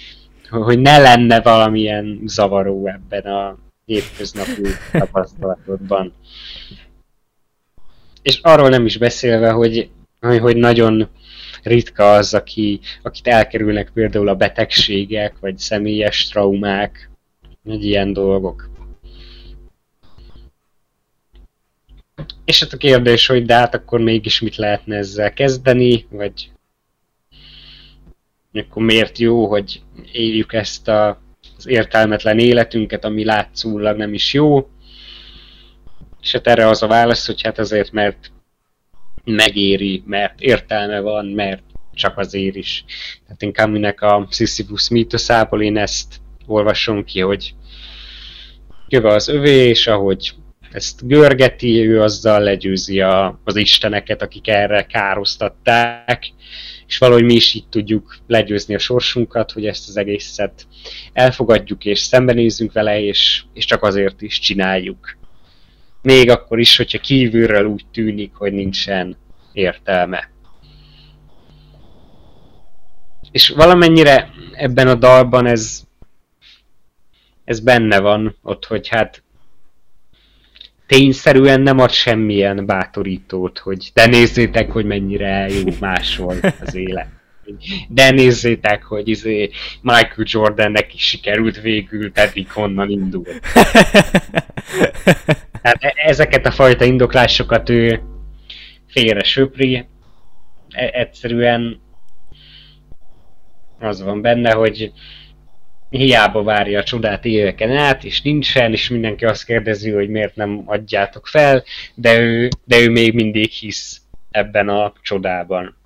hogy 0.50 0.78
ne 0.78 0.98
lenne 0.98 1.40
valamilyen 1.40 2.20
zavaró 2.24 2.86
ebben 2.86 3.32
a 3.32 3.58
hétköznapi 3.84 4.62
tapasztalatodban. 4.92 6.12
És 8.22 8.38
arról 8.42 8.68
nem 8.68 8.86
is 8.86 8.96
beszélve, 8.96 9.50
hogy, 9.50 9.90
hogy 10.22 10.56
nagyon 10.56 11.08
ritka 11.62 12.12
az, 12.12 12.34
aki, 12.34 12.80
akit 13.02 13.26
elkerülnek 13.26 13.90
például 13.94 14.28
a 14.28 14.34
betegségek, 14.34 15.38
vagy 15.40 15.58
személyes 15.58 16.28
traumák, 16.28 17.10
egy 17.64 17.84
ilyen 17.84 18.12
dolgok. 18.12 18.70
És 22.44 22.60
hát 22.60 22.72
a 22.72 22.76
kérdés, 22.76 23.26
hogy 23.26 23.44
de 23.44 23.54
hát 23.54 23.74
akkor 23.74 24.00
mégis 24.00 24.40
mit 24.40 24.56
lehetne 24.56 24.96
ezzel 24.96 25.32
kezdeni, 25.32 26.06
vagy 26.10 26.50
akkor 28.52 28.82
miért 28.82 29.18
jó, 29.18 29.48
hogy 29.48 29.82
éljük 30.12 30.52
ezt 30.52 30.88
a 30.88 31.22
az 31.56 31.68
értelmetlen 31.68 32.38
életünket, 32.38 33.04
ami 33.04 33.24
látszólag 33.24 33.96
nem 33.96 34.14
is 34.14 34.32
jó. 34.32 34.68
És 36.20 36.32
hát 36.32 36.46
erre 36.46 36.66
az 36.66 36.82
a 36.82 36.86
válasz, 36.86 37.26
hogy 37.26 37.42
hát 37.42 37.58
azért, 37.58 37.92
mert 37.92 38.32
megéri, 39.24 40.02
mert 40.06 40.40
értelme 40.40 41.00
van, 41.00 41.26
mert 41.26 41.62
csak 41.94 42.18
azért 42.18 42.56
is. 42.56 42.84
Tehát 43.24 43.42
én 43.42 43.52
Kaminek 43.52 44.00
a 44.00 44.28
Sisyphus 44.30 44.88
mítoszából 44.88 45.62
én 45.62 45.76
ezt 45.76 46.20
olvasom 46.46 47.04
ki, 47.04 47.20
hogy 47.20 47.54
köve 48.88 49.12
az 49.12 49.28
övé, 49.28 49.68
és 49.68 49.86
ahogy 49.86 50.34
ezt 50.72 51.06
görgeti, 51.06 51.86
ő 51.86 52.02
azzal 52.02 52.40
legyőzi 52.40 53.00
a, 53.00 53.40
az 53.44 53.56
isteneket, 53.56 54.22
akik 54.22 54.48
erre 54.48 54.82
károsztatták, 54.82 56.32
és 56.86 56.98
valahogy 56.98 57.24
mi 57.24 57.34
is 57.34 57.54
így 57.54 57.68
tudjuk 57.68 58.16
legyőzni 58.26 58.74
a 58.74 58.78
sorsunkat, 58.78 59.52
hogy 59.52 59.66
ezt 59.66 59.88
az 59.88 59.96
egészet 59.96 60.66
elfogadjuk, 61.12 61.84
és 61.84 61.98
szembenézzünk 61.98 62.72
vele, 62.72 63.00
és, 63.00 63.42
és 63.52 63.64
csak 63.64 63.82
azért 63.82 64.22
is 64.22 64.38
csináljuk. 64.38 65.16
Még 66.02 66.30
akkor 66.30 66.58
is, 66.58 66.76
hogyha 66.76 66.98
kívülről 66.98 67.64
úgy 67.64 67.84
tűnik, 67.92 68.34
hogy 68.34 68.52
nincsen 68.52 69.16
értelme. 69.52 70.30
És 73.30 73.48
valamennyire 73.48 74.30
ebben 74.52 74.88
a 74.88 74.94
dalban 74.94 75.46
ez, 75.46 75.82
ez 77.44 77.60
benne 77.60 78.00
van, 78.00 78.36
ott, 78.42 78.64
hogy 78.64 78.88
hát 78.88 79.22
tényszerűen 80.86 81.60
nem 81.60 81.78
ad 81.78 81.90
semmilyen 81.90 82.66
bátorítót, 82.66 83.58
hogy 83.58 83.90
de 83.94 84.06
nézzétek, 84.06 84.70
hogy 84.70 84.84
mennyire 84.84 85.48
jó 85.48 85.72
máshol 85.80 86.36
az 86.60 86.74
élet. 86.74 87.08
De 87.88 88.10
nézzétek, 88.10 88.84
hogy 88.84 89.08
izé 89.08 89.50
Michael 89.80 90.24
Jordannek 90.24 90.94
is 90.94 91.08
sikerült 91.08 91.60
végül, 91.60 92.12
pedig 92.12 92.50
honnan 92.50 92.90
indul. 92.90 93.26
Hát 95.62 95.84
e- 95.84 95.94
ezeket 95.96 96.46
a 96.46 96.50
fajta 96.50 96.84
indoklásokat 96.84 97.68
ő 97.68 98.02
félre 98.86 99.22
söpri. 99.22 99.86
E- 100.70 100.90
egyszerűen 100.92 101.80
az 103.78 104.02
van 104.02 104.20
benne, 104.20 104.52
hogy 104.52 104.92
hiába 105.90 106.42
várja 106.42 106.78
a 106.78 106.82
csodát 106.82 107.24
éveken 107.24 107.76
át, 107.76 108.04
és 108.04 108.22
nincsen, 108.22 108.72
és 108.72 108.88
mindenki 108.88 109.24
azt 109.24 109.44
kérdezi, 109.44 109.90
hogy 109.90 110.08
miért 110.08 110.36
nem 110.36 110.62
adjátok 110.66 111.26
fel, 111.26 111.64
de 111.94 112.18
ő, 112.18 112.48
de 112.64 112.80
ő 112.80 112.90
még 112.90 113.14
mindig 113.14 113.50
hisz 113.50 114.00
ebben 114.30 114.68
a 114.68 114.92
csodában. 115.02 115.76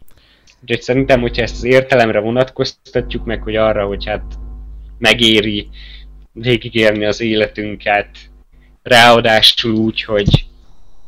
Úgyhogy 0.61 0.83
szerintem, 0.83 1.21
hogyha 1.21 1.43
ezt 1.43 1.57
az 1.57 1.65
értelemre 1.65 2.19
vonatkoztatjuk 2.19 3.25
meg, 3.25 3.43
hogy 3.43 3.57
arra, 3.57 3.87
hogy 3.87 4.07
hát 4.07 4.25
megéri 4.99 5.69
végigélni 6.33 7.05
az 7.05 7.21
életünket, 7.21 8.09
ráadásul 8.87 9.75
úgy, 9.75 10.03
hogy 10.03 10.47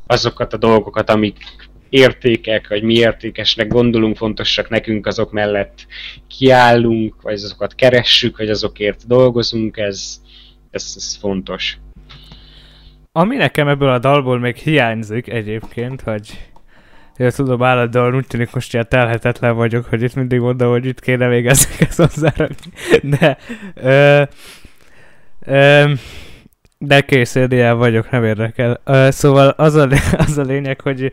azokat 0.07 0.53
a 0.53 0.57
dolgokat, 0.57 1.11
amik 1.11 1.37
értékek, 1.89 2.69
vagy 2.69 2.83
mi 2.83 2.95
értékesnek 2.95 3.69
gondolunk, 3.69 4.17
fontosak 4.17 4.69
nekünk, 4.69 5.07
azok 5.07 5.33
mellett 5.33 5.87
kiállunk, 6.27 7.23
vagy 7.23 7.33
azokat 7.33 7.75
keressük, 7.75 8.37
vagy 8.37 8.49
azokért 8.49 9.07
dolgozunk, 9.07 9.77
ez, 9.77 10.21
ez, 10.71 10.93
ez 10.97 11.17
fontos. 11.17 11.79
Ami 13.13 13.37
nekem 13.37 13.69
ebből 13.69 13.91
a 13.91 13.99
dalból 13.99 14.39
még 14.39 14.57
hiányzik 14.57 15.29
egyébként, 15.29 16.01
hogy 16.01 16.39
Ja, 17.17 17.31
tudom, 17.31 17.63
állandóan 17.63 18.15
úgy 18.15 18.27
tűnik 18.27 18.53
most 18.53 18.73
ilyen 18.73 18.89
telhetetlen 18.89 19.57
vagyok, 19.57 19.87
hogy 19.87 20.03
itt 20.03 20.15
mindig 20.15 20.41
mondom, 20.41 20.71
hogy 20.71 20.87
itt 20.87 21.01
kéne 21.01 21.27
még 21.27 21.47
ezeket 21.47 21.95
hozzárakni. 21.95 22.73
De, 23.19 23.39
ö, 23.75 24.23
ö, 25.47 25.93
de 26.79 27.01
kész, 27.01 27.35
ilyen 27.35 27.79
vagyok, 27.79 28.11
nem 28.11 28.25
érdekel. 28.25 28.81
Ö, 28.85 29.09
szóval 29.11 29.49
az 29.49 29.75
a, 29.75 29.89
az 30.27 30.39
a 30.39 30.43
lényeg, 30.43 30.81
hogy 30.81 31.13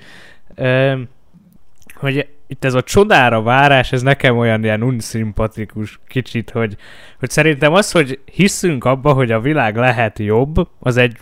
hogy 1.95 2.27
itt 2.47 2.65
ez 2.65 2.73
a 2.73 2.81
csodára 2.81 3.41
várás, 3.41 3.91
ez 3.91 4.01
nekem 4.01 4.37
olyan 4.37 4.63
ilyen 4.63 4.83
unszimpatikus 4.83 5.99
kicsit, 6.07 6.49
hogy, 6.49 6.75
hogy 7.19 7.29
szerintem 7.29 7.73
az, 7.73 7.91
hogy 7.91 8.19
hiszünk 8.31 8.85
abba, 8.85 9.13
hogy 9.13 9.31
a 9.31 9.39
világ 9.39 9.75
lehet 9.75 10.19
jobb, 10.19 10.67
az 10.79 10.97
egy 10.97 11.17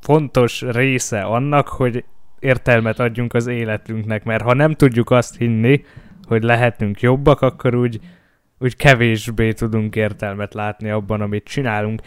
fontos 0.00 0.60
része 0.60 1.20
annak, 1.20 1.68
hogy 1.68 2.04
értelmet 2.38 3.00
adjunk 3.00 3.34
az 3.34 3.46
életünknek, 3.46 4.24
mert 4.24 4.42
ha 4.42 4.54
nem 4.54 4.74
tudjuk 4.74 5.10
azt 5.10 5.36
hinni, 5.36 5.84
hogy 6.26 6.42
lehetünk 6.42 7.00
jobbak, 7.00 7.40
akkor 7.40 7.74
úgy, 7.74 8.00
úgy 8.58 8.76
kevésbé 8.76 9.52
tudunk 9.52 9.96
értelmet 9.96 10.54
látni 10.54 10.90
abban, 10.90 11.20
amit 11.20 11.44
csinálunk. 11.44 12.02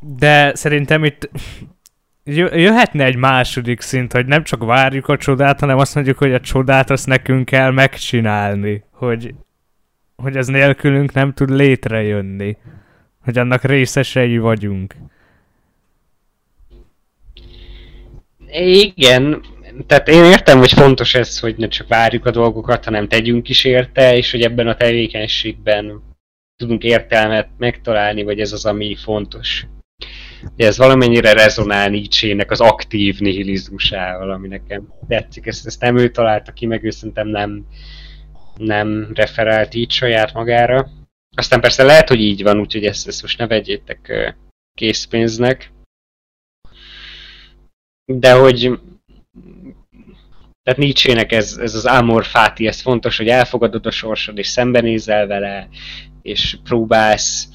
De 0.00 0.54
szerintem 0.54 1.04
itt 1.04 1.30
jöhetne 2.52 3.04
egy 3.04 3.16
második 3.16 3.80
szint, 3.80 4.12
hogy 4.12 4.26
nem 4.26 4.44
csak 4.44 4.64
várjuk 4.64 5.08
a 5.08 5.16
csodát, 5.16 5.60
hanem 5.60 5.78
azt 5.78 5.94
mondjuk, 5.94 6.18
hogy 6.18 6.34
a 6.34 6.40
csodát 6.40 6.90
azt 6.90 7.06
nekünk 7.06 7.44
kell 7.44 7.70
megcsinálni, 7.70 8.84
hogy, 8.90 9.34
hogy 10.16 10.36
ez 10.36 10.46
nélkülünk 10.46 11.12
nem 11.12 11.32
tud 11.32 11.50
létrejönni, 11.50 12.56
hogy 13.24 13.38
annak 13.38 13.62
részesei 13.62 14.38
vagyunk. 14.38 14.94
Igen, 18.52 19.40
tehát 19.86 20.08
én 20.08 20.24
értem, 20.24 20.58
hogy 20.58 20.72
fontos 20.72 21.14
ez, 21.14 21.38
hogy 21.38 21.56
ne 21.56 21.68
csak 21.68 21.88
várjuk 21.88 22.26
a 22.26 22.30
dolgokat, 22.30 22.84
hanem 22.84 23.08
tegyünk 23.08 23.48
is 23.48 23.64
érte, 23.64 24.16
és 24.16 24.30
hogy 24.30 24.42
ebben 24.42 24.68
a 24.68 24.76
tevékenységben 24.76 26.02
tudunk 26.62 26.82
értelmet 26.82 27.48
megtalálni, 27.58 28.22
vagy 28.22 28.40
ez 28.40 28.52
az, 28.52 28.64
ami 28.64 28.96
fontos 28.96 29.66
ez 30.56 30.78
valamennyire 30.78 31.32
rezonál 31.32 31.88
Nietzsche-nek 31.88 32.50
az 32.50 32.60
aktív 32.60 33.18
nihilizmusával, 33.18 34.30
ami 34.30 34.48
nekem 34.48 34.88
tetszik. 35.08 35.46
Ezt, 35.46 35.66
ezt 35.66 35.80
nem 35.80 35.96
ő 35.96 36.10
találta 36.10 36.52
ki, 36.52 36.66
meg 36.66 36.84
ő 36.84 36.90
szerintem 36.90 37.28
nem, 37.28 37.66
nem 38.56 39.10
referált 39.14 39.74
így 39.74 39.90
saját 39.90 40.32
magára. 40.32 40.88
Aztán 41.36 41.60
persze 41.60 41.82
lehet, 41.82 42.08
hogy 42.08 42.20
így 42.20 42.42
van, 42.42 42.60
úgyhogy 42.60 42.84
ezt, 42.84 43.08
ezt 43.08 43.22
most 43.22 43.38
ne 43.38 43.46
vegyétek 43.46 44.34
készpénznek. 44.74 45.72
De 48.04 48.32
hogy 48.32 48.78
tehát 50.62 50.80
Nietzsche-nek 50.80 51.32
ez, 51.32 51.56
ez 51.56 51.74
az 51.74 51.84
amor 51.84 52.24
fati, 52.24 52.66
ez 52.66 52.80
fontos, 52.80 53.16
hogy 53.16 53.28
elfogadod 53.28 53.86
a 53.86 53.90
sorsod, 53.90 54.38
és 54.38 54.46
szembenézel 54.46 55.26
vele, 55.26 55.68
és 56.22 56.58
próbálsz 56.64 57.48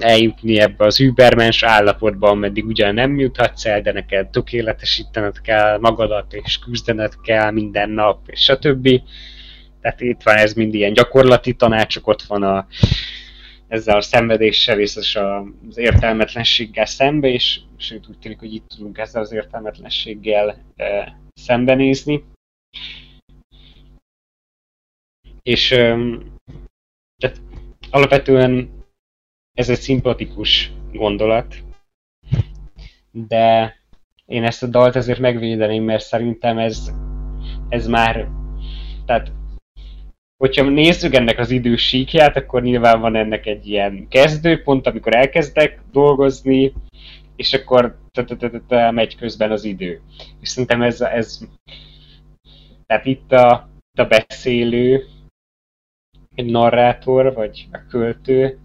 eljutni 0.00 0.58
ebbe 0.58 0.84
az 0.84 1.00
übermens 1.00 1.62
állapotba, 1.62 2.28
ameddig 2.28 2.66
ugyan 2.66 2.94
nem 2.94 3.18
juthatsz 3.18 3.64
el, 3.64 3.80
de 3.80 3.92
neked 3.92 4.28
tökéletesítened 4.28 5.40
kell 5.40 5.78
magadat, 5.78 6.32
és 6.32 6.58
küzdened 6.58 7.12
kell 7.22 7.50
minden 7.50 7.90
nap, 7.90 8.20
és 8.26 8.40
stb. 8.40 8.88
Tehát 9.80 10.00
itt 10.00 10.22
van 10.22 10.36
ez 10.36 10.52
mind 10.52 10.74
ilyen 10.74 10.92
gyakorlati 10.92 11.52
tanácsok, 11.54 12.06
ott 12.06 12.22
van 12.22 12.42
a, 12.42 12.66
ezzel 13.68 13.96
a 13.96 14.00
szenvedéssel 14.00 14.80
és 14.80 14.96
az 14.96 15.78
értelmetlenséggel 15.78 16.86
szembe, 16.86 17.28
és 17.28 17.60
sőt 17.76 18.08
úgy 18.08 18.18
tűnik, 18.18 18.38
hogy 18.38 18.54
itt 18.54 18.68
tudunk 18.68 18.98
ezzel 18.98 19.22
az 19.22 19.32
értelmetlenséggel 19.32 20.56
e, 20.76 21.16
szembenézni. 21.34 22.24
És 25.42 25.70
alapvetően 27.90 28.70
ez 29.54 29.68
egy 29.68 29.80
szimpatikus 29.80 30.72
gondolat, 30.92 31.54
de 33.10 33.74
én 34.26 34.44
ezt 34.44 34.62
a 34.62 34.66
dalt 34.66 34.96
ezért 34.96 35.18
megvédeném, 35.18 35.84
mert 35.84 36.04
szerintem 36.04 36.58
ez, 36.58 36.90
ez 37.68 37.86
már, 37.86 38.28
tehát 39.06 39.32
hogyha 40.36 40.62
nézzük 40.62 41.14
ennek 41.14 41.38
az 41.38 41.50
idős 41.50 42.06
akkor 42.34 42.62
nyilván 42.62 43.00
van 43.00 43.16
ennek 43.16 43.46
egy 43.46 43.66
ilyen 43.66 44.06
kezdőpont, 44.08 44.86
amikor 44.86 45.14
elkezdek 45.14 45.80
dolgozni, 45.92 46.72
és 47.36 47.52
akkor 47.52 47.98
megy 48.90 49.16
közben 49.16 49.50
az 49.50 49.64
idő. 49.64 50.00
És 50.40 50.48
szerintem 50.48 50.82
ez, 50.82 51.00
ez 51.00 51.38
tehát 52.86 53.06
itt 53.06 53.32
a, 53.32 53.68
a 53.94 54.04
beszélő, 54.04 55.04
egy 56.40 56.50
narrátor, 56.50 57.34
vagy 57.34 57.68
a 57.72 57.78
költő, 57.88 58.58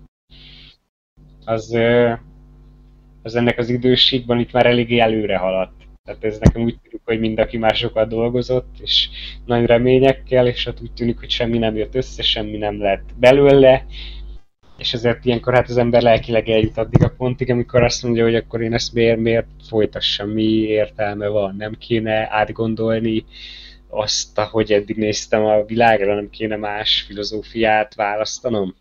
az, 1.45 1.77
az 3.23 3.35
ennek 3.35 3.57
az 3.57 3.69
időségben 3.69 4.39
itt 4.39 4.51
már 4.51 4.65
eléggé 4.65 4.99
előre 4.99 5.37
haladt. 5.37 5.73
Tehát 6.03 6.23
ez 6.23 6.37
nekem 6.37 6.61
úgy 6.61 6.77
tűnik, 6.81 7.01
hogy 7.05 7.19
mind 7.19 7.39
aki 7.39 7.57
már 7.57 7.75
sokat 7.75 8.09
dolgozott, 8.09 8.75
és 8.81 9.09
nagy 9.45 9.65
reményekkel, 9.65 10.47
és 10.47 10.65
hát 10.65 10.81
úgy 10.81 10.91
tűnik, 10.91 11.19
hogy 11.19 11.29
semmi 11.29 11.57
nem 11.57 11.75
jött 11.75 11.95
össze, 11.95 12.21
semmi 12.21 12.57
nem 12.57 12.79
lett 12.79 13.09
belőle, 13.19 13.85
és 14.77 14.93
ezért 14.93 15.25
ilyenkor 15.25 15.53
hát 15.53 15.69
az 15.69 15.77
ember 15.77 16.01
lelkileg 16.01 16.49
eljut 16.49 16.77
addig 16.77 17.03
a 17.03 17.13
pontig, 17.17 17.49
amikor 17.49 17.83
azt 17.83 18.03
mondja, 18.03 18.23
hogy 18.23 18.35
akkor 18.35 18.61
én 18.61 18.73
ezt 18.73 18.93
miért, 18.93 19.19
miért 19.19 19.47
folytassam, 19.67 20.29
mi 20.29 20.43
értelme 20.51 21.27
van, 21.27 21.55
nem 21.57 21.77
kéne 21.77 22.27
átgondolni 22.31 23.25
azt, 23.95 24.37
ahogy 24.37 24.71
eddig 24.71 24.95
néztem 24.95 25.45
a 25.45 25.63
világra, 25.63 26.15
nem 26.15 26.29
kéne 26.29 26.55
más 26.55 27.01
filozófiát 27.01 27.95
választanom. 27.95 28.75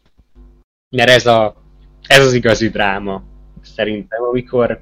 Mert 0.97 1.11
ez 1.11 1.27
a 1.27 1.63
ez 2.07 2.27
az 2.27 2.33
igazi 2.33 2.69
dráma, 2.69 3.23
szerintem, 3.63 4.23
amikor 4.23 4.81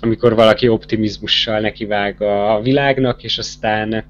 amikor 0.00 0.34
valaki 0.34 0.68
optimizmussal 0.68 1.60
nekivág 1.60 2.22
a 2.22 2.60
világnak, 2.60 3.22
és 3.22 3.38
aztán 3.38 4.04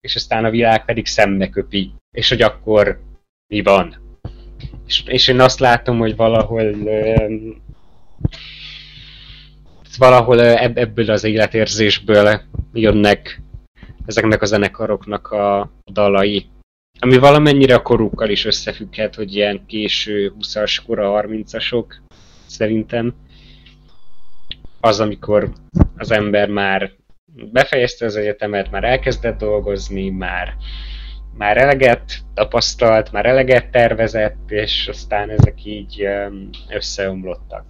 és 0.00 0.14
aztán 0.14 0.44
a 0.44 0.50
világ 0.50 0.84
pedig 0.84 1.06
szembe 1.06 1.48
köpi, 1.48 1.92
és 2.10 2.28
hogy 2.28 2.42
akkor 2.42 3.00
mi 3.46 3.62
van. 3.62 3.96
És, 4.86 5.02
és 5.06 5.28
én 5.28 5.40
azt 5.40 5.60
látom, 5.60 5.98
hogy 5.98 6.16
valahol 6.16 6.76
valahol 9.98 10.40
ebből 10.40 11.10
az 11.10 11.24
életérzésből 11.24 12.40
jönnek 12.72 13.40
ezeknek 14.06 14.42
a 14.42 14.46
zenekaroknak 14.46 15.30
a 15.30 15.70
dalai. 15.92 16.46
Ami 16.98 17.18
valamennyire 17.18 17.74
a 17.74 17.82
korukkal 17.82 18.28
is 18.28 18.44
összefügghet, 18.44 19.14
hogy 19.14 19.34
ilyen 19.34 19.66
késő 19.66 20.34
20-as, 20.40 20.78
kora 20.86 21.26
30-asok, 21.28 21.84
szerintem. 22.46 23.14
Az, 24.80 25.00
amikor 25.00 25.52
az 25.96 26.10
ember 26.10 26.48
már 26.48 26.90
befejezte 27.52 28.04
az 28.04 28.16
egyetemet, 28.16 28.70
már 28.70 28.84
elkezdett 28.84 29.38
dolgozni, 29.38 30.10
már, 30.10 30.56
már 31.36 31.56
eleget 31.56 32.18
tapasztalt, 32.34 33.12
már 33.12 33.26
eleget 33.26 33.70
tervezett, 33.70 34.50
és 34.50 34.88
aztán 34.88 35.30
ezek 35.30 35.64
így 35.64 36.06
összeomlottak. 36.68 37.64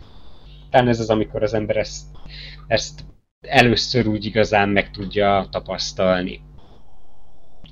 Talán 0.70 0.88
ez 0.88 1.00
az, 1.00 1.10
amikor 1.10 1.42
az 1.42 1.54
ember 1.54 1.76
ezt, 1.76 2.06
ezt 2.66 3.04
először 3.40 4.06
úgy 4.06 4.24
igazán 4.24 4.68
meg 4.68 4.90
tudja 4.90 5.48
tapasztalni. 5.50 6.40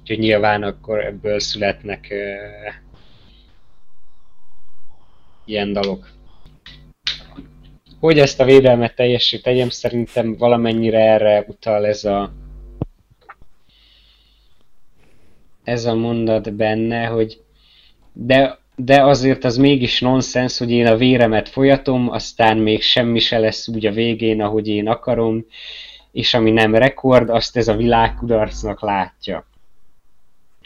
Úgyhogy 0.01 0.19
nyilván 0.19 0.63
akkor 0.63 1.05
ebből 1.05 1.41
születnek 1.41 2.07
uh, 2.11 2.75
ilyen 5.45 5.73
dalok. 5.73 6.13
Hogy 8.01 8.19
ezt 8.19 8.41
a 8.41 8.45
védelmet 8.45 8.95
teljesítem, 8.95 9.69
szerintem 9.69 10.37
valamennyire 10.37 10.99
erre 10.99 11.45
utal 11.49 11.87
ez 11.87 12.05
a 12.05 12.33
ez 15.65 15.85
a 15.85 15.95
mondat 15.95 16.55
benne, 16.55 17.07
hogy 17.07 17.41
de 18.13 18.59
de 18.77 19.03
azért 19.03 19.45
az 19.45 19.57
mégis 19.57 20.01
nonsens, 20.01 20.59
hogy 20.59 20.71
én 20.71 20.87
a 20.87 20.97
véremet 20.97 21.49
folyatom, 21.49 22.11
aztán 22.11 22.57
még 22.57 22.83
semmi 22.83 23.19
se 23.19 23.39
lesz 23.39 23.69
úgy 23.69 23.87
a 23.87 23.93
végén, 23.93 24.43
ahogy 24.43 24.69
én 24.69 24.89
akarom, 24.89 25.45
és 26.13 26.35
ami 26.35 26.51
nem 26.51 26.75
rekord, 26.75 27.31
azt 27.31 27.57
ez 27.57 27.69
a 27.69 27.77
világ 27.77 28.15
kudarcnak 28.15 28.81
látja. 28.81 29.47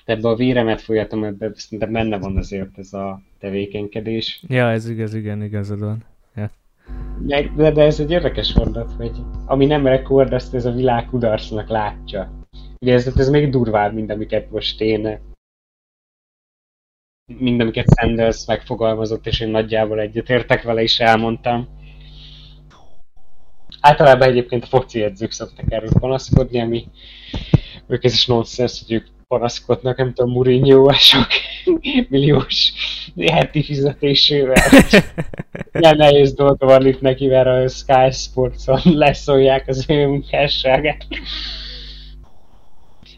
Ebbe 0.05 0.29
a 0.29 0.35
véremet 0.35 0.81
folyatom, 0.81 1.25
ebbe 1.25 1.51
szerintem 1.55 1.93
benne 1.93 2.19
van 2.19 2.37
azért 2.37 2.79
ez 2.79 2.93
a 2.93 3.21
tevékenykedés. 3.39 4.43
Ja, 4.49 4.71
ez 4.71 4.89
igaz, 4.89 5.15
igen, 5.15 5.43
igazad 5.43 5.79
van. 5.79 6.05
Ja. 6.37 6.51
De, 7.57 7.71
de 7.71 7.83
ez 7.83 8.01
egy 8.01 8.11
érdekes 8.11 8.55
mondat, 8.55 8.93
hogy 8.97 9.13
ami 9.47 9.67
nem 9.67 9.87
rekord, 9.87 10.33
azt 10.33 10.55
ez 10.55 10.65
a 10.65 10.73
világ 10.73 11.07
kudarcnak 11.07 11.69
látja. 11.69 12.47
Ugye 12.81 12.93
ez, 12.93 13.13
ez 13.17 13.29
még 13.29 13.51
durvább, 13.51 13.95
mint 13.95 14.11
amiket 14.11 14.51
most 14.51 14.81
én 14.81 15.19
mind 17.37 17.61
amiket 17.61 17.87
Sanders 17.97 18.47
megfogalmazott, 18.47 19.27
és 19.27 19.41
én 19.41 19.49
nagyjából 19.49 20.01
egyetértek 20.01 20.63
vele 20.63 20.83
is 20.83 21.01
elmondtam. 21.01 21.69
Általában 23.81 24.29
egyébként 24.29 24.63
a 24.63 24.67
foci 24.67 25.03
edzők 25.03 25.33
szoktak 25.33 25.73
erről 25.73 25.91
panaszkodni, 26.01 26.61
ami 26.61 26.87
ők 27.87 28.05
ez 28.05 28.13
is 28.13 28.27
nonsens, 28.27 28.83
hogy 28.87 28.93
ők 28.93 29.07
panaszkodnak, 29.29 29.97
nem 29.97 30.13
tudom, 30.13 30.33
Mourinho 30.33 30.91
milliós 32.09 32.73
heti 33.27 33.63
fizetésével. 33.63 34.63
Ilyen 35.81 35.97
nehéz 35.97 36.35
dolga 36.35 36.67
van 36.67 36.87
itt 36.87 37.01
neki, 37.01 37.27
mert 37.27 37.47
a 37.47 37.69
Sky 37.69 38.11
Sports-on 38.11 38.81
leszolják 39.05 39.69
az 39.69 39.85
ő 39.89 40.07
munkásságát. 40.07 41.07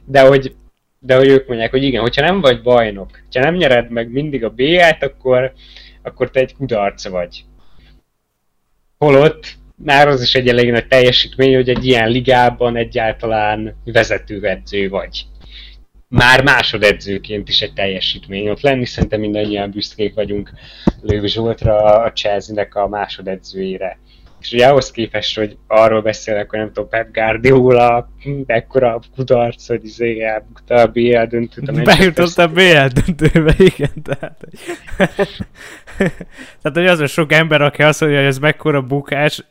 De 0.04 0.26
hogy 0.26 0.54
de 1.02 1.16
hogy 1.16 1.28
ők 1.28 1.46
mondják, 1.46 1.70
hogy 1.70 1.82
igen, 1.82 2.00
hogyha 2.00 2.22
nem 2.22 2.40
vagy 2.40 2.62
bajnok, 2.62 3.10
ha 3.32 3.40
nem 3.40 3.54
nyered 3.54 3.90
meg 3.90 4.10
mindig 4.10 4.44
a 4.44 4.50
B-t, 4.50 5.02
akkor, 5.02 5.52
akkor 6.02 6.30
te 6.30 6.40
egy 6.40 6.54
kudarc 6.54 7.08
vagy. 7.08 7.44
Holott 8.98 9.58
már 9.84 10.08
az 10.08 10.22
is 10.22 10.34
egy 10.34 10.48
elég 10.48 10.70
nagy 10.70 10.86
teljesítmény, 10.86 11.54
hogy 11.54 11.68
egy 11.68 11.86
ilyen 11.86 12.08
ligában 12.08 12.76
egyáltalán 12.76 13.76
vezetőedző 13.84 14.88
vagy. 14.88 15.26
Már 16.08 16.42
másodedzőként 16.42 17.48
is 17.48 17.62
egy 17.62 17.72
teljesítmény 17.72 18.48
ott 18.48 18.60
lenni, 18.60 18.84
szerintem 18.84 19.20
mindannyian 19.20 19.70
büszkék 19.70 20.14
vagyunk 20.14 20.50
Lőv 21.02 21.24
Zsoltra, 21.24 22.02
a 22.02 22.12
Chelsea-nek 22.12 22.74
a 22.74 22.88
másodedzőjére. 22.88 23.98
És 24.40 24.52
ugye 24.52 24.66
ahhoz 24.66 24.90
képest, 24.90 25.38
hogy 25.38 25.56
arról 25.66 26.02
beszélek, 26.02 26.50
hogy 26.50 26.58
nem 26.58 26.72
tudom, 26.72 26.88
Pep 26.88 27.12
Guardiola, 27.12 28.10
ekkora 28.46 29.00
kudarc, 29.14 29.66
hogy 29.66 29.84
izé 29.84 30.22
elbukta 30.22 30.74
a 30.74 30.86
BL 30.86 31.22
döntőt. 31.22 31.84
Bejutott 31.84 32.38
a 32.38 32.48
BL 32.48 32.86
döntőbe, 33.04 33.54
igen. 33.74 34.02
Tehát, 34.02 34.46
tehát 36.62 36.72
hogy 36.72 36.86
az 36.86 37.00
a 37.00 37.06
sok 37.06 37.32
ember, 37.32 37.62
aki 37.62 37.82
azt 37.82 38.00
mondja, 38.00 38.18
hogy 38.18 38.28
ez 38.28 38.38
mekkora 38.38 38.82
bukás, 38.82 39.44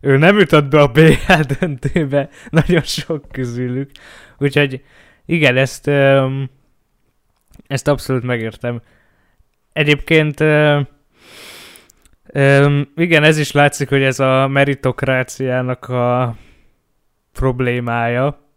ő 0.00 0.16
nem 0.16 0.38
jutott 0.38 0.64
be 0.64 0.80
a 0.80 0.88
BL 0.88 1.54
döntőbe, 1.58 2.28
nagyon 2.50 2.82
sok 2.82 3.24
közülük. 3.32 3.90
Úgyhogy 4.38 4.82
igen, 5.26 5.56
ezt, 5.56 5.90
ezt 7.66 7.88
abszolút 7.88 8.22
megértem. 8.22 8.82
Egyébként 9.72 10.40
Üm, 12.36 12.92
igen, 12.96 13.22
ez 13.22 13.38
is 13.38 13.52
látszik, 13.52 13.88
hogy 13.88 14.02
ez 14.02 14.20
a 14.20 14.48
meritokráciának 14.48 15.88
a 15.88 16.36
problémája. 17.32 18.48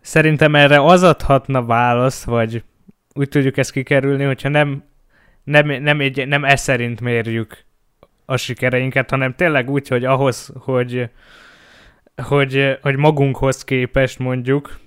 Szerintem 0.00 0.54
erre 0.54 0.84
az 0.84 1.02
adhatna 1.02 1.64
választ, 1.64 2.24
vagy 2.24 2.64
úgy 3.14 3.28
tudjuk 3.28 3.56
ezt 3.56 3.72
kikerülni, 3.72 4.24
hogyha 4.24 4.48
nem, 4.48 4.84
nem, 5.44 5.66
nem, 5.66 6.00
egy, 6.00 6.28
nem 6.28 6.44
ez 6.44 6.60
szerint 6.60 7.00
mérjük 7.00 7.64
a 8.24 8.36
sikereinket, 8.36 9.10
hanem 9.10 9.34
tényleg 9.34 9.70
úgy, 9.70 9.88
hogy 9.88 10.04
ahhoz, 10.04 10.52
hogy, 10.54 11.10
hogy, 12.22 12.78
hogy 12.80 12.96
magunkhoz 12.96 13.64
képest 13.64 14.18
mondjuk, 14.18 14.78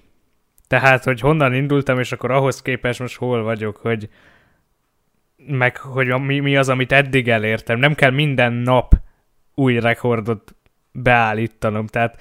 tehát, 0.68 1.04
hogy 1.04 1.20
honnan 1.20 1.54
indultam, 1.54 2.00
és 2.00 2.12
akkor 2.12 2.32
ahhoz 2.32 2.62
képest 2.62 3.00
most 3.00 3.18
hol 3.18 3.44
vagyok, 3.44 3.78
hogy, 3.78 4.10
meg 5.48 5.78
hogy 5.78 6.08
mi, 6.08 6.40
mi 6.40 6.58
az, 6.58 6.70
amit 6.70 6.92
eddig 6.92 7.30
elértem. 7.30 7.80
Nem 7.80 7.94
kell 7.94 8.12
minden 8.12 8.54
nap 8.54 8.94
új 9.56 9.80
rekordot 9.80 10.56
beállítanom, 10.92 11.88
tehát 11.88 12.18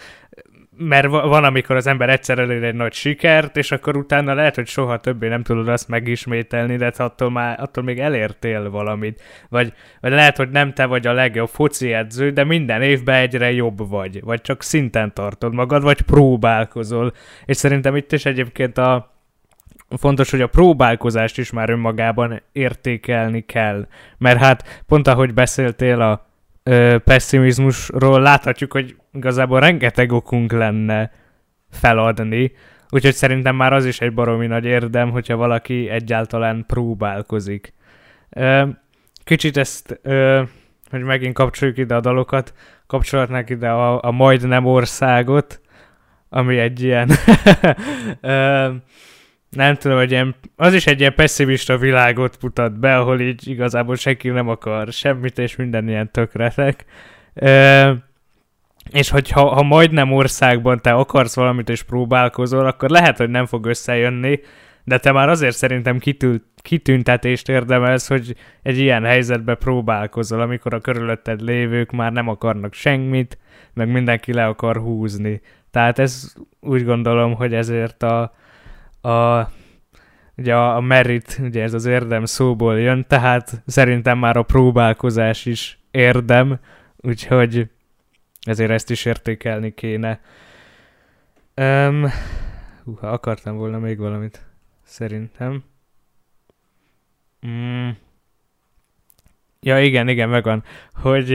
mert 0.77 1.07
van, 1.07 1.45
amikor 1.45 1.77
az 1.77 1.87
ember 1.87 2.11
egyszer 2.11 2.39
elér 2.39 2.63
egy 2.63 2.75
nagy 2.75 2.93
sikert, 2.93 3.57
és 3.57 3.73
akkor 3.73 3.97
utána 3.97 4.35
lehet, 4.35 4.55
hogy 4.55 4.67
soha 4.67 5.01
többé 5.01 5.29
nem 5.29 5.43
tudod 5.43 5.69
azt 5.69 5.89
megismételni, 5.89 6.77
de 6.77 6.93
attól, 6.97 7.31
már, 7.31 7.61
attól 7.61 7.85
még 7.85 7.99
elértél 7.99 8.71
valamit. 8.71 9.23
Vagy, 9.49 9.73
vagy 10.01 10.11
lehet, 10.11 10.37
hogy 10.37 10.51
nem 10.51 10.73
te 10.73 10.87
vagy 10.87 11.07
a 11.07 11.13
legjobb 11.13 11.49
foci 11.49 11.93
edző, 11.93 12.31
de 12.31 12.45
minden 12.45 12.83
évben 12.83 13.15
egyre 13.15 13.53
jobb 13.53 13.89
vagy. 13.89 14.23
Vagy 14.23 14.41
csak 14.41 14.63
szinten 14.63 15.13
tartod 15.15 15.55
magad, 15.55 15.83
vagy 15.83 16.01
próbálkozol. 16.01 17.13
És 17.45 17.57
szerintem 17.57 17.97
itt 17.97 18.13
is 18.13 18.27
egyébként 18.27 18.79
a, 18.79 19.13
fontos, 19.96 20.30
hogy 20.30 20.40
a 20.40 20.46
próbálkozást 20.46 21.38
is 21.38 21.50
már 21.50 21.70
önmagában 21.70 22.42
értékelni 22.52 23.40
kell. 23.40 23.87
Mert 24.18 24.38
hát 24.38 24.83
pont 24.87 25.07
ahogy 25.07 25.35
beszéltél 25.35 26.00
a 26.00 26.26
ö, 26.62 26.96
pessimizmusról, 27.04 28.20
láthatjuk, 28.20 28.72
hogy 28.72 28.96
igazából 29.12 29.61
rengeteg 29.61 30.12
okunk 30.12 30.52
lenne 30.52 31.11
feladni, 31.70 32.52
úgyhogy 32.90 33.14
szerintem 33.14 33.57
már 33.57 33.72
az 33.72 33.85
is 33.85 34.00
egy 34.00 34.14
baromi 34.14 34.46
nagy 34.46 34.64
érdem, 34.64 35.11
hogyha 35.11 35.37
valaki 35.37 35.88
egyáltalán 35.88 36.64
próbálkozik. 36.66 37.72
Ö, 38.30 38.66
kicsit 39.24 39.57
ezt, 39.57 39.98
ö, 40.02 40.42
hogy 40.90 41.02
megint 41.02 41.35
kapcsoljuk 41.35 41.78
ide 41.78 41.94
a 41.94 42.00
dalokat, 42.00 42.54
kapcsolatnak 42.87 43.50
ide 43.50 43.68
a, 43.68 44.04
a 44.04 44.11
majdnem 44.11 44.66
országot, 44.66 45.61
ami 46.28 46.59
egy 46.59 46.83
ilyen 46.83 47.11
nem 49.55 49.75
tudom, 49.75 49.97
hogy 49.97 50.11
ilyen, 50.11 50.35
az 50.57 50.75
is 50.75 50.87
egy 50.87 51.01
ilyen 51.01 51.14
pessimista 51.14 51.77
világot 51.77 52.37
mutat 52.43 52.79
be, 52.79 52.97
ahol 52.97 53.21
így 53.21 53.49
igazából 53.49 53.97
senki 53.97 54.29
nem 54.29 54.49
akar 54.49 54.93
semmit, 54.93 55.38
és 55.38 55.57
minden 55.57 55.88
ilyen 55.88 56.11
tökretek. 56.11 56.85
E, 57.35 57.95
és 58.90 59.11
hogyha 59.11 59.49
ha 59.49 59.62
majdnem 59.62 60.12
országban 60.12 60.81
te 60.81 60.93
akarsz 60.93 61.35
valamit 61.35 61.69
és 61.69 61.83
próbálkozol, 61.83 62.67
akkor 62.67 62.90
lehet, 62.90 63.17
hogy 63.17 63.31
nem 63.31 63.47
fog 63.47 63.67
összejönni, 63.67 64.40
de 64.85 64.99
te 64.99 65.12
már 65.12 65.29
azért 65.29 65.57
szerintem 65.57 65.99
kitült, 65.99 66.43
kitüntetést 66.57 67.49
érdemelsz, 67.49 68.09
hogy 68.09 68.35
egy 68.62 68.79
ilyen 68.79 69.05
helyzetbe 69.05 69.55
próbálkozol, 69.55 70.40
amikor 70.40 70.75
a 70.75 70.81
körülötted 70.81 71.40
lévők 71.40 71.90
már 71.90 72.12
nem 72.12 72.29
akarnak 72.29 72.75
semmit, 72.75 73.38
meg 73.75 73.88
mindenki 73.88 74.33
le 74.33 74.47
akar 74.47 74.77
húzni. 74.77 75.40
Tehát 75.71 75.99
ez 75.99 76.35
úgy 76.61 76.85
gondolom, 76.85 77.35
hogy 77.35 77.55
ezért 77.55 78.03
a, 78.03 78.35
a, 79.05 79.51
ugye 80.37 80.57
a, 80.57 80.81
merit, 80.81 81.38
ugye 81.43 81.62
ez 81.62 81.75
az 81.75 81.85
érdem 81.85 82.25
szóból 82.25 82.81
jön, 82.81 83.05
tehát 83.09 83.62
szerintem 83.67 84.19
már 84.19 84.37
a 84.37 84.43
próbálkozás 84.43 85.47
is 85.47 85.79
érdem, 85.90 86.59
úgyhogy 86.97 87.71
ezért 88.40 88.71
ezt 88.71 88.90
is 88.90 89.05
értékelni 89.05 89.75
kéne. 89.75 90.21
Um, 91.57 92.07
Húha, 92.85 93.09
akartam 93.09 93.57
volna 93.57 93.79
még 93.79 93.99
valamit. 93.99 94.47
Szerintem. 94.83 95.64
Mm. 97.47 97.88
Ja, 99.61 99.81
igen, 99.81 100.09
igen, 100.09 100.29
megvan. 100.29 100.64
Hogy 100.93 101.29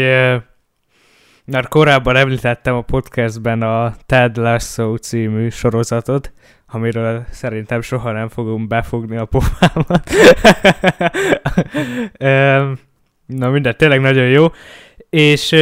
mert 1.46 1.68
korábban 1.68 2.16
említettem 2.16 2.76
a 2.76 2.82
podcastben 2.82 3.62
a 3.62 3.96
Ted 4.06 4.38
Lasso 4.38 4.98
című 4.98 5.50
sorozatot, 5.50 6.34
amiről 6.72 7.26
szerintem 7.30 7.82
soha 7.82 8.12
nem 8.12 8.28
fogom 8.28 8.68
befogni 8.68 9.18
a 9.18 9.26
pofámat. 9.26 10.10
Na 13.26 13.50
minden, 13.50 13.78
tényleg 13.78 14.02
nagyon 14.02 14.28
jó. 14.28 14.48
És 15.10 15.56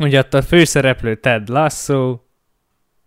ugye 0.00 0.18
ott 0.18 0.34
a 0.34 0.42
főszereplő 0.42 1.14
Ted 1.14 1.48
Lasso, 1.48 2.18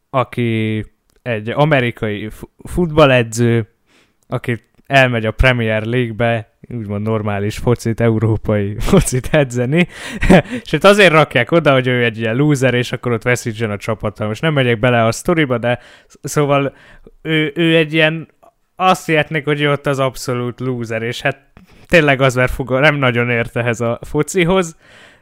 aki 0.10 0.86
egy 1.22 1.50
amerikai 1.50 2.30
futballedző, 2.64 3.70
aki 4.28 4.64
elmegy 4.86 5.26
a 5.26 5.32
Premier 5.32 5.84
League-be, 5.84 6.55
úgymond 6.70 7.06
normális 7.06 7.58
focit, 7.58 8.02
európai 8.02 8.76
focit 8.90 9.28
edzeni, 9.32 9.88
és 10.64 10.72
itt 10.72 10.84
azért 10.84 11.12
rakják 11.12 11.52
oda, 11.52 11.74
hogy 11.74 11.88
ő 11.88 12.04
egy 12.04 12.20
ilyen 12.20 12.36
loser, 12.36 12.74
és 12.74 12.92
akkor 12.92 13.12
ott 13.12 13.24
veszítsen 13.24 13.72
a 13.72 13.78
csapattal. 13.78 14.28
Most 14.28 14.42
nem 14.42 14.54
megyek 14.54 14.80
bele 14.80 15.06
a 15.06 15.12
sztoriba, 15.12 15.58
de 15.58 15.80
szóval 16.22 16.76
ő, 17.22 17.52
ő 17.56 17.76
egy 17.76 17.94
ilyen, 17.94 18.28
azt 18.76 19.06
hihetnék, 19.06 19.46
hogy 19.46 19.62
ő 19.62 19.72
ott 19.72 19.88
az 19.88 20.00
abszolút 20.00 20.60
loser, 20.60 21.02
és 21.02 21.22
hát 21.22 21.40
tényleg 21.88 22.22
az 22.22 22.36
mert 22.36 22.52
fog, 22.52 22.72
nem 22.72 22.96
nagyon 22.96 23.30
ért 23.30 23.56
ehhez 23.56 23.82
a 23.82 24.00
focihoz, 24.02 24.78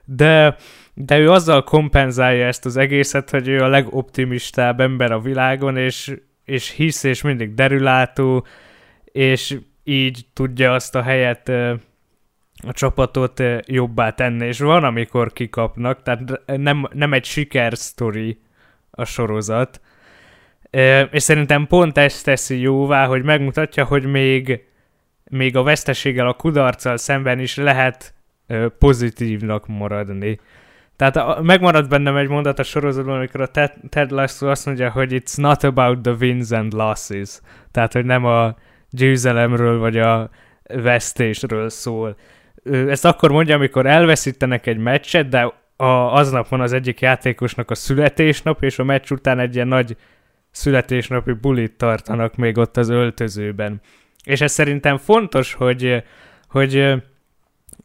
de 0.06 0.56
de 0.94 1.18
ő 1.18 1.32
azzal 1.32 1.64
kompenzálja 1.64 2.46
ezt 2.46 2.66
az 2.66 2.78
egészet, 2.78 3.30
hogy 3.30 3.48
ő 3.48 3.60
a 3.60 3.68
legoptimistább 3.68 4.80
ember 4.80 5.12
a 5.12 5.20
világon, 5.20 5.78
és, 5.78 6.14
és 6.46 6.70
hisz, 6.70 7.04
és 7.04 7.22
mindig 7.22 7.54
derülátó, 7.54 8.46
és 9.04 9.58
így 9.84 10.26
tudja 10.34 10.74
azt 10.74 10.96
a 10.96 11.02
helyet 11.02 11.50
a 12.68 12.72
csapatot 12.72 13.44
jobbá 13.66 14.10
tenni, 14.10 14.46
és 14.46 14.60
van, 14.60 14.84
amikor 14.84 15.34
kikapnak, 15.34 16.02
tehát 16.02 16.42
nem, 16.46 16.88
nem 16.94 17.14
egy 17.14 17.26
sikersztori 17.26 18.40
a 18.92 19.06
sorozat, 19.06 19.82
és 21.12 21.24
szerintem 21.24 21.68
pont 21.68 21.98
ezt 21.98 22.26
teszi 22.26 22.60
jóvá, 22.60 23.06
hogy 23.06 23.24
megmutatja, 23.24 23.86
hogy 23.86 24.06
még, 24.06 24.64
még 25.24 25.56
a 25.56 25.64
veszteséggel, 25.64 26.28
a 26.28 26.34
kudarccal 26.34 26.98
szemben 26.98 27.40
is 27.40 27.56
lehet 27.56 28.14
pozitívnak 28.80 29.68
maradni. 29.68 30.40
Tehát 30.96 31.16
a, 31.16 31.40
megmaradt 31.42 31.90
bennem 31.90 32.16
egy 32.16 32.28
mondat 32.28 32.60
a 32.60 32.64
sorozatban, 32.64 33.16
amikor 33.16 33.42
a 33.42 33.48
Ted, 33.48 33.74
Ted 33.90 34.12
Lasso 34.12 34.48
azt 34.48 34.66
mondja, 34.66 34.92
hogy 34.92 35.12
it's 35.12 35.38
not 35.38 35.64
about 35.64 36.02
the 36.02 36.12
wins 36.12 36.52
and 36.52 36.74
losses. 36.74 37.40
Tehát, 37.72 37.94
hogy 37.94 38.06
nem 38.06 38.26
a 38.26 38.56
győzelemről 38.94 39.80
vagy 39.80 39.98
a 39.98 40.30
vesztésről 40.64 41.70
szól. 41.70 42.18
Ezt 42.72 43.06
akkor 43.06 43.32
mondja, 43.32 43.56
amikor 43.56 43.86
elveszítenek 43.86 44.68
egy 44.68 44.78
meccset, 44.78 45.30
de 45.30 45.54
a, 45.76 46.16
aznap 46.16 46.48
van 46.48 46.62
az 46.62 46.74
egyik 46.74 47.02
játékosnak 47.02 47.72
a 47.72 47.76
születésnap, 47.76 48.64
és 48.64 48.80
a 48.80 48.84
meccs 48.84 49.12
után 49.12 49.40
egy 49.40 49.56
ilyen 49.56 49.68
nagy 49.68 49.98
születésnapi 50.52 51.32
bulit 51.32 51.78
tartanak 51.78 52.36
még 52.36 52.58
ott 52.58 52.78
az 52.78 52.90
öltözőben. 52.90 53.82
És 54.24 54.42
ez 54.42 54.52
szerintem 54.52 54.98
fontos, 54.98 55.54
hogy, 55.54 56.04
hogy 56.48 56.94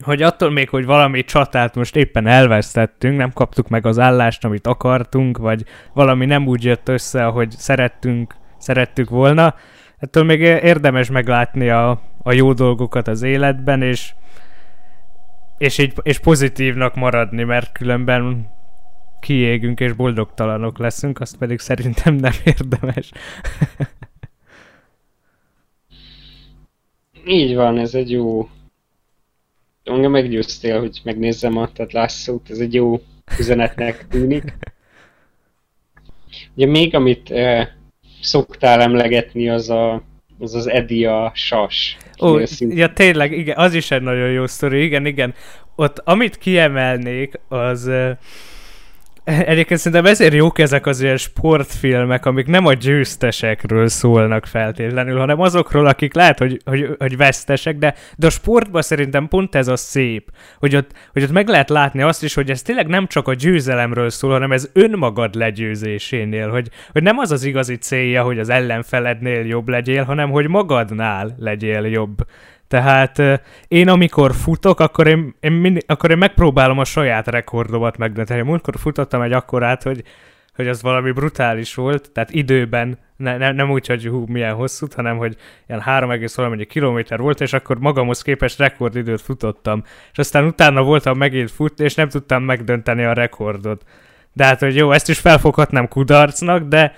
hogy 0.04 0.22
attól 0.22 0.50
még, 0.50 0.68
hogy 0.68 0.84
valami 0.84 1.24
csatát 1.24 1.74
most 1.74 1.96
éppen 1.96 2.26
elvesztettünk, 2.26 3.16
nem 3.16 3.32
kaptuk 3.32 3.68
meg 3.68 3.86
az 3.86 3.98
állást, 3.98 4.44
amit 4.44 4.66
akartunk, 4.66 5.38
vagy 5.38 5.64
valami 5.92 6.26
nem 6.26 6.46
úgy 6.46 6.64
jött 6.64 6.88
össze, 6.88 7.26
ahogy 7.26 7.50
szerettünk, 7.50 8.34
szerettük 8.58 9.10
volna, 9.10 9.54
ettől 9.98 10.24
még 10.24 10.40
érdemes 10.40 11.10
meglátni 11.10 11.68
a, 11.68 12.00
a 12.22 12.32
jó 12.32 12.52
dolgokat 12.52 13.08
az 13.08 13.22
életben, 13.22 13.82
és, 13.82 14.14
és, 15.58 15.78
így, 15.78 15.92
és 16.02 16.18
pozitívnak 16.18 16.94
maradni, 16.94 17.42
mert 17.42 17.72
különben 17.72 18.50
kiégünk 19.20 19.80
és 19.80 19.92
boldogtalanok 19.92 20.78
leszünk, 20.78 21.20
azt 21.20 21.36
pedig 21.36 21.58
szerintem 21.58 22.14
nem 22.14 22.32
érdemes. 22.58 23.10
Így 27.26 27.54
van, 27.54 27.78
ez 27.78 27.94
egy 27.94 28.10
jó, 28.10 28.48
engem 29.84 30.10
meggyőztél, 30.10 30.80
hogy 30.80 31.00
megnézzem 31.04 31.56
a 31.56 31.72
tehát 31.72 31.92
Lászlót, 31.92 32.50
ez 32.50 32.58
egy 32.58 32.74
jó 32.74 33.00
üzenetnek 33.38 34.06
tűnik. 34.08 34.56
Ugye 36.54 36.66
még 36.66 36.94
amit 36.94 37.30
eh, 37.30 37.68
szoktál 38.20 38.80
emlegetni, 38.80 39.48
az 39.48 39.70
a, 39.70 40.02
az, 40.38 40.54
az 40.54 40.68
Edi 40.68 41.04
a 41.04 41.32
sas. 41.34 41.96
Ó, 42.22 42.38
ja 42.58 42.92
tényleg, 42.92 43.32
igen, 43.32 43.56
az 43.56 43.74
is 43.74 43.90
egy 43.90 44.02
nagyon 44.02 44.30
jó 44.30 44.46
sztori, 44.46 44.82
igen, 44.82 45.06
igen. 45.06 45.34
Ott 45.76 45.98
amit 46.04 46.38
kiemelnék, 46.38 47.40
az... 47.48 47.90
Egyébként 49.28 49.80
szerintem 49.80 50.10
ezért 50.10 50.34
jók 50.34 50.58
ezek 50.58 50.86
az 50.86 51.00
ilyen 51.00 51.16
sportfilmek, 51.16 52.26
amik 52.26 52.46
nem 52.46 52.66
a 52.66 52.72
győztesekről 52.72 53.88
szólnak 53.88 54.46
feltétlenül, 54.46 55.18
hanem 55.18 55.40
azokról, 55.40 55.86
akik 55.86 56.14
lehet, 56.14 56.38
hogy, 56.38 56.60
hogy, 56.64 56.96
hogy 56.98 57.16
vesztesek, 57.16 57.78
de, 57.78 57.94
de 58.16 58.26
a 58.26 58.30
sportban 58.30 58.82
szerintem 58.82 59.28
pont 59.28 59.54
ez 59.54 59.68
a 59.68 59.76
szép, 59.76 60.30
hogy 60.58 60.76
ott, 60.76 60.90
hogy 61.12 61.22
ott 61.22 61.30
meg 61.30 61.48
lehet 61.48 61.68
látni 61.68 62.02
azt 62.02 62.22
is, 62.22 62.34
hogy 62.34 62.50
ez 62.50 62.62
tényleg 62.62 62.86
nem 62.86 63.06
csak 63.06 63.28
a 63.28 63.34
győzelemről 63.34 64.10
szól, 64.10 64.32
hanem 64.32 64.52
ez 64.52 64.70
önmagad 64.72 65.34
legyőzésénél, 65.34 66.48
hogy, 66.50 66.68
hogy 66.92 67.02
nem 67.02 67.18
az 67.18 67.30
az 67.30 67.44
igazi 67.44 67.76
célja, 67.76 68.22
hogy 68.22 68.38
az 68.38 68.48
ellenfelednél 68.48 69.46
jobb 69.46 69.68
legyél, 69.68 70.04
hanem 70.04 70.30
hogy 70.30 70.48
magadnál 70.48 71.34
legyél 71.38 71.86
jobb. 71.86 72.24
Tehát 72.68 73.42
én 73.68 73.88
amikor 73.88 74.34
futok, 74.34 74.80
akkor 74.80 75.06
én, 75.06 75.34
én, 75.40 75.52
mind, 75.52 75.84
akkor 75.86 76.10
én 76.10 76.18
megpróbálom 76.18 76.78
a 76.78 76.84
saját 76.84 77.26
rekordomat 77.26 77.96
megdönteni. 77.96 78.42
Múltkor 78.42 78.74
futottam 78.78 79.22
egy 79.22 79.32
akkorát, 79.32 79.82
hogy, 79.82 80.02
hogy 80.54 80.68
az 80.68 80.82
valami 80.82 81.10
brutális 81.12 81.74
volt, 81.74 82.10
tehát 82.12 82.30
időben, 82.30 82.98
ne, 83.16 83.36
ne, 83.36 83.52
nem 83.52 83.70
úgy, 83.70 83.86
hogy 83.86 84.06
hú, 84.06 84.24
milyen 84.26 84.54
hosszút, 84.54 84.94
hanem 84.94 85.16
hogy 85.16 85.36
ilyen 85.68 85.80
3, 85.80 86.12
valamennyi 86.34 86.64
kilométer 86.64 87.18
volt, 87.18 87.40
és 87.40 87.52
akkor 87.52 87.78
magamhoz 87.78 88.22
képest 88.22 88.58
rekordidőt 88.58 89.20
futottam. 89.20 89.82
És 90.12 90.18
aztán 90.18 90.44
utána 90.44 90.82
voltam 90.82 91.18
megint 91.18 91.50
futni, 91.50 91.84
és 91.84 91.94
nem 91.94 92.08
tudtam 92.08 92.42
megdönteni 92.42 93.04
a 93.04 93.12
rekordot. 93.12 93.84
De 94.32 94.44
hát, 94.44 94.60
hogy 94.60 94.76
jó, 94.76 94.92
ezt 94.92 95.08
is 95.08 95.18
felfoghatnám 95.18 95.88
kudarcnak, 95.88 96.62
de 96.62 96.92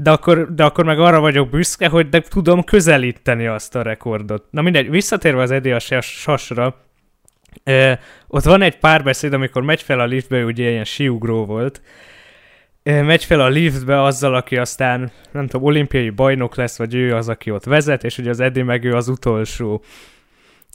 de 0.00 0.10
akkor, 0.10 0.54
de 0.54 0.64
akkor 0.64 0.84
meg 0.84 1.00
arra 1.00 1.20
vagyok 1.20 1.48
büszke, 1.48 1.88
hogy 1.88 2.08
de 2.08 2.20
tudom 2.20 2.64
közelíteni 2.64 3.46
azt 3.46 3.74
a 3.74 3.82
rekordot. 3.82 4.44
Na 4.50 4.62
mindegy, 4.62 4.90
visszatérve 4.90 5.42
az 5.42 5.50
Edi 5.50 5.70
a 5.70 6.00
sasra, 6.00 6.76
eh, 7.64 7.98
ott 8.28 8.44
van 8.44 8.62
egy 8.62 8.78
párbeszéd, 8.78 9.32
amikor 9.32 9.62
megy 9.62 9.82
fel 9.82 10.00
a 10.00 10.04
liftbe, 10.04 10.44
ugye 10.44 10.70
ilyen 10.70 10.84
siugró 10.84 11.44
volt, 11.44 11.82
megy 12.82 13.24
fel 13.24 13.40
a 13.40 13.48
liftbe 13.48 14.02
azzal, 14.02 14.34
aki 14.34 14.56
aztán, 14.56 15.10
nem 15.30 15.46
tudom, 15.46 15.66
olimpiai 15.66 16.10
bajnok 16.10 16.56
lesz, 16.56 16.78
vagy 16.78 16.94
ő 16.94 17.14
az, 17.14 17.28
aki 17.28 17.50
ott 17.50 17.64
vezet, 17.64 18.04
és 18.04 18.18
ugye 18.18 18.30
az 18.30 18.40
Eddie 18.40 18.64
meg 18.64 18.84
ő 18.84 18.94
az 18.94 19.08
utolsó. 19.08 19.82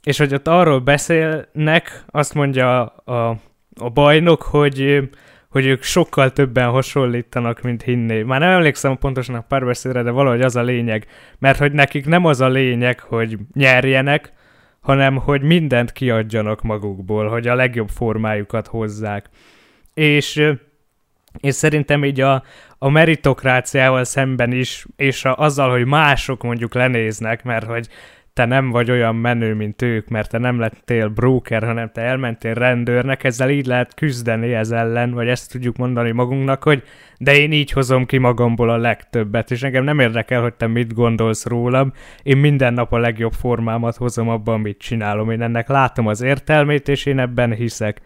És 0.04 0.18
hogy 0.18 0.34
ott 0.34 0.48
arról 0.48 0.80
beszélnek, 0.80 2.04
azt 2.08 2.34
mondja 2.34 2.82
a, 2.82 3.12
a, 3.14 3.38
a 3.76 3.90
bajnok, 3.90 4.42
hogy 4.42 5.10
hogy 5.54 5.66
ők 5.66 5.84
sokkal 5.84 6.32
többen 6.32 6.70
hasonlítanak, 6.70 7.62
mint 7.62 7.84
hinné. 7.84 8.24
Már 8.24 8.40
nem 8.40 8.50
emlékszem 8.50 8.98
pontosan 8.98 9.36
a 9.36 9.42
párbeszédre, 9.42 10.04
de 10.04 10.12
valahogy 10.12 10.42
az 10.42 10.56
a 10.56 10.62
lényeg. 10.62 11.08
Mert 11.40 11.58
hogy 11.58 11.72
nekik 11.72 12.06
nem 12.06 12.26
az 12.26 12.42
a 12.42 12.48
lényeg, 12.48 13.00
hogy 13.00 13.38
nyerjenek, 13.54 14.34
hanem 14.82 15.16
hogy 15.16 15.42
mindent 15.42 15.92
kiadjanak 15.92 16.62
magukból, 16.62 17.28
hogy 17.28 17.48
a 17.48 17.56
legjobb 17.56 17.90
formájukat 17.90 18.68
hozzák. 18.68 19.30
És, 19.94 20.52
és 21.40 21.56
szerintem 21.56 22.06
így 22.06 22.22
a, 22.22 22.44
a 22.78 22.90
meritokráciával 22.90 24.04
szemben 24.04 24.52
is, 24.52 24.86
és 24.96 25.26
a, 25.26 25.36
azzal, 25.38 25.70
hogy 25.72 25.86
mások 25.86 26.44
mondjuk 26.44 26.74
lenéznek, 26.74 27.44
mert 27.44 27.66
hogy 27.66 27.88
te 28.34 28.46
nem 28.46 28.70
vagy 28.70 28.92
olyan 28.92 29.16
menő, 29.16 29.54
mint 29.54 29.82
ők, 29.82 30.08
mert 30.08 30.30
te 30.30 30.38
nem 30.38 30.60
lettél 30.60 31.08
broker, 31.08 31.64
hanem 31.64 31.90
te 31.92 32.02
elmentél 32.02 32.54
rendőrnek, 32.54 33.24
ezzel 33.24 33.50
így 33.50 33.66
lehet 33.66 33.94
küzdeni 33.94 34.54
ez 34.54 34.72
ellen, 34.72 35.12
vagy 35.12 35.28
ezt 35.28 35.52
tudjuk 35.52 35.78
mondani 35.78 36.12
magunknak, 36.12 36.64
hogy 36.64 36.84
de 37.18 37.36
én 37.36 37.52
így 37.52 37.72
hozom 37.72 38.06
ki 38.06 38.18
magamból 38.18 38.70
a 38.70 38.78
legtöbbet, 38.78 39.52
és 39.52 39.64
engem 39.64 39.84
nem 39.84 40.00
érdekel, 40.00 40.42
hogy 40.42 40.54
te 40.54 40.68
mit 40.68 40.94
gondolsz 40.94 41.46
rólam, 41.46 41.94
én 42.24 42.38
minden 42.38 42.74
nap 42.74 42.94
a 42.94 42.98
legjobb 42.98 43.34
formámat 43.34 43.96
hozom 43.96 44.30
abban, 44.30 44.56
amit 44.56 44.78
csinálom, 44.78 45.32
én 45.32 45.42
ennek 45.42 45.68
látom 45.68 46.08
az 46.08 46.22
értelmét, 46.22 46.88
és 46.88 47.06
én 47.06 47.20
ebben 47.20 47.54
hiszek. 47.54 48.02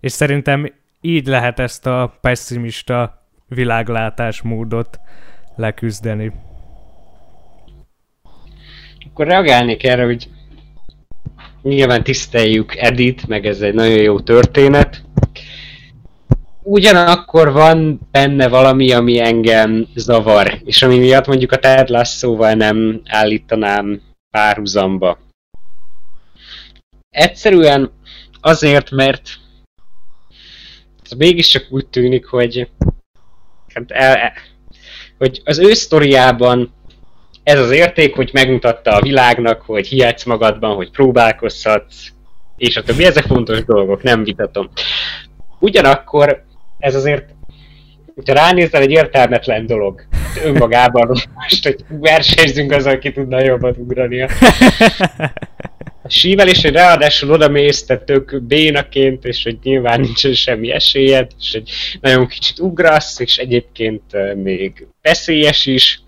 És 0.00 0.12
szerintem 0.12 0.72
így 1.00 1.26
lehet 1.26 1.58
ezt 1.58 1.86
a 1.86 2.18
pessimista 2.20 3.26
világlátásmódot 3.48 5.00
leküzdeni 5.56 6.32
akkor 9.12 9.26
reagálnék 9.26 9.84
erre, 9.84 10.04
hogy 10.04 10.28
nyilván 11.62 12.02
tiszteljük 12.02 12.76
Edit, 12.76 13.26
meg 13.26 13.46
ez 13.46 13.60
egy 13.60 13.74
nagyon 13.74 14.02
jó 14.02 14.20
történet, 14.20 15.02
ugyanakkor 16.62 17.52
van 17.52 18.00
benne 18.10 18.48
valami, 18.48 18.92
ami 18.92 19.20
engem 19.20 19.86
zavar, 19.94 20.60
és 20.64 20.82
ami 20.82 20.98
miatt 20.98 21.26
mondjuk 21.26 21.52
a 21.52 21.58
Ted 21.58 21.88
Lasso-val 21.88 22.54
nem 22.54 23.00
állítanám 23.04 24.00
párhuzamba. 24.30 25.18
Egyszerűen 27.10 27.90
azért, 28.40 28.90
mert 28.90 29.28
mégiscsak 31.16 31.66
úgy 31.70 31.86
tűnik, 31.86 32.26
hogy, 32.26 32.68
hát 33.74 33.92
hogy 35.18 35.40
az 35.44 35.58
ő 35.58 35.72
sztoriában 35.72 36.72
ez 37.42 37.58
az 37.58 37.70
érték, 37.70 38.14
hogy 38.14 38.30
megmutatta 38.32 38.90
a 38.90 39.02
világnak, 39.02 39.62
hogy 39.62 39.86
hihetsz 39.86 40.24
magadban, 40.24 40.74
hogy 40.74 40.90
próbálkozhatsz, 40.90 42.08
és 42.56 42.76
a 42.76 42.82
többi, 42.82 43.04
ezek 43.04 43.24
fontos 43.24 43.64
dolgok, 43.64 44.02
nem 44.02 44.24
vitatom. 44.24 44.70
Ugyanakkor 45.58 46.44
ez 46.78 46.94
azért, 46.94 47.24
hogyha 48.14 48.34
ránézel, 48.34 48.80
egy 48.80 48.90
értelmetlen 48.90 49.66
dolog 49.66 50.02
önmagában, 50.44 51.06
most, 51.34 51.64
hogy 51.64 51.84
versenyzünk 51.88 52.72
az, 52.72 52.86
aki 52.86 53.12
tudna 53.12 53.40
jobban 53.40 53.74
ugrani. 53.78 54.22
A 56.04 56.08
sívelés, 56.08 56.62
hogy 56.62 56.72
ráadásul 56.72 57.30
oda 57.30 57.48
mész, 57.48 57.84
te 57.84 57.98
tök 57.98 58.42
bénaként, 58.42 59.24
és 59.24 59.42
hogy 59.42 59.58
nyilván 59.62 60.00
nincsen 60.00 60.34
semmi 60.34 60.72
esélyed, 60.72 61.30
és 61.38 61.52
hogy 61.52 61.70
nagyon 62.00 62.26
kicsit 62.26 62.58
ugrasz, 62.58 63.20
és 63.20 63.36
egyébként 63.36 64.34
még 64.34 64.86
veszélyes 65.02 65.66
is. 65.66 66.01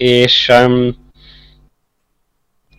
És 0.00 0.48
um, 0.48 0.96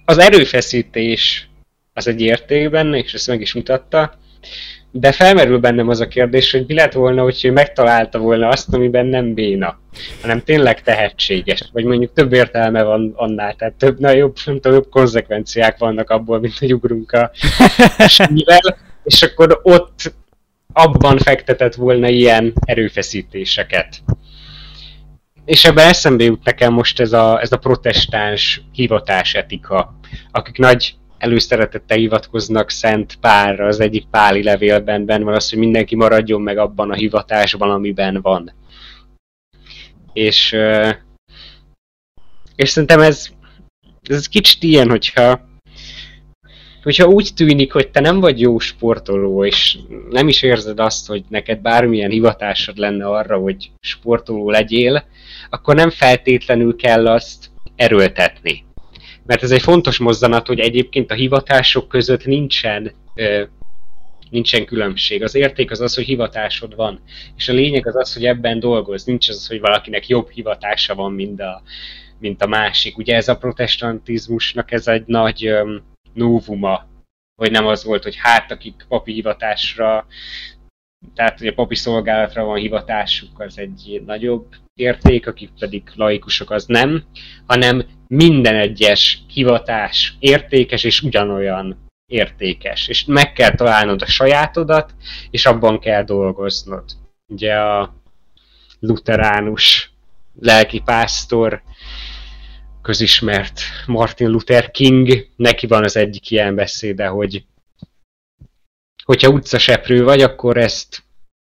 az 0.05 0.17
erőfeszítés 0.17 1.49
az 1.93 2.07
egy 2.07 2.21
érték 2.21 2.69
benne, 2.69 2.97
és 2.97 3.13
ezt 3.13 3.27
meg 3.27 3.41
is 3.41 3.53
mutatta, 3.53 4.17
de 4.91 5.11
felmerül 5.11 5.59
bennem 5.59 5.89
az 5.89 5.99
a 5.99 6.07
kérdés, 6.07 6.51
hogy 6.51 6.63
mi 6.67 6.73
lett 6.73 6.93
volna, 6.93 7.21
hogy 7.21 7.39
ő 7.43 7.51
megtalálta 7.51 8.19
volna 8.19 8.47
azt, 8.47 8.73
amiben 8.73 9.05
nem 9.05 9.33
béna, 9.33 9.79
hanem 10.21 10.43
tényleg 10.43 10.81
tehetséges, 10.81 11.69
vagy 11.73 11.83
mondjuk 11.83 12.13
több 12.13 12.33
értelme 12.33 12.83
van 12.83 13.13
annál, 13.15 13.55
tehát 13.55 13.73
több, 13.73 13.99
na, 13.99 14.11
jobb, 14.11 14.35
nem 14.45 14.55
tudom, 14.55 14.73
jobb 14.73 14.89
konzekvenciák 14.89 15.77
vannak 15.77 16.09
abból, 16.09 16.39
mint 16.39 16.57
hogy 16.57 16.73
ugrunk 16.73 17.11
a 17.11 17.31
sível, 18.07 18.77
és 19.03 19.21
akkor 19.21 19.59
ott 19.63 20.13
abban 20.73 21.17
fektetett 21.17 21.75
volna 21.75 22.09
ilyen 22.09 22.53
erőfeszítéseket. 22.65 24.01
És 25.45 25.65
ebben 25.65 25.87
eszembe 25.87 26.23
jut 26.23 26.43
nekem 26.43 26.73
most 26.73 26.99
ez 26.99 27.13
a, 27.13 27.41
ez 27.41 27.51
a 27.51 27.57
protestáns 27.57 28.61
hivatás 28.71 29.33
etika, 29.33 29.95
akik 30.31 30.57
nagy 30.57 30.95
előszeretettel 31.17 31.97
hivatkoznak 31.97 32.69
Szent 32.69 33.15
Pálra, 33.15 33.67
az 33.67 33.79
egyik 33.79 34.05
páli 34.11 34.43
levélben 34.43 35.05
ben 35.05 35.23
van 35.23 35.33
az, 35.33 35.49
hogy 35.49 35.59
mindenki 35.59 35.95
maradjon 35.95 36.41
meg 36.41 36.57
abban 36.57 36.91
a 36.91 36.95
hivatásban, 36.95 37.69
amiben 37.69 38.21
van. 38.21 38.53
És, 40.13 40.55
és 42.55 42.69
szerintem 42.69 42.99
ez, 42.99 43.29
ez 44.01 44.27
kicsit 44.27 44.63
ilyen, 44.63 44.89
hogyha 44.89 45.49
hogyha 46.83 47.07
úgy 47.07 47.29
tűnik, 47.35 47.73
hogy 47.73 47.89
te 47.89 47.99
nem 47.99 48.19
vagy 48.19 48.39
jó 48.39 48.59
sportoló, 48.59 49.45
és 49.45 49.77
nem 50.09 50.27
is 50.27 50.41
érzed 50.41 50.79
azt, 50.79 51.07
hogy 51.07 51.23
neked 51.29 51.59
bármilyen 51.59 52.11
hivatásod 52.11 52.77
lenne 52.77 53.05
arra, 53.05 53.37
hogy 53.37 53.71
sportoló 53.79 54.49
legyél, 54.49 55.03
akkor 55.49 55.75
nem 55.75 55.89
feltétlenül 55.89 56.75
kell 56.75 57.07
azt 57.07 57.49
erőltetni 57.75 58.63
mert 59.25 59.43
ez 59.43 59.51
egy 59.51 59.61
fontos 59.61 59.97
mozzanat, 59.97 60.47
hogy 60.47 60.59
egyébként 60.59 61.11
a 61.11 61.15
hivatások 61.15 61.87
között 61.87 62.25
nincsen 62.25 62.91
ö, 63.15 63.43
nincsen 64.29 64.65
különbség. 64.65 65.23
Az 65.23 65.35
érték 65.35 65.71
az 65.71 65.81
az, 65.81 65.95
hogy 65.95 66.03
hivatásod 66.03 66.75
van. 66.75 67.01
És 67.37 67.49
a 67.49 67.53
lényeg 67.53 67.87
az 67.87 67.95
az, 67.95 68.13
hogy 68.13 68.25
ebben 68.25 68.59
dolgoz. 68.59 69.03
Nincs 69.03 69.29
az, 69.29 69.47
hogy 69.47 69.59
valakinek 69.59 70.07
jobb 70.07 70.29
hivatása 70.29 70.95
van, 70.95 71.11
mint 71.11 71.41
a, 71.41 71.61
mint 72.19 72.41
a 72.41 72.47
másik. 72.47 72.97
Ugye 72.97 73.15
ez 73.15 73.27
a 73.27 73.37
protestantizmusnak 73.37 74.71
ez 74.71 74.87
egy 74.87 75.03
nagy 75.05 75.49
um, 75.49 75.81
novuma, 76.13 76.87
hogy 77.35 77.51
nem 77.51 77.65
az 77.65 77.83
volt, 77.83 78.03
hogy 78.03 78.15
hát 78.15 78.51
akik 78.51 78.85
papi 78.87 79.13
hivatásra, 79.13 80.05
tehát 81.15 81.37
hogy 81.37 81.47
a 81.47 81.53
papi 81.53 81.75
szolgálatra 81.75 82.43
van 82.43 82.57
hivatásuk, 82.57 83.39
az 83.39 83.57
egy 83.57 84.01
nagyobb 84.05 84.45
érték, 84.73 85.27
akik 85.27 85.49
pedig 85.59 85.83
laikusok, 85.95 86.49
az 86.49 86.65
nem, 86.65 87.03
hanem 87.45 87.85
minden 88.07 88.55
egyes 88.55 89.23
hivatás 89.27 90.15
értékes 90.19 90.83
és 90.83 91.01
ugyanolyan 91.01 91.89
értékes. 92.05 92.87
És 92.87 93.05
meg 93.05 93.33
kell 93.33 93.55
találnod 93.55 94.01
a 94.01 94.05
sajátodat, 94.05 94.93
és 95.29 95.45
abban 95.45 95.79
kell 95.79 96.03
dolgoznod. 96.03 96.83
Ugye 97.27 97.55
a 97.55 97.95
luteránus 98.79 99.91
lelkipásztor, 100.39 101.61
közismert 102.81 103.61
Martin 103.85 104.29
Luther 104.29 104.71
King, 104.71 105.27
neki 105.35 105.67
van 105.67 105.83
az 105.83 105.95
egyik 105.95 106.31
ilyen 106.31 106.55
beszéde, 106.55 107.07
hogy 107.07 107.45
hogyha 109.03 109.29
utcaseprő 109.29 110.03
vagy, 110.03 110.21
akkor 110.21 110.57
ezt 110.57 111.03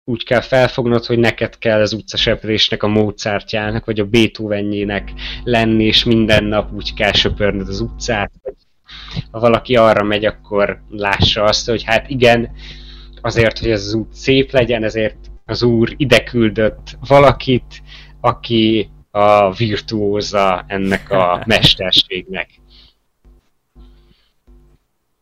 úgy 0.03 0.23
kell 0.23 0.41
felfognod, 0.41 1.05
hogy 1.05 1.19
neked 1.19 1.57
kell 1.57 1.81
az 1.81 1.93
utcaseprésnek 1.93 2.83
a 2.83 2.87
Mozartjának, 2.87 3.85
vagy 3.85 3.99
a 3.99 4.05
Beethovenjének 4.05 5.11
lenni, 5.43 5.83
és 5.83 6.03
minden 6.03 6.43
nap 6.43 6.73
úgy 6.73 6.93
kell 6.93 7.11
söpörnöd 7.11 7.67
az 7.67 7.79
utcát, 7.79 8.31
hogy 8.41 8.55
ha 9.31 9.39
valaki 9.39 9.75
arra 9.75 10.03
megy, 10.03 10.25
akkor 10.25 10.81
lássa 10.89 11.43
azt, 11.43 11.69
hogy 11.69 11.83
hát 11.83 12.09
igen, 12.09 12.51
azért, 13.21 13.59
hogy 13.59 13.71
az 13.71 13.93
út 13.93 14.13
szép 14.13 14.51
legyen, 14.51 14.83
ezért 14.83 15.17
az 15.45 15.63
Úr 15.63 15.93
ide 15.97 16.23
küldött 16.23 16.97
valakit, 17.07 17.81
aki 18.21 18.89
a 19.11 19.51
virtuóza 19.51 20.63
ennek 20.67 21.09
a 21.09 21.41
mesterségnek. 21.45 22.49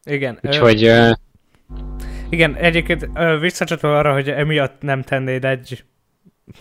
Igen. 0.04 0.40
Úgyhogy... 0.42 0.84
Ö... 0.84 1.12
Igen, 2.30 2.56
egyébként 2.56 3.10
visszacsatol 3.40 3.96
arra, 3.96 4.14
hogy 4.14 4.30
emiatt 4.30 4.82
nem 4.82 5.02
tennéd 5.02 5.46
egy 5.46 5.84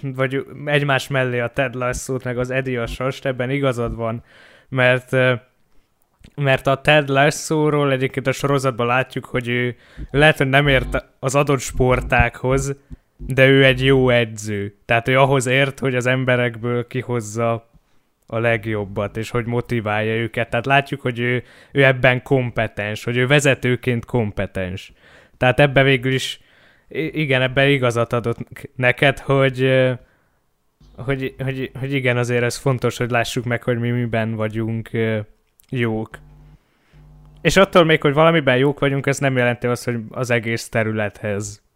vagy 0.01 0.47
egymás 0.65 1.09
mellé 1.09 1.39
a 1.39 1.49
Ted 1.49 1.75
lasso 1.75 2.17
meg 2.25 2.39
az 2.39 2.51
Eddie 2.51 2.83
a 2.83 2.87
Sost, 2.87 3.27
ebben 3.27 3.51
igazad 3.51 3.95
van, 3.95 4.23
mert 4.69 5.17
mert 6.35 6.67
a 6.67 6.81
Ted 6.81 7.09
Lasso-ról 7.09 7.93
egyébként 7.93 8.27
a 8.27 8.33
sorozatban 8.33 8.87
látjuk, 8.87 9.25
hogy 9.25 9.49
ő 9.49 9.77
lehet, 10.11 10.37
hogy 10.37 10.49
nem 10.49 10.69
ért 10.69 11.05
az 11.19 11.35
adott 11.35 11.61
sportákhoz, 11.61 12.77
de 13.27 13.47
ő 13.47 13.65
egy 13.65 13.85
jó 13.85 14.09
edző. 14.09 14.75
Tehát 14.85 15.09
ő 15.09 15.19
ahhoz 15.19 15.47
ért, 15.47 15.79
hogy 15.79 15.95
az 15.95 16.07
emberekből 16.07 16.87
kihozza 16.87 17.71
a 18.27 18.39
legjobbat, 18.39 19.17
és 19.17 19.31
hogy 19.31 19.47
motiválja 19.47 20.15
őket. 20.15 20.51
Tehát 20.51 20.67
látjuk, 20.67 21.01
hogy 21.01 21.19
ő, 21.19 21.43
ő 21.73 21.85
ebben 21.85 22.23
kompetens, 22.23 23.05
hogy 23.05 23.17
ő 23.17 23.27
vezetőként 23.27 24.05
kompetens. 24.05 24.93
Tehát 25.37 25.61
ebbe 25.61 25.83
végül 25.83 26.13
is, 26.13 26.41
igen, 26.89 27.43
ebbe 27.43 27.69
igazat 27.69 28.13
adott 28.13 28.39
neked, 28.77 29.19
hogy, 29.19 29.73
hogy, 30.97 31.35
hogy, 31.39 31.71
hogy 31.79 31.93
igen, 31.93 32.17
azért 32.17 32.43
ez 32.43 32.57
fontos, 32.57 32.97
hogy 32.97 33.11
lássuk 33.11 33.45
meg, 33.45 33.63
hogy 33.63 33.79
mi 33.79 33.91
miben 33.91 34.35
vagyunk 34.35 34.91
jók. 35.69 36.19
És 37.41 37.57
attól 37.57 37.85
még, 37.85 38.03
hogy 38.03 38.15
valamiben 38.15 38.57
jók 38.57 38.79
vagyunk, 38.79 39.07
ez 39.07 39.19
nem 39.19 39.37
jelenti 39.37 39.67
azt, 39.67 39.85
hogy 39.85 39.99
az 40.11 40.31
egész 40.31 40.69
területhez 40.69 41.68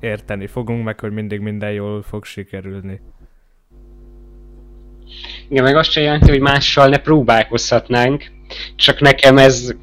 érteni 0.00 0.46
fogunk, 0.46 0.84
meg 0.84 1.00
hogy 1.00 1.12
mindig 1.12 1.40
minden 1.40 1.72
jól 1.72 2.02
fog 2.02 2.24
sikerülni. 2.24 3.00
Igen, 5.48 5.62
meg 5.62 5.76
azt 5.76 5.90
sem 5.90 6.02
jelenti, 6.02 6.30
hogy 6.30 6.40
mással 6.40 6.88
ne 6.88 6.98
próbálkozhatnánk, 6.98 8.24
csak 8.76 9.00
nekem 9.00 9.38
ez 9.38 9.74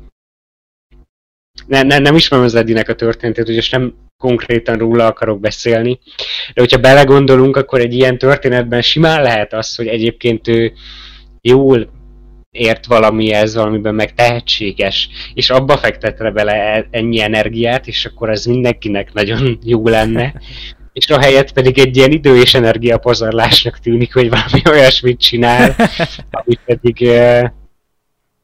ne, 1.68 1.82
ne, 1.82 1.98
nem 1.98 2.16
ismerem 2.16 2.46
az 2.46 2.56
Edinek 2.56 2.90
a 2.90 2.96
történetét, 2.96 3.50
úgyis 3.50 3.70
nem 3.70 3.94
konkrétan 4.18 4.78
róla 4.78 5.06
akarok 5.06 5.40
beszélni, 5.40 6.00
de 6.54 6.62
hogyha 6.62 6.80
belegondolunk, 6.80 7.56
akkor 7.56 7.80
egy 7.80 7.94
ilyen 7.94 8.18
történetben 8.18 8.82
simán 8.82 9.22
lehet 9.22 9.54
az, 9.54 9.76
hogy 9.76 9.88
egyébként 9.88 10.48
ő 10.48 10.74
jól 11.42 11.90
ért 12.54 12.86
valamihez, 12.86 13.56
valamiben 13.56 13.96
meg 13.96 14.14
tehetséges, 14.14 15.10
és 15.34 15.50
abba 15.50 15.78
fektetre 15.78 16.32
bele 16.32 16.54
e, 16.54 16.88
ennyi 16.92 17.22
energiát, 17.22 17.88
és 17.88 18.06
akkor 18.06 18.30
ez 18.30 18.46
mindenkinek 18.46 19.14
nagyon 19.14 19.60
jó 19.64 19.88
lenne. 19.88 20.34
És 20.94 21.10
a 21.10 21.20
helyet 21.20 21.52
pedig 21.52 21.80
egy 21.80 21.98
ilyen 21.98 22.12
idő 22.12 22.42
és 22.42 22.54
energia 22.54 22.98
pazarlásnak 22.98 23.80
tűnik, 23.80 24.14
hogy 24.14 24.30
valami 24.30 24.62
olyasmit 24.80 25.20
csinál, 25.20 25.76
ami 26.32 26.56
pedig 26.66 27.10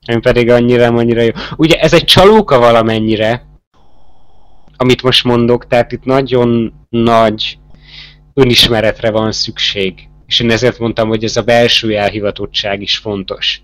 ami 0.05 0.19
pedig 0.19 0.49
annyira, 0.49 0.87
annyira 0.87 1.21
jó. 1.21 1.29
Ugye 1.55 1.79
ez 1.79 1.93
egy 1.93 2.03
csalóka 2.03 2.59
valamennyire, 2.59 3.45
amit 4.77 5.01
most 5.01 5.23
mondok, 5.23 5.67
tehát 5.67 5.91
itt 5.91 6.03
nagyon 6.03 6.73
nagy 6.89 7.57
önismeretre 8.33 9.11
van 9.11 9.31
szükség. 9.31 9.93
És 10.25 10.39
én 10.39 10.51
ezért 10.51 10.79
mondtam, 10.79 11.07
hogy 11.07 11.23
ez 11.23 11.37
a 11.37 11.41
belső 11.41 11.97
elhivatottság 11.97 12.81
is 12.81 12.97
fontos. 12.97 13.61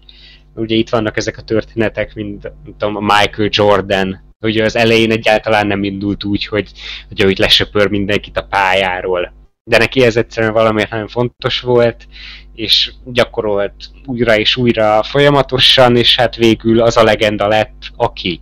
Ugye 0.55 0.75
itt 0.75 0.89
vannak 0.89 1.17
ezek 1.17 1.37
a 1.37 1.41
történetek, 1.41 2.13
mint 2.13 2.51
tudom, 2.77 2.95
a 2.95 2.99
Michael 2.99 3.49
Jordan 3.51 4.23
Ugye 4.45 4.63
az 4.63 4.75
elején 4.75 5.11
egyáltalán 5.11 5.67
nem 5.67 5.83
indult 5.83 6.23
úgy, 6.23 6.45
hogy, 6.45 6.71
hogy 7.07 7.21
ahogy 7.21 7.37
lesöpör 7.37 7.89
mindenkit 7.89 8.37
a 8.37 8.47
pályáról. 8.49 9.33
De 9.63 9.77
neki 9.77 10.03
ez 10.03 10.15
egyszerűen 10.15 10.53
valamiért 10.53 10.89
nagyon 10.89 11.07
fontos 11.07 11.59
volt, 11.59 12.07
és 12.55 12.91
gyakorolt 13.05 13.73
újra 14.05 14.37
és 14.37 14.55
újra 14.55 15.03
folyamatosan, 15.03 15.95
és 15.95 16.15
hát 16.15 16.35
végül 16.35 16.81
az 16.81 16.97
a 16.97 17.03
legenda 17.03 17.47
lett, 17.47 17.91
aki. 17.95 18.41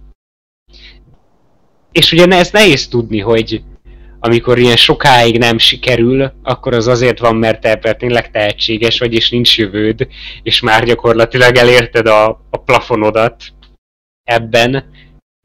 És 1.91 2.11
ugye 2.11 2.28
ez 2.28 2.51
nehéz 2.51 2.88
tudni, 2.88 3.20
hogy 3.20 3.64
amikor 4.26 4.58
ilyen 4.58 4.76
sokáig 4.76 5.38
nem 5.38 5.58
sikerül, 5.58 6.32
akkor 6.44 6.74
az 6.74 6.88
azért 6.88 7.20
van, 7.20 7.36
mert 7.36 7.62
te 7.62 7.94
tényleg 7.94 8.32
tehetséges 8.32 9.00
vagy, 9.00 9.14
és 9.14 9.30
nincs 9.30 9.58
jövőd, 9.58 10.08
és 10.44 10.60
már 10.60 10.86
gyakorlatilag 10.86 11.56
elérted 11.56 12.08
a, 12.08 12.28
a 12.50 12.58
plafonodat 12.58 13.44
ebben, 14.24 14.92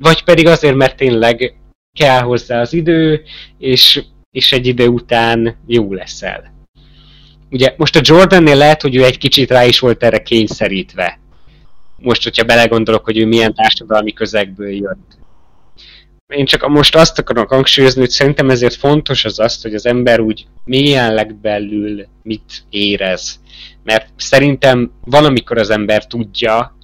vagy 0.02 0.24
pedig 0.24 0.46
azért, 0.46 0.74
mert 0.74 0.96
tényleg 0.96 1.54
kell 1.98 2.20
hozzá 2.20 2.60
az 2.60 2.72
idő, 2.72 3.22
és, 3.58 4.02
és 4.30 4.52
egy 4.52 4.66
idő 4.66 4.86
után 4.86 5.56
jó 5.66 5.92
leszel. 5.92 6.52
Ugye 7.50 7.74
most 7.76 7.96
a 7.96 8.00
Jordannél 8.02 8.56
lehet, 8.56 8.82
hogy 8.82 8.96
ő 8.96 9.04
egy 9.04 9.18
kicsit 9.18 9.50
rá 9.50 9.64
is 9.64 9.78
volt 9.78 10.02
erre 10.02 10.22
kényszerítve. 10.22 11.18
Most, 11.96 12.22
hogyha 12.22 12.44
belegondolok, 12.44 13.04
hogy 13.04 13.18
ő 13.18 13.26
milyen 13.26 13.54
társadalmi 13.54 14.12
közegből 14.12 14.70
jött. 14.70 15.18
Én 16.34 16.44
csak 16.44 16.68
most 16.68 16.96
azt 16.96 17.18
akarom 17.18 17.46
hangsúlyozni, 17.46 18.00
hogy 18.00 18.10
szerintem 18.10 18.50
ezért 18.50 18.74
fontos 18.74 19.24
az 19.24 19.38
azt, 19.38 19.62
hogy 19.62 19.74
az 19.74 19.86
ember 19.86 20.20
úgy 20.20 20.46
mélyen 20.64 21.14
legbelül 21.14 22.06
mit 22.22 22.64
érez. 22.70 23.40
Mert 23.82 24.08
szerintem 24.16 24.92
valamikor 25.04 25.58
az 25.58 25.70
ember 25.70 26.06
tudja, 26.06 26.76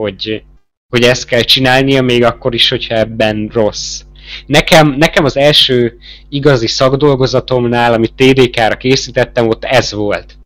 hogy, 0.00 0.42
hogy 0.88 1.02
ezt 1.02 1.24
kell 1.24 1.40
csinálnia, 1.40 2.02
még 2.02 2.24
akkor 2.24 2.54
is, 2.54 2.68
hogyha 2.68 2.94
ebben 2.94 3.50
rossz. 3.52 4.00
Nekem, 4.46 4.88
nekem 4.88 5.24
az 5.24 5.36
első 5.36 5.98
igazi 6.28 6.66
szakdolgozatomnál, 6.66 7.92
amit 7.92 8.14
TDK-ra 8.14 8.76
készítettem, 8.76 9.48
ott 9.48 9.64
ez 9.64 9.92
volt. 9.92 10.38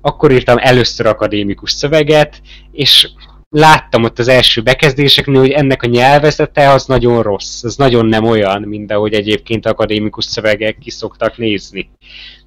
Akkor 0.00 0.32
írtam 0.32 0.56
először 0.60 1.06
akadémikus 1.06 1.72
szöveget, 1.72 2.40
és 2.72 3.08
láttam 3.50 4.04
ott 4.04 4.18
az 4.18 4.28
első 4.28 4.62
bekezdéseknél, 4.62 5.40
hogy 5.40 5.50
ennek 5.50 5.82
a 5.82 5.86
nyelvezete 5.86 6.70
az 6.70 6.86
nagyon 6.86 7.22
rossz, 7.22 7.64
az 7.64 7.76
nagyon 7.76 8.06
nem 8.06 8.24
olyan, 8.24 8.62
mint 8.62 8.92
ahogy 8.92 9.14
egyébként 9.14 9.66
akadémikus 9.66 10.24
szövegek 10.24 10.78
ki 10.78 10.90
szoktak 10.90 11.36
nézni. 11.36 11.90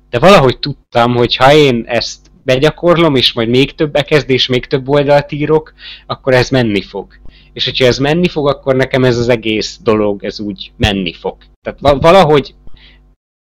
De 0.09 0.19
valahogy 0.19 0.59
tudtam, 0.59 1.15
hogy 1.15 1.35
ha 1.35 1.53
én 1.53 1.83
ezt 1.87 2.19
begyakorlom, 2.43 3.15
és 3.15 3.33
majd 3.33 3.49
még 3.49 3.75
több 3.75 3.91
bekezdés, 3.91 4.47
még 4.47 4.65
több 4.65 4.89
oldalt 4.89 5.31
írok, 5.31 5.73
akkor 6.05 6.33
ez 6.33 6.49
menni 6.49 6.81
fog. 6.81 7.19
És 7.53 7.65
hogyha 7.65 7.85
ez 7.85 7.97
menni 7.97 8.27
fog, 8.27 8.47
akkor 8.47 8.75
nekem 8.75 9.03
ez 9.03 9.17
az 9.17 9.29
egész 9.29 9.79
dolog, 9.83 10.23
ez 10.23 10.39
úgy 10.39 10.71
menni 10.77 11.13
fog. 11.13 11.37
Tehát 11.61 12.01
valahogy 12.01 12.55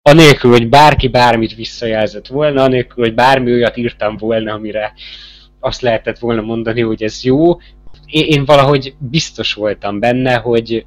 anélkül, 0.01 0.51
hogy 0.51 0.69
bárki 0.69 1.07
bármit 1.07 1.55
visszajelzett 1.55 2.27
volna, 2.27 2.63
anélkül, 2.63 3.03
hogy 3.03 3.13
bármi 3.13 3.51
olyat 3.51 3.77
írtam 3.77 4.17
volna, 4.17 4.53
amire 4.53 4.93
azt 5.59 5.81
lehetett 5.81 6.19
volna 6.19 6.41
mondani, 6.41 6.81
hogy 6.81 7.03
ez 7.03 7.23
jó. 7.23 7.55
Én, 8.05 8.25
én 8.25 8.45
valahogy 8.45 8.95
biztos 8.97 9.53
voltam 9.53 9.99
benne, 9.99 10.35
hogy, 10.35 10.85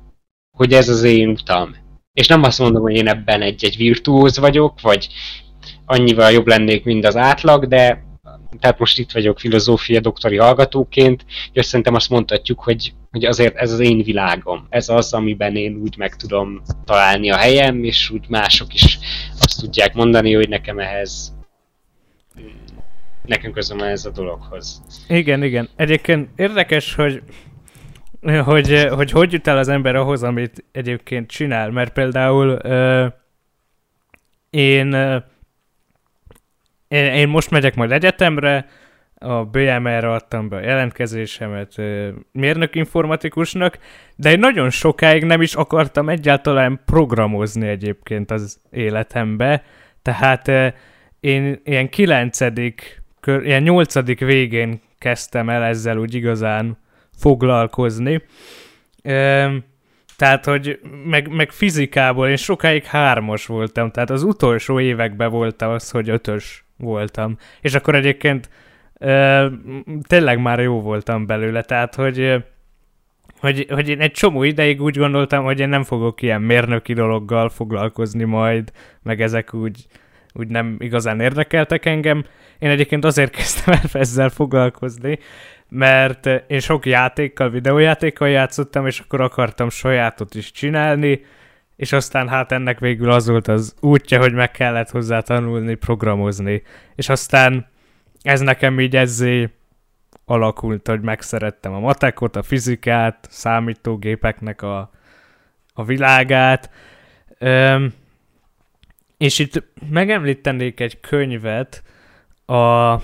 hogy 0.56 0.72
ez 0.72 0.88
az 0.88 1.02
én 1.02 1.28
utam. 1.28 1.76
És 2.12 2.26
nem 2.26 2.42
azt 2.42 2.58
mondom, 2.58 2.82
hogy 2.82 2.94
én 2.94 3.08
ebben 3.08 3.42
egy-egy 3.42 3.76
virtuóz 3.76 4.38
vagyok, 4.38 4.80
vagy 4.80 5.08
annyival 5.84 6.30
jobb 6.30 6.46
lennék, 6.46 6.84
mint 6.84 7.06
az 7.06 7.16
átlag, 7.16 7.66
de 7.66 8.04
tehát 8.60 8.78
most 8.78 8.98
itt 8.98 9.12
vagyok 9.12 9.38
filozófia 9.38 10.00
doktori 10.00 10.36
hallgatóként, 10.36 11.24
és 11.52 11.66
szerintem 11.66 11.94
azt 11.94 12.10
mondhatjuk, 12.10 12.60
hogy, 12.60 12.92
hogy 13.10 13.24
azért 13.24 13.56
ez 13.56 13.72
az 13.72 13.80
én 13.80 14.02
világom. 14.02 14.66
Ez 14.68 14.88
az, 14.88 15.12
amiben 15.12 15.56
én 15.56 15.76
úgy 15.76 15.96
meg 15.96 16.16
tudom 16.16 16.62
találni 16.84 17.30
a 17.30 17.36
helyem, 17.36 17.84
és 17.84 18.10
úgy 18.10 18.24
mások 18.28 18.74
is 18.74 18.98
azt 19.40 19.60
tudják 19.60 19.94
mondani, 19.94 20.34
hogy 20.34 20.48
nekem 20.48 20.78
ehhez 20.78 21.34
nekünk 23.24 23.54
közöm 23.54 23.80
ez 23.80 24.04
a 24.04 24.10
dologhoz. 24.10 24.82
Igen, 25.08 25.42
igen. 25.42 25.68
Egyébként 25.76 26.28
érdekes, 26.36 26.94
hogy 26.94 27.22
hogy, 28.44 28.88
hogy 28.90 29.10
hogy 29.10 29.32
jut 29.32 29.46
el 29.46 29.58
az 29.58 29.68
ember 29.68 29.94
ahhoz, 29.94 30.22
amit 30.22 30.64
egyébként 30.72 31.30
csinál, 31.30 31.70
mert 31.70 31.92
például 31.92 32.58
uh, 32.64 33.12
én, 34.50 34.94
uh, 34.94 35.22
én, 36.88 37.12
én 37.12 37.28
most 37.28 37.50
megyek 37.50 37.74
majd 37.74 37.92
egyetemre, 37.92 38.66
a 39.22 39.44
BMR-re 39.44 40.12
adtam 40.12 40.48
be 40.48 40.56
a 40.56 40.60
jelentkezésemet 40.60 41.74
mérnök 42.32 42.74
informatikusnak, 42.74 43.78
de 44.16 44.30
én 44.30 44.38
nagyon 44.38 44.70
sokáig 44.70 45.24
nem 45.24 45.42
is 45.42 45.54
akartam 45.54 46.08
egyáltalán 46.08 46.80
programozni 46.84 47.68
egyébként 47.68 48.30
az 48.30 48.60
életembe, 48.70 49.62
tehát 50.02 50.74
én 51.20 51.60
ilyen 51.64 51.88
kilencedik 51.88 53.01
kör, 53.22 53.44
ilyen 53.44 53.62
nyolcadik 53.62 54.20
végén 54.20 54.80
kezdtem 54.98 55.48
el 55.48 55.62
ezzel 55.62 55.96
úgy 55.96 56.14
igazán 56.14 56.78
foglalkozni. 57.18 58.22
E, 59.02 59.50
tehát, 60.16 60.44
hogy 60.44 60.80
meg, 61.04 61.28
meg 61.28 61.50
fizikából 61.50 62.28
én 62.28 62.36
sokáig 62.36 62.84
hármas 62.84 63.46
voltam, 63.46 63.90
tehát 63.90 64.10
az 64.10 64.22
utolsó 64.22 64.80
években 64.80 65.30
volt 65.30 65.62
az, 65.62 65.90
hogy 65.90 66.08
ötös 66.08 66.64
voltam. 66.76 67.36
És 67.60 67.74
akkor 67.74 67.94
egyébként 67.94 68.48
e, 68.94 69.48
tényleg 70.06 70.38
már 70.38 70.60
jó 70.60 70.80
voltam 70.80 71.26
belőle, 71.26 71.62
tehát, 71.62 71.94
hogy 71.94 72.44
hogy, 73.40 73.66
hogy 73.70 73.88
én 73.88 74.00
egy 74.00 74.12
csomó 74.12 74.42
ideig 74.42 74.82
úgy 74.82 74.96
gondoltam, 74.96 75.44
hogy 75.44 75.60
én 75.60 75.68
nem 75.68 75.82
fogok 75.82 76.22
ilyen 76.22 76.42
mérnöki 76.42 76.92
dologgal 76.92 77.48
foglalkozni 77.48 78.24
majd, 78.24 78.72
meg 79.02 79.20
ezek 79.20 79.54
úgy, 79.54 79.86
úgy 80.32 80.48
nem 80.48 80.76
igazán 80.78 81.20
érdekeltek 81.20 81.86
engem. 81.86 82.24
Én 82.58 82.70
egyébként 82.70 83.04
azért 83.04 83.34
kezdtem 83.36 83.74
el 83.74 84.00
ezzel 84.00 84.28
foglalkozni, 84.28 85.18
mert 85.68 86.26
én 86.46 86.60
sok 86.60 86.86
játékkal, 86.86 87.50
videójátékkal 87.50 88.28
játszottam, 88.28 88.86
és 88.86 88.98
akkor 89.00 89.20
akartam 89.20 89.70
sajátot 89.70 90.34
is 90.34 90.50
csinálni, 90.50 91.24
és 91.76 91.92
aztán 91.92 92.28
hát 92.28 92.52
ennek 92.52 92.78
végül 92.78 93.10
az 93.10 93.28
volt 93.28 93.48
az 93.48 93.74
útja, 93.80 94.18
hogy 94.18 94.32
meg 94.32 94.50
kellett 94.50 94.90
hozzá 94.90 95.20
tanulni, 95.20 95.74
programozni. 95.74 96.62
És 96.94 97.08
aztán 97.08 97.66
ez 98.22 98.40
nekem 98.40 98.80
így 98.80 98.96
ezzé 98.96 99.50
alakult, 100.24 100.88
hogy 100.88 101.00
megszerettem 101.00 101.72
a 101.72 101.78
matekot, 101.78 102.36
a 102.36 102.42
fizikát, 102.42 103.26
számítógépeknek 103.30 104.62
a, 104.62 104.90
a 105.74 105.84
világát. 105.84 106.70
Üm, 107.40 107.92
és 109.22 109.38
itt 109.38 109.64
megemlítenék 109.90 110.80
egy 110.80 111.00
könyvet, 111.00 111.82
a 112.46 112.96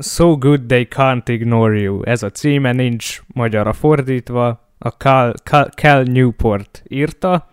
So 0.00 0.38
Good 0.38 0.66
They 0.66 0.86
Can't 0.90 1.22
Ignore 1.26 1.78
You. 1.78 2.02
Ez 2.02 2.22
a 2.22 2.30
címe, 2.30 2.72
nincs 2.72 3.20
magyarra 3.26 3.72
fordítva. 3.72 4.68
A 4.78 4.88
Cal, 4.88 5.34
Cal, 5.74 6.02
Newport 6.02 6.82
írta. 6.88 7.50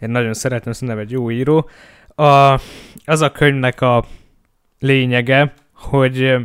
Én 0.00 0.10
nagyon 0.10 0.34
szeretem, 0.34 0.72
szerintem 0.72 0.98
egy 0.98 1.10
jó 1.10 1.30
író. 1.30 1.68
A, 2.14 2.60
az 3.04 3.20
a 3.20 3.32
könyvnek 3.32 3.80
a 3.80 4.04
lényege, 4.78 5.52
hogy 5.72 6.36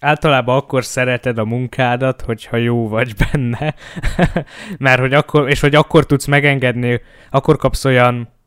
általában 0.00 0.56
akkor 0.56 0.84
szereted 0.84 1.38
a 1.38 1.44
munkádat, 1.44 2.20
hogyha 2.20 2.56
jó 2.56 2.88
vagy 2.88 3.14
benne, 3.32 3.74
mert 4.78 5.00
hogy 5.00 5.14
akkor, 5.14 5.48
és 5.48 5.60
hogy 5.60 5.74
akkor 5.74 6.06
tudsz 6.06 6.26
megengedni, 6.26 7.00
akkor 7.30 7.56
kapsz 7.56 7.84
olyan 7.84 8.40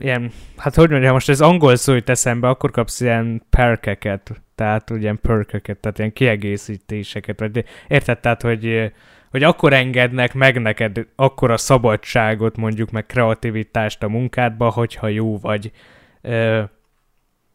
ilyen, 0.00 0.32
hát 0.56 0.74
hogy 0.74 0.90
mondjam, 0.90 1.12
most 1.12 1.28
ez 1.28 1.40
angol 1.40 1.76
szó 1.76 1.94
jut 1.94 2.08
eszembe, 2.08 2.48
akkor 2.48 2.70
kapsz 2.70 3.00
ilyen 3.00 3.42
perkeket, 3.50 4.42
tehát 4.54 4.90
ilyen 4.90 5.18
perkeket, 5.20 5.78
tehát 5.78 5.98
ilyen 5.98 6.12
kiegészítéseket, 6.12 7.40
vagy 7.40 7.64
érted, 7.88 8.18
tehát, 8.18 8.42
hogy, 8.42 8.92
hogy 9.30 9.42
akkor 9.42 9.72
engednek 9.72 10.34
meg 10.34 10.60
neked 10.60 11.06
akkor 11.16 11.50
a 11.50 11.56
szabadságot, 11.56 12.56
mondjuk, 12.56 12.90
meg 12.90 13.06
kreativitást 13.06 14.02
a 14.02 14.08
munkádba, 14.08 14.70
hogyha 14.70 15.08
jó 15.08 15.38
vagy 15.38 15.72
ö, 16.20 16.62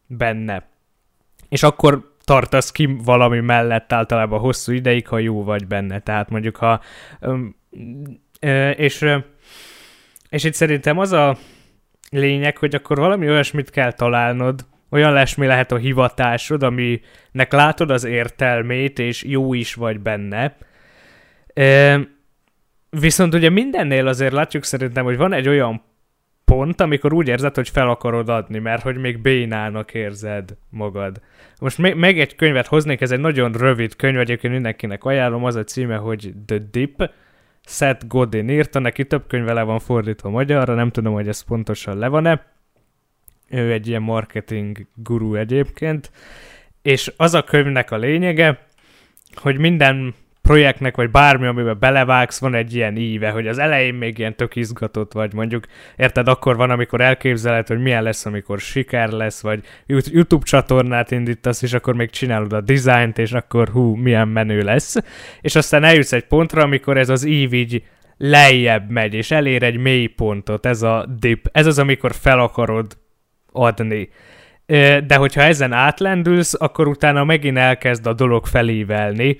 benne. 0.06 0.68
És 1.48 1.62
akkor 1.62 2.16
tartasz 2.24 2.72
ki 2.72 2.96
valami 3.04 3.40
mellett 3.40 3.92
általában 3.92 4.40
hosszú 4.40 4.72
ideig, 4.72 5.08
ha 5.08 5.18
jó 5.18 5.44
vagy 5.44 5.66
benne. 5.66 5.98
Tehát 6.00 6.30
mondjuk, 6.30 6.56
ha... 6.56 6.80
Ö, 7.20 7.38
ö, 8.40 8.70
és, 8.70 9.06
és 10.28 10.44
itt 10.44 10.54
szerintem 10.54 10.98
az 10.98 11.12
a 11.12 11.36
lényeg, 12.18 12.56
hogy 12.56 12.74
akkor 12.74 12.98
valami 12.98 13.28
olyasmit 13.28 13.70
kell 13.70 13.92
találnod, 13.92 14.66
olyan 14.90 15.12
lesmi 15.12 15.46
lehet 15.46 15.72
a 15.72 15.76
hivatásod, 15.76 16.62
aminek 16.62 17.52
látod 17.52 17.90
az 17.90 18.04
értelmét, 18.04 18.98
és 18.98 19.22
jó 19.22 19.54
is 19.54 19.74
vagy 19.74 20.00
benne. 20.00 20.56
E, 21.54 22.00
viszont 22.90 23.34
ugye 23.34 23.50
mindennél 23.50 24.06
azért 24.06 24.32
látjuk 24.32 24.64
szerintem, 24.64 25.04
hogy 25.04 25.16
van 25.16 25.32
egy 25.32 25.48
olyan 25.48 25.82
pont, 26.44 26.80
amikor 26.80 27.12
úgy 27.12 27.28
érzed, 27.28 27.54
hogy 27.54 27.68
fel 27.68 27.88
akarod 27.88 28.28
adni, 28.28 28.58
mert 28.58 28.82
hogy 28.82 28.96
még 28.96 29.20
bénának 29.20 29.94
érzed 29.94 30.56
magad. 30.70 31.20
Most 31.60 31.78
még, 31.78 31.94
meg 31.94 32.20
egy 32.20 32.34
könyvet 32.34 32.66
hoznék, 32.66 33.00
ez 33.00 33.10
egy 33.10 33.20
nagyon 33.20 33.52
rövid 33.52 33.96
könyv, 33.96 34.18
egyébként 34.18 34.52
mindenkinek 34.52 35.04
ajánlom, 35.04 35.44
az 35.44 35.54
a 35.54 35.64
címe, 35.64 35.96
hogy 35.96 36.32
The 36.46 36.58
Dip, 36.70 37.10
Seth 37.66 38.06
Godin 38.06 38.48
írta, 38.48 38.78
neki 38.78 39.06
több 39.06 39.26
könyve 39.26 39.52
le 39.52 39.62
van 39.62 39.78
fordítva 39.78 40.30
magyarra, 40.30 40.74
nem 40.74 40.90
tudom, 40.90 41.12
hogy 41.12 41.28
ez 41.28 41.40
pontosan 41.40 41.98
le 41.98 42.08
van-e. 42.08 42.46
Ő 43.48 43.72
egy 43.72 43.88
ilyen 43.88 44.02
marketing 44.02 44.86
guru 44.94 45.34
egyébként, 45.34 46.10
és 46.82 47.12
az 47.16 47.34
a 47.34 47.44
könyvnek 47.44 47.90
a 47.90 47.96
lényege, 47.96 48.66
hogy 49.34 49.58
minden 49.58 50.14
projektnek, 50.48 50.96
vagy 50.96 51.10
bármi, 51.10 51.46
amiben 51.46 51.76
belevágsz, 51.78 52.38
van 52.38 52.54
egy 52.54 52.74
ilyen 52.74 52.96
íve, 52.96 53.30
hogy 53.30 53.46
az 53.46 53.58
elején 53.58 53.94
még 53.94 54.18
ilyen 54.18 54.36
tök 54.36 54.56
izgatott 54.56 55.12
vagy, 55.12 55.32
mondjuk, 55.32 55.64
érted, 55.96 56.28
akkor 56.28 56.56
van, 56.56 56.70
amikor 56.70 57.00
elképzeled, 57.00 57.66
hogy 57.66 57.82
milyen 57.82 58.02
lesz, 58.02 58.26
amikor 58.26 58.60
siker 58.60 59.10
lesz, 59.10 59.42
vagy 59.42 59.60
YouTube 59.86 60.44
csatornát 60.44 61.10
indítasz, 61.10 61.62
és 61.62 61.72
akkor 61.72 61.94
még 61.94 62.10
csinálod 62.10 62.52
a 62.52 62.60
dizájnt, 62.60 63.18
és 63.18 63.32
akkor 63.32 63.68
hú, 63.68 63.94
milyen 63.94 64.28
menő 64.28 64.60
lesz, 64.60 64.96
és 65.40 65.54
aztán 65.54 65.84
eljutsz 65.84 66.12
egy 66.12 66.26
pontra, 66.26 66.62
amikor 66.62 66.96
ez 66.96 67.08
az 67.08 67.24
ív 67.24 67.52
így 67.52 67.82
lejjebb 68.16 68.90
megy, 68.90 69.14
és 69.14 69.30
elér 69.30 69.62
egy 69.62 69.76
mély 69.76 70.06
pontot, 70.06 70.66
ez 70.66 70.82
a 70.82 71.06
dip, 71.18 71.48
ez 71.52 71.66
az, 71.66 71.78
amikor 71.78 72.12
fel 72.14 72.40
akarod 72.40 72.96
adni. 73.52 74.08
De 75.06 75.16
hogyha 75.16 75.42
ezen 75.42 75.72
átlendülsz, 75.72 76.54
akkor 76.58 76.88
utána 76.88 77.24
megint 77.24 77.58
elkezd 77.58 78.06
a 78.06 78.12
dolog 78.12 78.46
felívelni. 78.46 79.36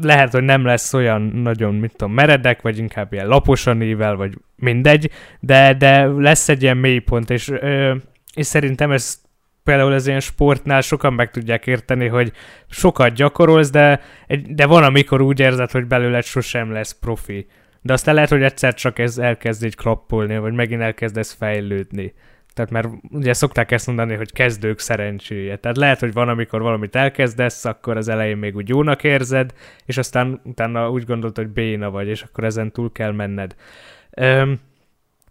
Lehet, 0.00 0.32
hogy 0.32 0.42
nem 0.42 0.64
lesz 0.64 0.94
olyan 0.94 1.22
nagyon, 1.22 1.74
mit 1.74 1.90
tudom, 1.96 2.14
meredek, 2.14 2.62
vagy 2.62 2.78
inkább 2.78 3.12
ilyen 3.12 3.26
laposan 3.26 3.82
ível, 3.82 4.16
vagy 4.16 4.34
mindegy, 4.56 5.10
de, 5.40 5.74
de 5.74 6.06
lesz 6.06 6.48
egy 6.48 6.62
ilyen 6.62 6.76
mélypont, 6.76 7.30
és, 7.30 7.52
és 8.34 8.46
szerintem 8.46 8.90
ez 8.90 9.22
például 9.64 9.94
ez 9.94 10.06
ilyen 10.06 10.20
sportnál 10.20 10.80
sokan 10.80 11.12
meg 11.12 11.30
tudják 11.30 11.66
érteni, 11.66 12.06
hogy 12.06 12.32
sokat 12.68 13.14
gyakorolsz, 13.14 13.70
de, 13.70 14.00
de 14.48 14.66
van, 14.66 14.82
amikor 14.82 15.20
úgy 15.20 15.40
érzed, 15.40 15.70
hogy 15.70 15.86
belőled 15.86 16.24
sosem 16.24 16.72
lesz 16.72 16.98
profi. 17.00 17.46
De 17.80 17.92
aztán 17.92 18.14
lehet, 18.14 18.30
hogy 18.30 18.42
egyszer 18.42 18.74
csak 18.74 18.98
ez 18.98 19.18
elkezd 19.18 19.64
így 19.64 19.76
klappolni, 19.76 20.38
vagy 20.38 20.52
megint 20.52 20.80
elkezdesz 20.80 21.32
fejlődni. 21.32 22.14
Tehát 22.54 22.70
mert 22.70 22.88
ugye 23.10 23.32
szokták 23.32 23.70
ezt 23.70 23.86
mondani, 23.86 24.14
hogy 24.14 24.32
kezdők 24.32 24.78
szerencséje. 24.78 25.56
Tehát 25.56 25.76
lehet, 25.76 26.00
hogy 26.00 26.12
van, 26.12 26.28
amikor 26.28 26.62
valamit 26.62 26.96
elkezdesz, 26.96 27.64
akkor 27.64 27.96
az 27.96 28.08
elején 28.08 28.36
még 28.36 28.56
úgy 28.56 28.68
jónak 28.68 29.04
érzed, 29.04 29.54
és 29.84 29.96
aztán 29.96 30.40
utána 30.44 30.90
úgy 30.90 31.04
gondolod, 31.04 31.36
hogy 31.36 31.48
béna 31.48 31.90
vagy, 31.90 32.08
és 32.08 32.22
akkor 32.22 32.44
ezen 32.44 32.72
túl 32.72 32.92
kell 32.92 33.12
menned. 33.12 33.54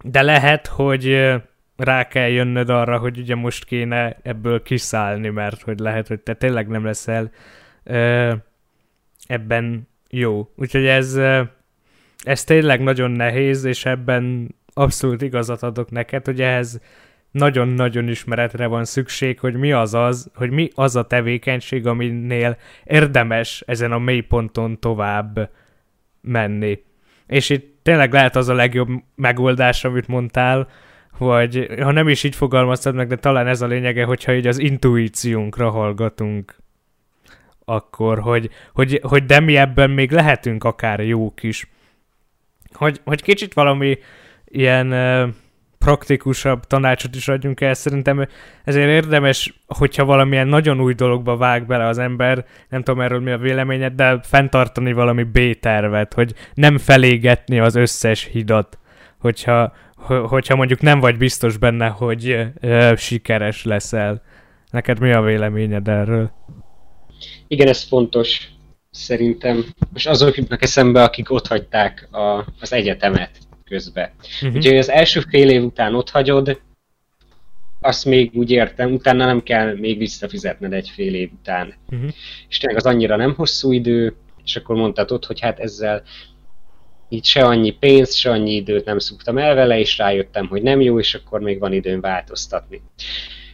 De 0.04 0.22
lehet, 0.22 0.68
hogy 0.68 1.34
rá 1.76 2.08
kell 2.08 2.30
jönnöd 2.30 2.70
arra, 2.70 2.98
hogy 2.98 3.18
ugye 3.18 3.36
most 3.36 3.66
kéne 3.66 4.18
ebből 4.22 4.62
kiszállni, 4.62 5.30
mert 5.30 5.62
hogy 5.62 5.80
lehet, 5.80 6.08
hogy 6.08 6.20
te 6.20 6.34
tényleg 6.34 6.68
nem 6.68 6.86
leszel 6.86 7.32
ebben 9.28 9.88
jó. 10.10 10.50
Úgyhogy 10.56 10.86
ez, 10.86 11.20
ez 12.24 12.44
tényleg 12.44 12.82
nagyon 12.82 13.12
nehéz, 13.12 13.64
és 13.64 13.86
ebben 13.86 14.56
abszolút 14.74 15.22
igazat 15.22 15.64
adok 15.64 15.92
neked, 15.92 16.26
hogy 16.26 16.42
ehhez 16.42 16.82
nagyon-nagyon 17.34 18.08
ismeretre 18.08 18.68
van 18.68 18.86
szükség, 18.86 19.40
hogy 19.40 19.56
mi 19.56 19.72
az 19.72 19.94
az, 19.94 20.32
hogy 20.36 20.50
mi 20.50 20.70
az 20.76 20.96
a 20.96 21.08
tevékenység, 21.08 21.88
aminél 21.88 22.58
érdemes 22.84 23.64
ezen 23.68 23.92
a 23.92 23.98
mélyponton 24.00 24.80
tovább 24.80 25.50
menni. 26.22 26.84
És 27.28 27.50
itt 27.50 27.80
tényleg 27.84 28.14
lehet 28.14 28.36
az 28.36 28.50
a 28.50 28.54
legjobb 28.54 28.90
megoldás, 29.16 29.84
amit 29.84 30.08
mondtál, 30.08 30.68
hogy 31.12 31.68
ha 31.82 31.92
nem 31.92 32.10
is 32.10 32.24
így 32.24 32.36
fogalmaztad 32.36 32.96
meg, 32.96 33.08
de 33.08 33.16
talán 33.16 33.48
ez 33.48 33.62
a 33.62 33.68
lényege, 33.68 34.04
hogyha 34.04 34.34
így 34.34 34.48
az 34.48 34.60
intuíciónkra 34.60 35.70
hallgatunk, 35.70 36.56
akkor, 37.66 38.20
hogy, 38.20 38.50
hogy, 38.74 39.00
hogy 39.04 39.26
de 39.26 39.40
mi 39.40 39.58
ebben 39.58 39.90
még 39.90 40.12
lehetünk 40.12 40.64
akár 40.64 41.00
jók 41.00 41.44
is. 41.44 41.68
Hogy, 42.72 43.02
hogy 43.04 43.22
kicsit 43.22 43.54
valami 43.54 43.98
ilyen 44.46 44.94
praktikusabb 45.84 46.64
tanácsot 46.68 47.16
is 47.16 47.28
adjunk 47.28 47.62
el. 47.62 47.74
Szerintem 47.74 48.28
ezért 48.64 48.90
érdemes, 48.90 49.54
hogyha 49.68 50.06
valamilyen 50.06 50.48
nagyon 50.48 50.82
új 50.82 50.94
dologba 50.94 51.38
vág 51.38 51.66
bele 51.66 51.88
az 51.88 51.98
ember, 51.98 52.46
nem 52.70 52.84
tudom 52.84 53.02
erről 53.02 53.20
mi 53.20 53.32
a 53.32 53.38
véleményed, 53.38 53.94
de 53.94 54.20
fenntartani 54.22 54.94
valami 54.94 55.24
B-tervet, 55.24 56.14
hogy 56.14 56.34
nem 56.54 56.78
felégetni 56.78 57.60
az 57.60 57.76
összes 57.76 58.30
hidat, 58.32 58.78
hogyha, 59.20 59.74
hogyha 60.28 60.56
mondjuk 60.56 60.82
nem 60.82 61.00
vagy 61.00 61.18
biztos 61.18 61.58
benne, 61.58 61.88
hogy 61.88 62.48
ö, 62.60 62.94
sikeres 62.98 63.64
leszel. 63.64 64.22
Neked 64.72 65.00
mi 65.00 65.12
a 65.12 65.22
véleményed 65.22 65.88
erről? 65.88 66.32
Igen, 67.48 67.68
ez 67.68 67.84
fontos 67.84 68.48
szerintem. 68.92 69.66
Most 69.94 70.08
azok 70.08 70.36
jutnak 70.36 70.62
eszembe, 70.62 71.04
akik 71.04 71.32
ott 71.32 71.48
hagyták 71.48 72.08
a, 72.12 72.46
az 72.60 72.74
egyetemet 72.74 73.43
közben. 73.74 74.12
Uh-huh. 74.42 74.56
Úgyhogy 74.56 74.78
az 74.78 74.90
első 74.90 75.20
fél 75.20 75.50
év 75.50 75.64
után 75.64 75.96
ott 75.96 76.10
hagyod, 76.10 76.62
azt 77.82 78.06
még 78.06 78.32
úgy 78.34 78.52
értem, 78.52 78.94
utána 78.94 79.26
nem 79.26 79.44
kell 79.44 79.76
még 79.76 79.98
visszafizetned 79.98 80.74
egy 80.74 80.90
fél 80.90 81.14
év 81.14 81.30
után. 81.40 81.74
Uh-huh. 81.90 82.10
És 82.50 82.58
tényleg 82.58 82.80
az 82.80 82.86
annyira 82.86 83.16
nem 83.16 83.34
hosszú 83.34 83.72
idő, 83.72 84.16
és 84.44 84.56
akkor 84.56 84.76
mondtad 84.76 85.26
hogy 85.26 85.40
hát 85.40 85.60
ezzel 85.60 86.04
így 87.10 87.26
se 87.26 87.46
annyi 87.46 87.72
pénzt, 87.72 88.16
se 88.16 88.32
annyi 88.32 88.56
időt 88.56 88.86
nem 88.86 89.00
szuktam 89.00 89.38
el 89.38 89.56
vele, 89.56 89.80
és 89.80 89.98
rájöttem, 89.98 90.48
hogy 90.48 90.62
nem 90.62 90.82
jó, 90.82 91.00
és 91.00 91.14
akkor 91.16 91.40
még 91.42 91.60
van 91.60 91.74
időm 91.74 92.02
változtatni. 92.02 92.82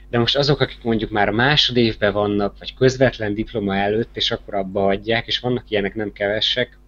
De 0.09 0.17
most 0.17 0.37
azok, 0.37 0.59
akik 0.59 0.83
mondjuk 0.83 1.09
már 1.09 1.27
a 1.27 1.31
másodévben 1.31 2.13
vannak, 2.13 2.55
vagy 2.59 2.73
közvetlen 2.73 3.33
diploma 3.33 3.75
előtt, 3.75 4.17
és 4.17 4.31
akkor 4.31 4.53
abba 4.53 4.85
adják, 4.85 5.27
és 5.27 5.39
vannak 5.39 5.69
ilyenek 5.69 5.95
nem 5.95 6.11
kevesek, 6.11 6.79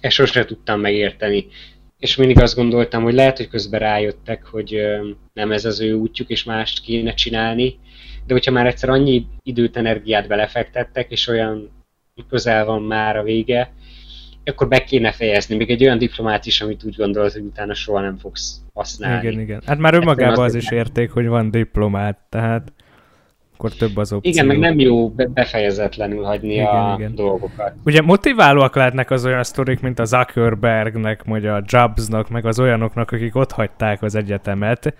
ezt 0.00 0.14
sosem 0.14 0.46
tudtam 0.46 0.80
megérteni 0.80 1.46
és 2.04 2.16
mindig 2.16 2.40
azt 2.40 2.54
gondoltam, 2.54 3.02
hogy 3.02 3.14
lehet, 3.14 3.36
hogy 3.36 3.48
közben 3.48 3.80
rájöttek, 3.80 4.44
hogy 4.44 4.78
nem 5.32 5.52
ez 5.52 5.64
az 5.64 5.80
ő 5.80 5.92
útjuk, 5.92 6.28
és 6.28 6.44
mást 6.44 6.80
kéne 6.80 7.14
csinálni, 7.14 7.78
de 8.26 8.32
hogyha 8.32 8.52
már 8.52 8.66
egyszer 8.66 8.88
annyi 8.88 9.26
időt, 9.42 9.76
energiát 9.76 10.28
belefektettek, 10.28 11.10
és 11.10 11.28
olyan 11.28 11.70
közel 12.28 12.64
van 12.64 12.82
már 12.82 13.16
a 13.16 13.22
vége, 13.22 13.72
akkor 14.44 14.68
be 14.68 14.84
kéne 14.84 15.12
fejezni. 15.12 15.56
Még 15.56 15.70
egy 15.70 15.84
olyan 15.84 15.98
diplomát 15.98 16.46
is, 16.46 16.60
amit 16.60 16.84
úgy 16.84 16.96
gondolod, 16.96 17.32
hogy 17.32 17.42
utána 17.42 17.74
soha 17.74 18.00
nem 18.00 18.16
fogsz 18.16 18.60
használni. 18.72 19.26
Igen, 19.26 19.40
igen. 19.40 19.62
Hát 19.66 19.78
már 19.78 19.94
önmagában 19.94 20.44
az, 20.44 20.54
az 20.54 20.54
is 20.54 20.70
érték, 20.70 21.10
hogy 21.10 21.26
van 21.26 21.50
diplomát, 21.50 22.18
tehát 22.28 22.72
akkor 23.54 23.72
több 23.72 23.96
az 23.96 24.12
opció. 24.12 24.30
Igen, 24.30 24.46
meg 24.46 24.58
nem 24.58 24.78
jó 24.78 25.08
befejezetlenül 25.10 26.24
hagyni 26.24 26.52
igen, 26.52 26.66
a 26.66 26.94
igen. 26.98 27.14
dolgokat. 27.14 27.72
Ugye 27.84 28.02
motiválóak 28.02 28.76
lehetnek 28.76 29.10
az 29.10 29.24
olyan 29.24 29.44
sztorik, 29.44 29.80
mint 29.80 29.98
a 29.98 30.04
Zuckerbergnek, 30.04 31.22
vagy 31.24 31.46
a 31.46 31.62
Jobsnak, 31.66 32.28
meg 32.28 32.46
az 32.46 32.60
olyanoknak, 32.60 33.10
akik 33.10 33.36
ott 33.36 33.52
hagyták 33.52 34.02
az 34.02 34.14
egyetemet. 34.14 34.94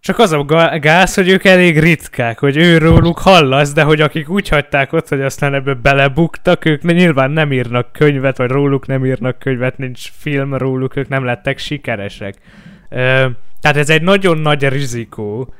Csak 0.00 0.18
az 0.18 0.32
a 0.32 0.44
gáz, 0.80 1.14
hogy 1.14 1.28
ők 1.28 1.44
elég 1.44 1.78
ritkák, 1.78 2.38
hogy 2.38 2.56
ő 2.56 2.78
róluk 2.78 3.18
hallasz, 3.18 3.72
de 3.72 3.82
hogy 3.82 4.00
akik 4.00 4.28
úgy 4.28 4.48
hagyták 4.48 4.92
ott, 4.92 5.08
hogy 5.08 5.20
aztán 5.20 5.54
ebbe 5.54 5.74
belebuktak, 5.74 6.64
ők 6.64 6.82
nyilván 6.82 7.30
nem 7.30 7.52
írnak 7.52 7.92
könyvet, 7.92 8.36
vagy 8.36 8.50
róluk 8.50 8.86
nem 8.86 9.06
írnak 9.06 9.38
könyvet, 9.38 9.78
nincs 9.78 10.10
film 10.12 10.54
róluk, 10.54 10.96
ők 10.96 11.08
nem 11.08 11.24
lettek 11.24 11.58
sikeresek. 11.58 12.34
Ö, 12.88 13.26
tehát 13.60 13.76
ez 13.76 13.90
egy 13.90 14.02
nagyon 14.02 14.38
nagy 14.38 14.68
rizikó. 14.68 15.54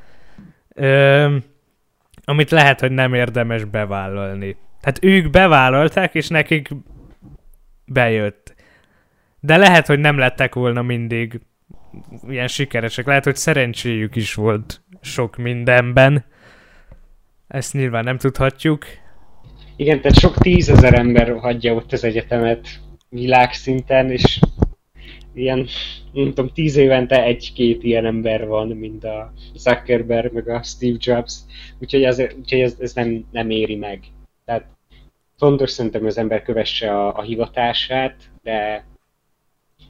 Ö, 0.75 1.27
amit 2.33 2.51
lehet, 2.51 2.81
hogy 2.81 2.91
nem 2.91 3.15
érdemes 3.15 3.65
bevállalni. 3.65 4.57
Tehát 4.81 5.05
ők 5.05 5.31
bevállalták, 5.31 6.15
és 6.15 6.29
nekik 6.29 6.69
bejött. 7.85 8.55
De 9.41 9.57
lehet, 9.57 9.87
hogy 9.87 9.99
nem 9.99 10.19
lettek 10.19 10.55
volna 10.55 10.83
mindig 10.83 11.41
ilyen 12.29 12.49
sikeresek. 12.49 13.07
Lehet, 13.07 13.25
hogy 13.25 13.37
szerencséjük 13.37 14.17
is 14.17 14.35
volt 14.35 14.81
sok 15.01 15.37
mindenben. 15.37 16.25
Ezt 17.49 17.73
nyilván 17.73 18.05
nem 18.05 18.19
tudhatjuk. 18.19 18.87
Igen, 19.77 20.01
tehát 20.01 20.19
sok 20.19 20.37
tízezer 20.37 20.95
ember 20.95 21.39
hagyja 21.39 21.75
ott 21.75 21.93
az 21.93 22.05
egyetemet 22.05 22.69
világszinten, 23.09 24.11
és 24.11 24.41
ilyen, 25.35 25.67
nem 26.13 26.29
tudom, 26.29 26.49
tíz 26.49 26.77
évente 26.77 27.23
egy-két 27.25 27.83
ilyen 27.83 28.07
ember 28.07 28.47
van, 28.47 28.69
mint 28.69 29.05
a 29.05 29.33
Zuckerberg, 29.55 30.33
meg 30.33 30.49
a 30.49 30.63
Steve 30.63 30.97
Jobs, 31.01 31.35
úgyhogy, 31.79 32.05
ez, 32.05 32.19
úgyhogy 32.19 32.61
ez, 32.61 32.77
ez 32.81 32.95
nem, 32.95 33.25
nem 33.31 33.51
éri 33.51 33.77
meg. 33.77 34.01
Tehát 34.45 34.67
fontos 35.37 35.71
szerintem, 35.71 36.01
hogy 36.01 36.11
az 36.11 36.19
ember 36.19 36.43
kövesse 36.43 36.99
a, 36.99 37.17
a 37.17 37.23
hivatását, 37.23 38.31
de, 38.43 38.85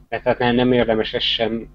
de 0.08 0.20
tehát 0.20 0.38
nem, 0.38 0.54
nem 0.54 0.72
érdemes 0.72 1.12
ezt 1.12 1.26
sem 1.26 1.68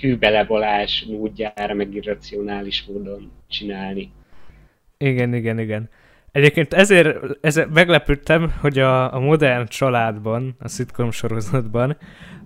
hűbelebolás 0.00 1.04
módjára, 1.08 1.74
meg 1.74 1.94
irracionális 1.94 2.84
módon 2.84 3.32
csinálni. 3.48 4.12
Igen, 4.98 5.34
igen, 5.34 5.58
igen. 5.58 5.90
Egyébként 6.34 6.74
ezért, 6.74 7.16
ezért 7.40 7.70
meglepődtem, 7.70 8.54
hogy 8.60 8.78
a, 8.78 9.14
a 9.14 9.18
modern 9.18 9.66
családban, 9.66 10.56
a 10.58 10.68
szitkom 10.68 11.10
sorozatban, 11.10 11.96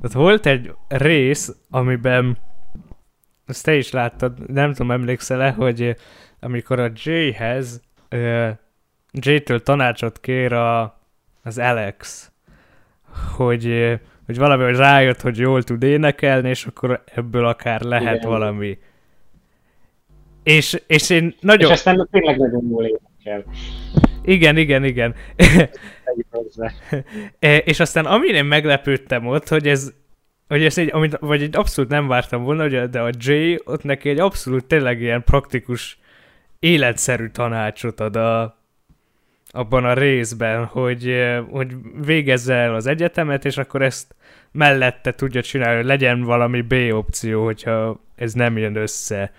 ott 0.02 0.12
volt 0.12 0.46
egy 0.46 0.72
rész, 0.88 1.56
amiben 1.70 2.38
ezt 3.46 3.64
te 3.64 3.74
is 3.74 3.90
láttad, 3.90 4.50
nem 4.52 4.72
tudom, 4.72 4.90
emlékszel-e, 4.90 5.50
hogy 5.50 5.96
amikor 6.40 6.78
a 6.80 6.90
Jay-hez 6.94 7.82
Jay-től 9.12 9.62
tanácsot 9.62 10.20
kér 10.20 10.52
a, 10.52 11.00
az 11.42 11.58
Alex, 11.58 12.30
hogy, 13.36 13.98
hogy 14.26 14.38
valami, 14.38 14.76
rájött, 14.76 15.20
hogy 15.20 15.38
jól 15.38 15.62
tud 15.62 15.82
énekelni, 15.82 16.48
és 16.48 16.66
akkor 16.66 17.02
ebből 17.14 17.46
akár 17.46 17.80
lehet 17.80 18.16
Igen. 18.16 18.28
valami. 18.28 18.78
És, 20.42 20.82
és 20.86 21.10
én 21.10 21.34
nagyon... 21.40 21.70
És 21.70 21.76
aztán 21.76 22.08
tényleg 22.10 22.38
nagyon 22.38 22.68
jól 22.68 22.84
énekel. 22.84 23.07
Igen, 24.22 24.56
igen, 24.56 24.84
igen. 24.84 25.14
és 27.64 27.80
aztán 27.80 28.04
amin 28.04 28.34
én 28.34 28.44
meglepődtem 28.44 29.26
ott, 29.26 29.48
hogy 29.48 29.68
ez, 29.68 29.92
hogy 30.48 30.64
ez 30.64 30.78
egy, 30.78 30.90
amit, 30.92 31.18
vagy 31.18 31.42
egy 31.42 31.56
abszolút 31.56 31.90
nem 31.90 32.08
vártam 32.08 32.42
volna, 32.42 32.62
hogy 32.62 32.90
de 32.90 33.00
a 33.00 33.10
Jay 33.18 33.60
ott 33.64 33.82
neki 33.82 34.08
egy 34.08 34.18
abszolút 34.18 34.64
tényleg 34.64 35.00
ilyen 35.00 35.24
praktikus 35.24 35.98
életszerű 36.58 37.28
tanácsot 37.28 38.00
ad 38.00 38.16
a, 38.16 38.58
abban 39.50 39.84
a 39.84 39.92
részben, 39.92 40.64
hogy, 40.64 41.14
hogy 41.50 41.74
végezze 42.04 42.54
el 42.54 42.74
az 42.74 42.86
egyetemet, 42.86 43.44
és 43.44 43.56
akkor 43.56 43.82
ezt 43.82 44.14
mellette 44.52 45.14
tudja 45.14 45.42
csinálni, 45.42 45.76
hogy 45.76 45.84
legyen 45.84 46.22
valami 46.22 46.60
B 46.60 46.74
opció, 46.90 47.44
hogyha 47.44 48.00
ez 48.16 48.32
nem 48.32 48.58
jön 48.58 48.76
össze. 48.76 49.32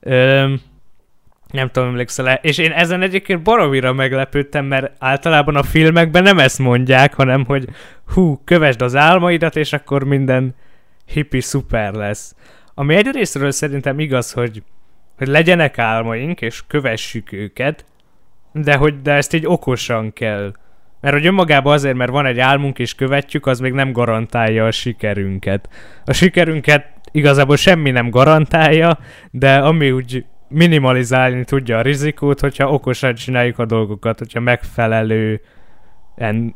Öm, 0.00 0.60
nem 1.52 1.70
tudom, 1.70 1.88
emlékszel 1.88 2.28
-e. 2.28 2.38
És 2.42 2.58
én 2.58 2.72
ezen 2.72 3.02
egyébként 3.02 3.42
baromira 3.42 3.92
meglepődtem, 3.92 4.64
mert 4.64 4.92
általában 4.98 5.56
a 5.56 5.62
filmekben 5.62 6.22
nem 6.22 6.38
ezt 6.38 6.58
mondják, 6.58 7.14
hanem 7.14 7.44
hogy 7.44 7.68
hú, 8.06 8.40
kövesd 8.44 8.82
az 8.82 8.96
álmaidat, 8.96 9.56
és 9.56 9.72
akkor 9.72 10.04
minden 10.04 10.54
hippi 11.06 11.40
szuper 11.40 11.92
lesz. 11.92 12.34
Ami 12.74 12.94
egyrésztről 12.94 13.50
szerintem 13.50 13.98
igaz, 13.98 14.32
hogy, 14.32 14.62
hogy 15.18 15.26
legyenek 15.26 15.78
álmaink, 15.78 16.40
és 16.40 16.62
kövessük 16.66 17.32
őket, 17.32 17.84
de 18.52 18.76
hogy 18.76 19.02
de 19.02 19.12
ezt 19.12 19.34
így 19.34 19.46
okosan 19.46 20.12
kell. 20.12 20.52
Mert 21.00 21.14
hogy 21.14 21.26
önmagában 21.26 21.72
azért, 21.72 21.96
mert 21.96 22.10
van 22.10 22.26
egy 22.26 22.38
álmunk 22.38 22.78
és 22.78 22.94
követjük, 22.94 23.46
az 23.46 23.60
még 23.60 23.72
nem 23.72 23.92
garantálja 23.92 24.66
a 24.66 24.70
sikerünket. 24.70 25.68
A 26.04 26.12
sikerünket 26.12 26.86
igazából 27.12 27.56
semmi 27.56 27.90
nem 27.90 28.10
garantálja, 28.10 28.98
de 29.30 29.56
ami 29.56 29.90
úgy 29.90 30.24
minimalizálni 30.50 31.44
tudja 31.44 31.78
a 31.78 31.82
rizikót, 31.82 32.40
hogyha 32.40 32.72
okosan 32.72 33.14
csináljuk 33.14 33.58
a 33.58 33.66
dolgokat, 33.66 34.18
hogyha 34.18 34.40
megfelelő 34.40 35.40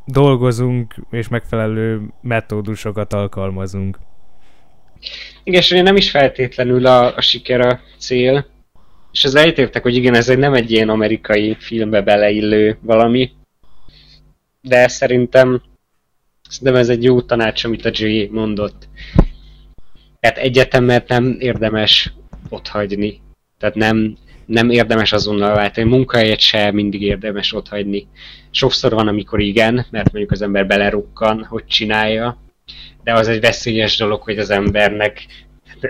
dolgozunk, 0.06 0.94
és 1.10 1.28
megfelelő 1.28 2.00
metódusokat 2.22 3.12
alkalmazunk. 3.12 3.98
Igen, 5.44 5.60
és 5.60 5.68
nem 5.68 5.96
is 5.96 6.10
feltétlenül 6.10 6.86
a, 6.86 7.16
a 7.16 7.20
siker 7.20 7.60
a 7.60 7.80
cél, 7.98 8.46
és 9.12 9.24
az 9.24 9.34
eltértek, 9.34 9.82
hogy 9.82 9.96
igen, 9.96 10.14
ez 10.14 10.28
egy 10.28 10.38
nem 10.38 10.54
egy 10.54 10.70
ilyen 10.70 10.88
amerikai 10.88 11.56
filmbe 11.58 12.02
beleillő 12.02 12.78
valami, 12.80 13.32
de 14.60 14.88
szerintem, 14.88 15.62
szerintem 16.48 16.76
ez 16.76 16.88
egy 16.88 17.04
jó 17.04 17.22
tanács, 17.22 17.64
amit 17.64 17.84
a 17.84 17.90
Jay 17.92 18.28
mondott. 18.32 18.88
Tehát 20.20 20.38
egyetemet 20.38 21.08
nem 21.08 21.36
érdemes 21.38 22.12
otthagyni. 22.48 23.20
Tehát 23.64 23.78
nem, 23.78 24.16
nem 24.46 24.70
érdemes 24.70 25.12
azonnal 25.12 25.54
váltani. 25.54 25.88
Munkahelyet 25.88 26.40
se 26.40 26.70
mindig 26.70 27.02
érdemes 27.02 27.54
otthagyni. 27.54 28.06
Sokszor 28.50 28.92
van, 28.92 29.08
amikor 29.08 29.40
igen, 29.40 29.86
mert 29.90 30.12
mondjuk 30.12 30.32
az 30.32 30.42
ember 30.42 30.66
belerukkan, 30.66 31.44
hogy 31.44 31.64
csinálja, 31.66 32.38
de 33.04 33.12
az 33.12 33.28
egy 33.28 33.40
veszélyes 33.40 33.96
dolog, 33.96 34.22
hogy 34.22 34.38
az 34.38 34.50
embernek 34.50 35.26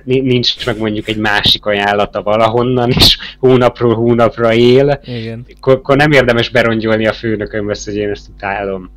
nincs 0.04 0.66
meg 0.66 0.78
mondjuk 0.78 1.08
egy 1.08 1.16
másik 1.16 1.66
ajánlata 1.66 2.22
valahonnan, 2.22 2.90
és 2.90 3.18
hónapról 3.38 3.94
hónapra 3.94 4.52
él, 4.52 5.00
Igen. 5.04 5.46
Akkor, 5.60 5.96
nem 5.96 6.12
érdemes 6.12 6.48
berongyolni 6.48 7.06
a 7.06 7.12
főnökömbe, 7.12 7.76
hogy 7.84 7.96
én 7.96 8.10
ezt 8.10 8.28
utálom. 8.28 8.90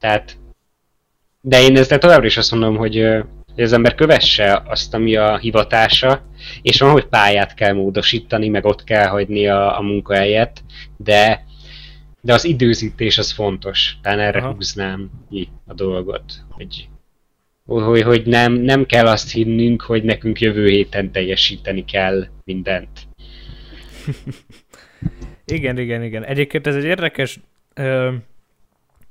Tehát, 0.00 0.36
de 1.40 1.62
én 1.62 1.76
ezzel 1.76 1.98
továbbra 1.98 2.26
is 2.26 2.36
azt 2.36 2.50
mondom, 2.50 2.76
hogy, 2.76 3.06
hogy 3.54 3.64
az 3.64 3.72
ember 3.72 3.94
kövesse 3.94 4.62
azt, 4.66 4.94
ami 4.94 5.16
a 5.16 5.38
hivatása, 5.38 6.22
és 6.62 6.80
van, 6.80 6.90
hogy 6.90 7.06
pályát 7.06 7.54
kell 7.54 7.72
módosítani, 7.72 8.48
meg 8.48 8.64
ott 8.64 8.84
kell 8.84 9.06
hagyni 9.06 9.46
a, 9.48 9.78
a 9.78 9.82
munkahelyet, 9.82 10.62
de 10.96 11.44
de 12.24 12.32
az 12.32 12.44
időzítés 12.44 13.18
az 13.18 13.32
fontos. 13.32 13.96
Tehát 14.02 14.18
erre 14.18 14.38
Aha. 14.38 14.52
húznám 14.52 15.10
ki 15.30 15.48
a 15.66 15.74
dolgot, 15.74 16.32
hogy 16.48 16.88
hogy, 17.66 18.02
hogy 18.02 18.26
nem, 18.26 18.52
nem 18.52 18.86
kell 18.86 19.06
azt 19.06 19.32
hinnünk, 19.32 19.82
hogy 19.82 20.02
nekünk 20.02 20.40
jövő 20.40 20.68
héten 20.68 21.12
teljesíteni 21.12 21.84
kell 21.84 22.26
mindent. 22.44 22.88
igen, 25.44 25.78
igen, 25.78 26.02
igen. 26.02 26.24
Egyébként 26.24 26.66
ez 26.66 26.74
egy 26.74 26.84
érdekes 26.84 27.40
ö, 27.74 28.12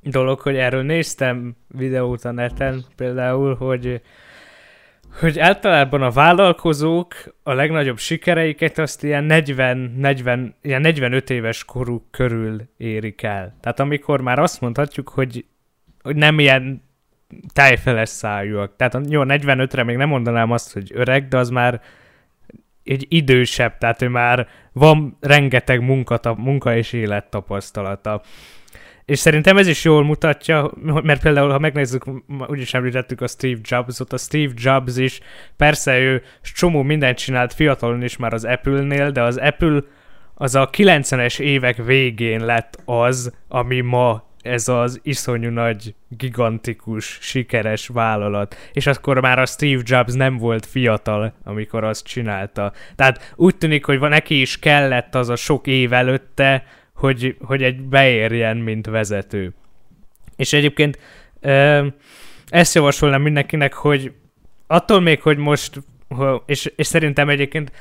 dolog, 0.01 0.39
hogy 0.39 0.55
erről 0.55 0.83
néztem 0.83 1.55
videót 1.67 2.25
a 2.25 2.31
neten 2.31 2.85
például, 2.95 3.55
hogy 3.55 4.01
hogy 5.19 5.39
általában 5.39 6.01
a 6.01 6.11
vállalkozók 6.11 7.13
a 7.43 7.53
legnagyobb 7.53 7.97
sikereiket 7.97 8.77
azt 8.77 9.03
ilyen 9.03 9.25
40-40, 9.29 10.51
ilyen 10.61 10.81
45 10.81 11.29
éves 11.29 11.65
koruk 11.65 12.03
körül 12.11 12.61
érik 12.77 13.23
el. 13.23 13.55
Tehát 13.61 13.79
amikor 13.79 14.21
már 14.21 14.39
azt 14.39 14.61
mondhatjuk, 14.61 15.09
hogy, 15.09 15.45
hogy 16.01 16.15
nem 16.15 16.39
ilyen 16.39 16.83
tájfeles 17.53 18.09
szájúak. 18.09 18.75
Tehát 18.75 18.99
jó, 19.09 19.21
45-re 19.25 19.83
még 19.83 19.95
nem 19.95 20.09
mondanám 20.09 20.51
azt, 20.51 20.73
hogy 20.73 20.91
öreg, 20.93 21.27
de 21.27 21.37
az 21.37 21.49
már 21.49 21.81
egy 22.83 23.05
idősebb, 23.09 23.77
tehát 23.77 24.01
ő 24.01 24.07
már 24.07 24.47
van 24.71 25.17
rengeteg 25.19 25.81
munkata, 25.81 26.33
munka 26.33 26.75
és 26.75 26.93
élettapasztalata. 26.93 28.21
És 29.05 29.19
szerintem 29.19 29.57
ez 29.57 29.67
is 29.67 29.83
jól 29.83 30.03
mutatja, 30.03 30.71
mert 31.03 31.21
például, 31.21 31.49
ha 31.49 31.59
megnézzük, 31.59 32.05
úgyis 32.47 32.73
említettük 32.73 33.21
a 33.21 33.27
Steve 33.27 33.59
Jobs-ot, 33.63 34.13
a 34.13 34.17
Steve 34.17 34.53
Jobs 34.55 34.97
is, 34.97 35.19
persze 35.57 35.99
ő 35.99 36.23
csomó 36.41 36.81
mindent 36.81 37.17
csinált 37.17 37.53
fiatalon 37.53 38.03
is 38.03 38.17
már 38.17 38.33
az 38.33 38.45
Apple-nél, 38.45 39.11
de 39.11 39.21
az 39.21 39.37
Apple 39.37 39.79
az 40.33 40.55
a 40.55 40.69
90-es 40.69 41.39
évek 41.39 41.77
végén 41.77 42.45
lett 42.45 42.81
az, 42.85 43.33
ami 43.47 43.81
ma 43.81 44.29
ez 44.41 44.67
az 44.67 44.99
iszonyú 45.03 45.49
nagy, 45.49 45.95
gigantikus, 46.07 47.17
sikeres 47.21 47.87
vállalat. 47.87 48.55
És 48.73 48.87
akkor 48.87 49.21
már 49.21 49.39
a 49.39 49.45
Steve 49.45 49.81
Jobs 49.85 50.13
nem 50.13 50.37
volt 50.37 50.65
fiatal, 50.65 51.33
amikor 51.43 51.83
azt 51.83 52.05
csinálta. 52.05 52.73
Tehát 52.95 53.33
úgy 53.35 53.55
tűnik, 53.55 53.85
hogy 53.85 53.99
van 53.99 54.09
neki 54.09 54.41
is 54.41 54.59
kellett 54.59 55.15
az 55.15 55.29
a 55.29 55.35
sok 55.35 55.67
év 55.67 55.93
előtte, 55.93 56.63
hogy, 57.01 57.35
hogy 57.41 57.63
egy 57.63 57.81
beérjen, 57.81 58.57
mint 58.57 58.85
vezető. 58.85 59.53
És 60.35 60.53
egyébként 60.53 60.99
ezt 62.49 62.75
javasolnám 62.75 63.21
mindenkinek, 63.21 63.73
hogy 63.73 64.11
attól 64.67 64.99
még, 64.99 65.21
hogy 65.21 65.37
most, 65.37 65.81
és, 66.45 66.71
és 66.75 66.87
szerintem 66.87 67.29
egyébként 67.29 67.71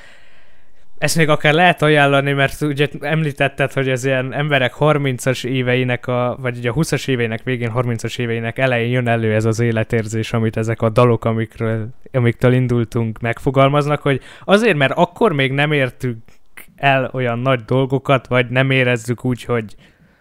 ezt 0.98 1.16
még 1.16 1.28
akár 1.28 1.52
lehet 1.52 1.82
ajánlani, 1.82 2.32
mert 2.32 2.60
ugye 2.60 2.88
említetted, 3.00 3.72
hogy 3.72 3.88
az 3.88 4.04
ilyen 4.04 4.32
emberek 4.32 4.74
30-as 4.78 5.44
éveinek, 5.44 6.06
a, 6.06 6.36
vagy 6.40 6.56
ugye 6.56 6.70
a 6.70 6.74
20-as 6.74 7.08
éveinek 7.08 7.42
végén, 7.42 7.72
30-as 7.74 8.18
éveinek 8.18 8.58
elején 8.58 8.90
jön 8.90 9.08
elő 9.08 9.34
ez 9.34 9.44
az 9.44 9.60
életérzés, 9.60 10.32
amit 10.32 10.56
ezek 10.56 10.82
a 10.82 10.88
dalok, 10.88 11.24
amikről, 11.24 11.88
amiktől 12.12 12.52
indultunk, 12.52 13.20
megfogalmaznak, 13.20 14.02
hogy 14.02 14.20
azért, 14.44 14.76
mert 14.76 14.92
akkor 14.96 15.32
még 15.32 15.52
nem 15.52 15.72
értük 15.72 16.16
el 16.80 17.10
olyan 17.12 17.38
nagy 17.38 17.60
dolgokat, 17.64 18.26
vagy 18.26 18.48
nem 18.48 18.70
érezzük 18.70 19.24
úgy, 19.24 19.44
hogy 19.44 19.74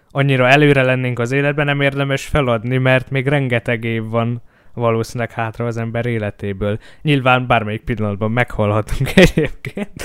annyira 0.09 0.47
előre 0.47 0.83
lennénk 0.83 1.19
az 1.19 1.31
életben, 1.31 1.65
nem 1.65 1.81
érdemes 1.81 2.25
feladni, 2.25 2.77
mert 2.77 3.09
még 3.09 3.27
rengeteg 3.27 3.83
év 3.83 4.03
van 4.03 4.41
valószínűleg 4.73 5.31
hátra 5.31 5.65
az 5.65 5.77
ember 5.77 6.05
életéből. 6.05 6.79
Nyilván 7.01 7.47
bármelyik 7.47 7.81
pillanatban 7.81 8.31
meghalhatunk 8.31 9.09
egyébként. 9.25 10.03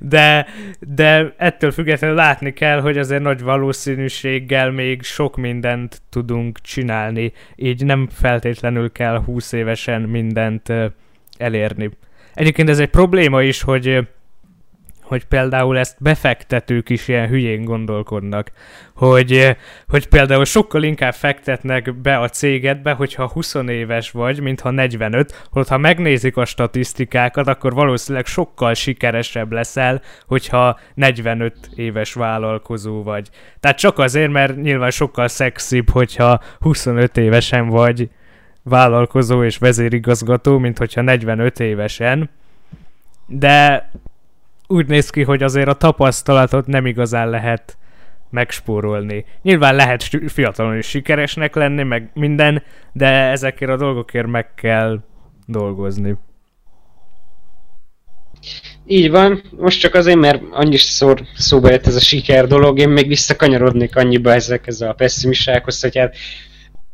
de, 0.00 0.46
de 0.80 1.34
ettől 1.36 1.70
függetlenül 1.70 2.16
látni 2.16 2.52
kell, 2.52 2.80
hogy 2.80 2.98
azért 2.98 3.22
nagy 3.22 3.42
valószínűséggel 3.42 4.70
még 4.70 5.02
sok 5.02 5.36
mindent 5.36 6.02
tudunk 6.10 6.60
csinálni. 6.60 7.32
Így 7.56 7.84
nem 7.84 8.08
feltétlenül 8.10 8.92
kell 8.92 9.22
20 9.24 9.52
évesen 9.52 10.02
mindent 10.02 10.72
elérni. 11.38 11.90
Egyébként 12.34 12.68
ez 12.68 12.78
egy 12.78 12.90
probléma 12.90 13.42
is, 13.42 13.62
hogy 13.62 14.06
hogy 15.06 15.24
például 15.24 15.78
ezt 15.78 15.96
befektetők 15.98 16.88
is 16.88 17.08
ilyen 17.08 17.28
hülyén 17.28 17.64
gondolkodnak, 17.64 18.50
hogy, 18.94 19.56
hogy 19.88 20.08
például 20.08 20.44
sokkal 20.44 20.82
inkább 20.82 21.14
fektetnek 21.14 21.94
be 21.94 22.18
a 22.18 22.28
cégedbe, 22.28 22.92
hogyha 22.92 23.28
20 23.28 23.54
éves 23.54 24.10
vagy, 24.10 24.40
mint 24.40 24.60
ha 24.60 24.70
45, 24.70 25.46
holott 25.50 25.68
ha 25.68 25.78
megnézik 25.78 26.36
a 26.36 26.44
statisztikákat, 26.44 27.46
akkor 27.46 27.72
valószínűleg 27.74 28.26
sokkal 28.26 28.74
sikeresebb 28.74 29.52
leszel, 29.52 30.02
hogyha 30.26 30.78
45 30.94 31.56
éves 31.74 32.12
vállalkozó 32.12 33.02
vagy. 33.02 33.28
Tehát 33.60 33.78
csak 33.78 33.98
azért, 33.98 34.30
mert 34.30 34.62
nyilván 34.62 34.90
sokkal 34.90 35.28
szexibb, 35.28 35.90
hogyha 35.90 36.40
25 36.60 37.16
évesen 37.16 37.68
vagy 37.68 38.08
vállalkozó 38.62 39.44
és 39.44 39.58
vezérigazgató, 39.58 40.58
mint 40.58 40.78
hogyha 40.78 41.00
45 41.00 41.60
évesen. 41.60 42.30
De 43.26 43.90
úgy 44.66 44.86
néz 44.86 45.10
ki, 45.10 45.22
hogy 45.22 45.42
azért 45.42 45.68
a 45.68 45.74
tapasztalatot 45.74 46.66
nem 46.66 46.86
igazán 46.86 47.30
lehet 47.30 47.76
megspórolni. 48.30 49.24
Nyilván 49.42 49.74
lehet 49.74 50.02
fiatalon 50.26 50.76
is 50.76 50.86
sikeresnek 50.86 51.54
lenni, 51.54 51.82
meg 51.82 52.10
minden, 52.14 52.62
de 52.92 53.06
ezekért 53.08 53.70
a 53.70 53.76
dolgokért 53.76 54.26
meg 54.26 54.54
kell 54.54 55.00
dolgozni. 55.46 56.16
Így 58.86 59.10
van, 59.10 59.42
most 59.50 59.80
csak 59.80 59.94
azért, 59.94 60.18
mert 60.18 60.42
annyi 60.50 60.76
szor 60.76 61.20
szóba 61.34 61.70
jött 61.70 61.86
ez 61.86 61.96
a 61.96 62.00
siker 62.00 62.46
dolog, 62.46 62.78
én 62.78 62.88
még 62.88 63.08
visszakanyarodnék 63.08 63.96
annyiba 63.96 64.32
ezekhez 64.32 64.80
a 64.80 64.92
pessimistákhoz, 64.92 65.80
hogy 65.80 65.96
hát 65.96 66.16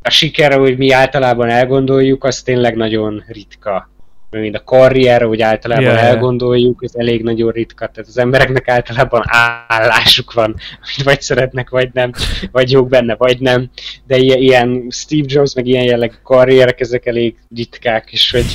a 0.03 0.11
siker, 0.11 0.53
ahogy 0.53 0.77
mi 0.77 0.91
általában 0.91 1.49
elgondoljuk, 1.49 2.25
az 2.25 2.43
tényleg 2.43 2.77
nagyon 2.77 3.25
ritka. 3.27 3.92
Mint 4.41 4.57
a 4.57 4.65
karrier, 4.65 5.23
ahogy 5.23 5.43
általában 5.43 5.85
yeah. 5.85 6.05
elgondoljuk, 6.05 6.81
ez 6.85 6.95
elég 6.95 7.23
nagyon 7.23 7.51
ritka. 7.51 7.87
Tehát 7.87 8.09
az 8.09 8.19
embereknek 8.19 8.69
általában 8.69 9.23
állásuk 9.67 10.33
van, 10.33 10.45
amit 10.45 11.03
vagy 11.05 11.21
szeretnek, 11.23 11.71
vagy 11.71 11.89
nem, 11.93 12.13
vagy 12.53 12.71
jók 12.71 12.89
benne, 12.89 13.15
vagy 13.15 13.41
nem. 13.41 13.71
De 14.07 14.17
ilyen 14.17 14.87
Steve 14.91 15.25
Jobs, 15.27 15.55
meg 15.55 15.67
ilyen 15.67 15.85
jellegű 15.85 16.15
karrierek, 16.23 16.81
ezek 16.81 17.07
elég 17.07 17.37
ritkák, 17.55 18.13
és 18.13 18.31
hogy 18.31 18.47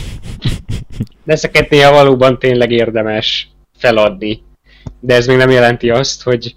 de 1.28 1.34
ezeket 1.34 1.70
néha 1.70 1.92
valóban 1.92 2.40
tényleg 2.40 2.72
érdemes 2.72 3.50
feladni. 3.78 4.44
De 5.00 5.16
ez 5.16 5.28
még 5.28 5.38
nem 5.38 5.50
jelenti 5.50 5.90
azt, 5.90 6.24
hogy, 6.24 6.56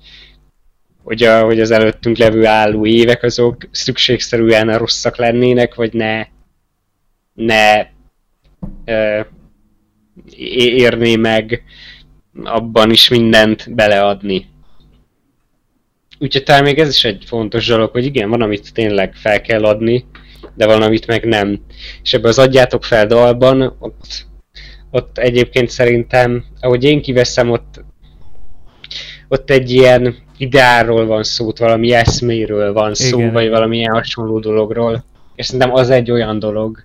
hogy, 1.03 1.23
a, 1.23 1.45
hogy 1.45 1.61
az 1.61 1.71
előttünk 1.71 2.17
levő 2.17 2.47
álló 2.47 2.87
évek 2.87 3.23
azok 3.23 3.69
szükségszerűen 3.71 4.79
rosszak 4.79 5.17
lennének, 5.17 5.75
vagy 5.75 5.93
ne, 5.93 6.27
ne 7.35 7.87
érné 10.37 11.17
meg 11.17 11.63
abban 12.45 12.91
is 12.91 13.09
mindent 13.09 13.75
beleadni. 13.75 14.49
Úgyhogy 16.19 16.43
talán 16.43 16.63
még 16.63 16.79
ez 16.79 16.89
is 16.89 17.05
egy 17.05 17.25
fontos 17.27 17.67
dolog, 17.67 17.91
hogy 17.91 18.05
igen, 18.05 18.31
van, 18.31 18.43
amit 18.43 18.73
tényleg 18.73 19.15
fel 19.15 19.41
kell 19.41 19.65
adni, 19.65 20.05
de 20.55 20.67
van, 20.67 20.83
amit 20.83 21.07
meg 21.07 21.25
nem. 21.25 21.61
És 22.03 22.15
ebbe 22.15 22.29
az 22.29 22.39
adjátok 22.39 22.85
fel 22.85 23.07
dalban, 23.07 23.77
ott 23.79 24.29
ott 24.91 25.19
egyébként 25.19 25.71
szerintem, 25.71 26.45
ahogy 26.61 26.85
én 26.85 27.03
kiveszem, 27.03 27.51
ott, 27.51 27.85
ott 29.29 29.51
egy 29.51 29.71
ilyen 29.71 30.17
ideáról 30.37 31.07
van 31.07 31.23
szó, 31.23 31.53
valami 31.59 31.93
eszméről 31.93 32.73
van 32.73 32.95
szó, 32.95 33.19
Igen. 33.19 33.33
vagy 33.33 33.49
valamilyen 33.49 33.93
hasonló 33.93 34.39
dologról. 34.39 35.05
És 35.35 35.47
szerintem 35.47 35.75
az 35.75 35.91
egy 35.91 36.11
olyan 36.11 36.39
dolog, 36.39 36.85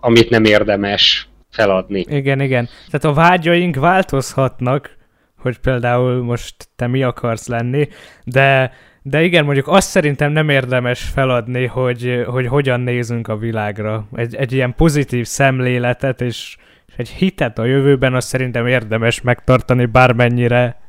amit 0.00 0.30
nem 0.30 0.44
érdemes 0.44 1.28
feladni. 1.50 2.04
Igen, 2.08 2.40
igen. 2.40 2.68
Tehát 2.90 3.16
a 3.16 3.20
vágyaink 3.20 3.76
változhatnak, 3.76 4.96
hogy 5.38 5.58
például 5.58 6.22
most 6.22 6.54
te 6.76 6.86
mi 6.86 7.02
akarsz 7.02 7.46
lenni, 7.46 7.88
de, 8.24 8.72
de 9.02 9.22
igen, 9.22 9.44
mondjuk 9.44 9.68
azt 9.68 9.88
szerintem 9.88 10.32
nem 10.32 10.48
érdemes 10.48 11.02
feladni, 11.02 11.66
hogy, 11.66 12.24
hogy 12.26 12.46
hogyan 12.46 12.80
nézünk 12.80 13.28
a 13.28 13.36
világra. 13.36 14.06
Egy, 14.14 14.34
egy 14.34 14.52
ilyen 14.52 14.74
pozitív 14.74 15.26
szemléletet, 15.26 16.20
és 16.20 16.56
és 16.92 16.98
egy 16.98 17.08
hitet 17.08 17.58
a 17.58 17.64
jövőben 17.64 18.14
azt 18.14 18.28
szerintem 18.28 18.66
érdemes 18.66 19.20
megtartani, 19.20 19.86
bármennyire 19.86 20.80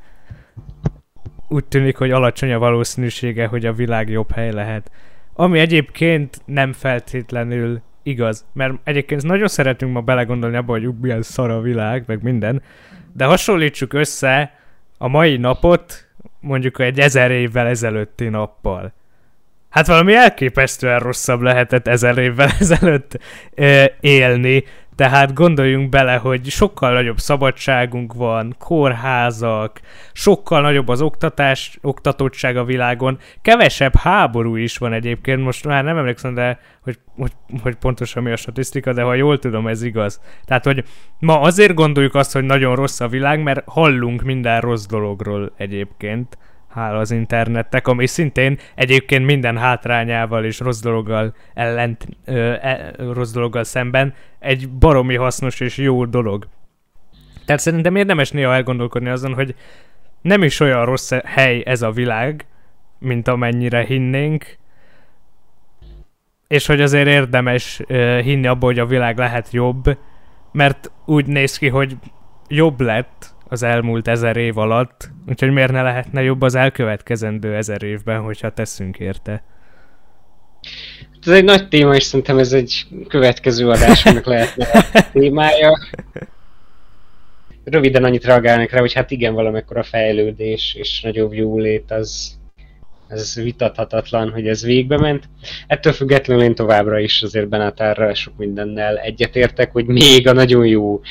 úgy 1.47 1.65
tűnik, 1.65 1.97
hogy 1.97 2.11
alacsony 2.11 2.53
a 2.53 2.59
valószínűsége, 2.59 3.45
hogy 3.45 3.65
a 3.65 3.73
világ 3.73 4.09
jobb 4.09 4.31
hely 4.31 4.51
lehet. 4.51 4.91
Ami 5.33 5.59
egyébként 5.59 6.41
nem 6.45 6.73
feltétlenül 6.73 7.81
igaz, 8.03 8.45
mert 8.53 8.73
egyébként 8.83 9.23
nagyon 9.23 9.47
szeretünk 9.47 9.93
ma 9.93 10.01
belegondolni 10.01 10.55
abba, 10.55 10.71
hogy 10.71 10.99
milyen 11.01 11.21
szar 11.21 11.49
a 11.49 11.61
világ, 11.61 12.03
meg 12.07 12.23
minden, 12.23 12.61
de 13.13 13.25
hasonlítsuk 13.25 13.93
össze 13.93 14.59
a 14.97 15.07
mai 15.07 15.37
napot 15.37 16.07
mondjuk 16.39 16.79
egy 16.79 16.99
ezer 16.99 17.31
évvel 17.31 17.67
ezelőtti 17.67 18.27
nappal. 18.27 18.93
Hát 19.73 19.87
valami 19.87 20.15
elképesztően 20.15 20.99
rosszabb 20.99 21.41
lehetett 21.41 21.87
ezer 21.87 22.17
évvel 22.17 22.49
ezelőtt 22.59 23.19
élni, 23.99 24.63
tehát 24.95 25.33
gondoljunk 25.33 25.89
bele, 25.89 26.15
hogy 26.15 26.45
sokkal 26.45 26.93
nagyobb 26.93 27.17
szabadságunk 27.17 28.13
van, 28.13 28.55
kórházak, 28.59 29.79
sokkal 30.11 30.61
nagyobb 30.61 30.87
az 30.87 31.01
oktatás, 31.01 31.77
oktatottság 31.81 32.57
a 32.57 32.63
világon, 32.63 33.17
kevesebb 33.41 33.95
háború 33.95 34.55
is 34.55 34.77
van 34.77 34.93
egyébként, 34.93 35.43
most 35.43 35.65
már 35.65 35.83
nem 35.83 35.97
emlékszem, 35.97 36.33
de 36.33 36.59
hogy, 36.81 36.99
hogy, 37.15 37.31
hogy 37.61 37.75
pontosan 37.75 38.23
mi 38.23 38.31
a 38.31 38.35
statisztika, 38.35 38.93
de 38.93 39.01
ha 39.01 39.13
jól 39.13 39.39
tudom, 39.39 39.67
ez 39.67 39.83
igaz. 39.83 40.21
Tehát, 40.45 40.63
hogy 40.63 40.83
ma 41.19 41.39
azért 41.39 41.73
gondoljuk 41.73 42.15
azt, 42.15 42.33
hogy 42.33 42.43
nagyon 42.43 42.75
rossz 42.75 42.99
a 42.99 43.07
világ, 43.07 43.43
mert 43.43 43.63
hallunk 43.65 44.21
minden 44.21 44.61
rossz 44.61 44.85
dologról 44.85 45.53
egyébként 45.57 46.37
hála 46.73 46.99
az 46.99 47.11
internetnek, 47.11 47.87
ami 47.87 48.07
szintén 48.07 48.57
egyébként 48.75 49.25
minden 49.25 49.57
hátrányával 49.57 50.45
és 50.45 50.59
rossz 50.59 50.81
dologgal 50.81 51.35
ellent, 51.53 52.07
ö, 52.25 52.53
e, 52.61 52.93
rossz 52.97 53.31
dologgal 53.31 53.63
szemben 53.63 54.13
egy 54.39 54.69
baromi 54.69 55.15
hasznos 55.15 55.59
és 55.59 55.77
jó 55.77 56.05
dolog. 56.05 56.47
Tehát 57.45 57.61
szerintem 57.61 57.95
érdemes 57.95 58.31
néha 58.31 58.53
elgondolkodni 58.53 59.09
azon, 59.09 59.33
hogy 59.33 59.55
nem 60.21 60.43
is 60.43 60.59
olyan 60.59 60.85
rossz 60.85 61.11
hely 61.23 61.63
ez 61.65 61.81
a 61.81 61.91
világ, 61.91 62.45
mint 62.99 63.27
amennyire 63.27 63.83
hinnénk, 63.83 64.57
és 66.47 66.65
hogy 66.65 66.81
azért 66.81 67.07
érdemes 67.07 67.81
ö, 67.87 68.19
hinni 68.23 68.47
abba, 68.47 68.65
hogy 68.65 68.79
a 68.79 68.85
világ 68.85 69.17
lehet 69.17 69.51
jobb, 69.51 69.97
mert 70.51 70.91
úgy 71.05 71.25
néz 71.25 71.57
ki, 71.57 71.67
hogy 71.67 71.97
jobb 72.47 72.81
lett, 72.81 73.32
az 73.53 73.63
elmúlt 73.63 74.07
ezer 74.07 74.37
év 74.37 74.57
alatt, 74.57 75.09
úgyhogy 75.29 75.51
miért 75.51 75.71
ne 75.71 75.81
lehetne 75.81 76.23
jobb 76.23 76.41
az 76.41 76.55
elkövetkezendő 76.55 77.55
ezer 77.55 77.83
évben, 77.83 78.21
hogyha 78.21 78.53
teszünk 78.53 78.99
érte? 78.99 79.43
Ez 81.25 81.31
egy 81.33 81.43
nagy 81.43 81.67
téma, 81.67 81.95
és 81.95 82.03
szerintem 82.03 82.37
ez 82.37 82.53
egy 82.53 82.85
következő 83.07 83.69
adásnak 83.69 84.25
lehetne 84.25 84.67
a 84.93 85.09
témája. 85.11 85.79
Röviden 87.63 88.03
annyit 88.03 88.25
reagálnak 88.25 88.69
rá, 88.69 88.79
hogy 88.79 88.93
hát 88.93 89.11
igen, 89.11 89.33
valamekkor 89.33 89.85
fejlődés 89.85 90.75
és 90.79 91.01
nagyobb 91.01 91.33
jólét 91.33 91.91
az, 91.91 92.37
ez 93.07 93.35
vitathatatlan, 93.35 94.31
hogy 94.31 94.47
ez 94.47 94.63
végbe 94.63 94.97
ment. 94.97 95.29
Ettől 95.67 95.93
függetlenül 95.93 96.43
én 96.43 96.55
továbbra 96.55 96.99
is 96.99 97.21
azért 97.21 97.47
Benátárra 97.47 98.15
sok 98.15 98.37
mindennel 98.37 98.97
egyetértek, 98.97 99.71
hogy 99.71 99.85
még 99.85 100.27
a 100.27 100.33
nagyon 100.33 100.65
jó 100.65 101.01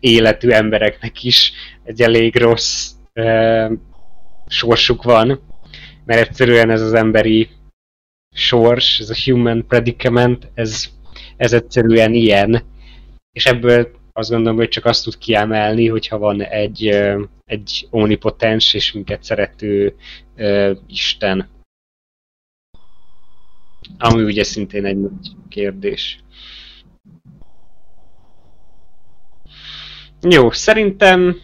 életű 0.00 0.50
embereknek 0.50 1.24
is 1.24 1.52
egy 1.84 2.02
elég 2.02 2.36
rossz 2.36 2.90
e, 3.12 3.70
sorsuk 4.46 5.02
van, 5.02 5.40
mert 6.04 6.28
egyszerűen 6.28 6.70
ez 6.70 6.80
az 6.80 6.92
emberi 6.92 7.48
sors, 8.34 8.98
ez 8.98 9.10
a 9.10 9.16
human 9.24 9.66
predicament, 9.66 10.50
ez, 10.54 10.88
ez 11.36 11.52
egyszerűen 11.52 12.14
ilyen, 12.14 12.62
és 13.32 13.46
ebből 13.46 14.00
azt 14.12 14.30
gondolom, 14.30 14.56
hogy 14.56 14.68
csak 14.68 14.84
azt 14.84 15.04
tud 15.04 15.18
kiemelni, 15.18 15.88
hogyha 15.88 16.18
van 16.18 16.42
egy, 16.42 16.86
egy 17.44 17.86
omnipotens 17.90 18.74
és 18.74 18.92
minket 18.92 19.22
szerető 19.22 19.94
uh, 20.36 20.76
Isten. 20.86 21.48
Ami 23.98 24.22
ugye 24.22 24.42
szintén 24.42 24.84
egy 24.84 25.00
nagy 25.00 25.30
kérdés. 25.48 26.20
Jó, 30.20 30.50
szerintem 30.50 31.40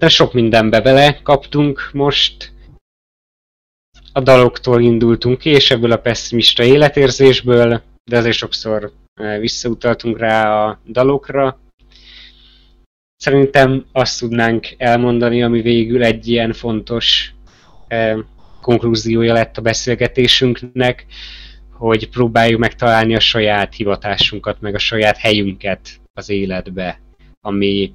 de 0.00 0.08
sok 0.08 0.32
mindenbe 0.32 0.80
bele 0.80 1.20
kaptunk 1.22 1.90
most. 1.92 2.52
A 4.12 4.20
daloktól 4.20 4.82
indultunk 4.82 5.44
és 5.44 5.70
ebből 5.70 5.92
a 5.92 5.96
pessimista 5.96 6.62
életérzésből, 6.62 7.82
de 8.04 8.16
azért 8.16 8.36
sokszor 8.36 8.92
eh, 9.14 9.38
visszautaltunk 9.38 10.18
rá 10.18 10.64
a 10.64 10.80
dalokra. 10.86 11.58
Szerintem 13.16 13.84
azt 13.92 14.20
tudnánk 14.20 14.74
elmondani, 14.76 15.42
ami 15.42 15.60
végül 15.60 16.04
egy 16.04 16.28
ilyen 16.28 16.52
fontos 16.52 17.34
eh, 17.88 18.16
konklúziója 18.60 19.32
lett 19.32 19.56
a 19.56 19.62
beszélgetésünknek, 19.62 21.06
hogy 21.72 22.08
próbáljuk 22.08 22.60
megtalálni 22.60 23.14
a 23.14 23.20
saját 23.20 23.74
hivatásunkat, 23.74 24.60
meg 24.60 24.74
a 24.74 24.78
saját 24.78 25.16
helyünket 25.16 26.00
az 26.12 26.28
életbe 26.28 27.00
ami 27.40 27.94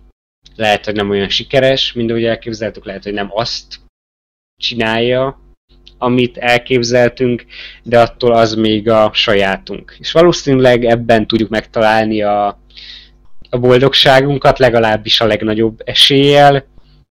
lehet, 0.55 0.85
hogy 0.85 0.95
nem 0.95 1.09
olyan 1.09 1.29
sikeres, 1.29 1.93
mint 1.93 2.09
ahogy 2.09 2.23
elképzeltük, 2.23 2.85
lehet, 2.85 3.03
hogy 3.03 3.13
nem 3.13 3.29
azt 3.31 3.79
csinálja, 4.57 5.39
amit 5.97 6.37
elképzeltünk, 6.37 7.45
de 7.83 7.99
attól 7.99 8.33
az 8.33 8.53
még 8.53 8.89
a 8.89 9.09
sajátunk. 9.13 9.95
És 9.99 10.11
valószínűleg 10.11 10.85
ebben 10.85 11.27
tudjuk 11.27 11.49
megtalálni 11.49 12.21
a, 12.21 12.47
a 13.49 13.57
boldogságunkat, 13.57 14.59
legalábbis 14.59 15.21
a 15.21 15.25
legnagyobb 15.25 15.81
eséllyel, 15.85 16.65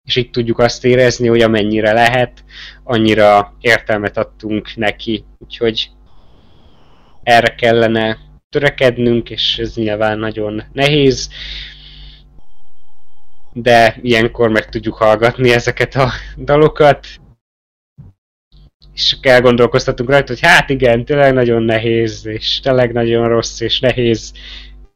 és 0.04 0.16
itt 0.16 0.32
tudjuk 0.32 0.58
azt 0.58 0.84
érezni, 0.84 1.28
hogy 1.28 1.40
amennyire 1.40 1.92
lehet, 1.92 2.44
annyira 2.82 3.56
értelmet 3.60 4.16
adtunk 4.16 4.76
neki. 4.76 5.24
Úgyhogy 5.38 5.90
erre 7.22 7.54
kellene 7.54 8.18
törekednünk, 8.48 9.30
és 9.30 9.58
ez 9.58 9.74
nyilván 9.74 10.18
nagyon 10.18 10.62
nehéz, 10.72 11.30
de 13.54 13.96
ilyenkor 14.02 14.48
meg 14.48 14.68
tudjuk 14.68 14.94
hallgatni 14.94 15.52
ezeket 15.52 15.94
a 15.94 16.10
dalokat, 16.36 17.06
és 18.94 19.16
elgondolkoztatunk 19.20 20.10
rajta, 20.10 20.32
hogy 20.32 20.42
hát 20.42 20.70
igen, 20.70 21.04
tényleg 21.04 21.32
nagyon 21.32 21.62
nehéz, 21.62 22.26
és 22.26 22.60
tényleg 22.60 22.92
nagyon 22.92 23.28
rossz, 23.28 23.60
és 23.60 23.80
nehéz, 23.80 24.32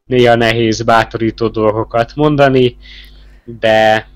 néha 0.05 0.35
nehéz 0.35 0.81
bátorító 0.81 1.47
dolgokat 1.47 2.15
mondani, 2.15 2.77
de 3.45 4.07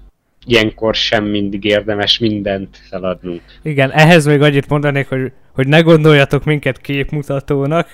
ilyenkor 0.46 0.96
sem 0.96 1.26
mindig 1.26 1.64
érdemes 1.64 2.20
mindent 2.20 2.78
feladnunk. 2.90 3.42
Igen, 3.62 3.92
ehhez 3.92 4.26
még 4.26 4.42
annyit 4.42 4.70
mondanék, 4.70 5.08
hogy, 5.08 5.32
hogy 5.54 5.68
ne 5.68 5.80
gondoljatok 5.80 6.44
minket 6.44 6.82
képmutatónak, 6.82 7.88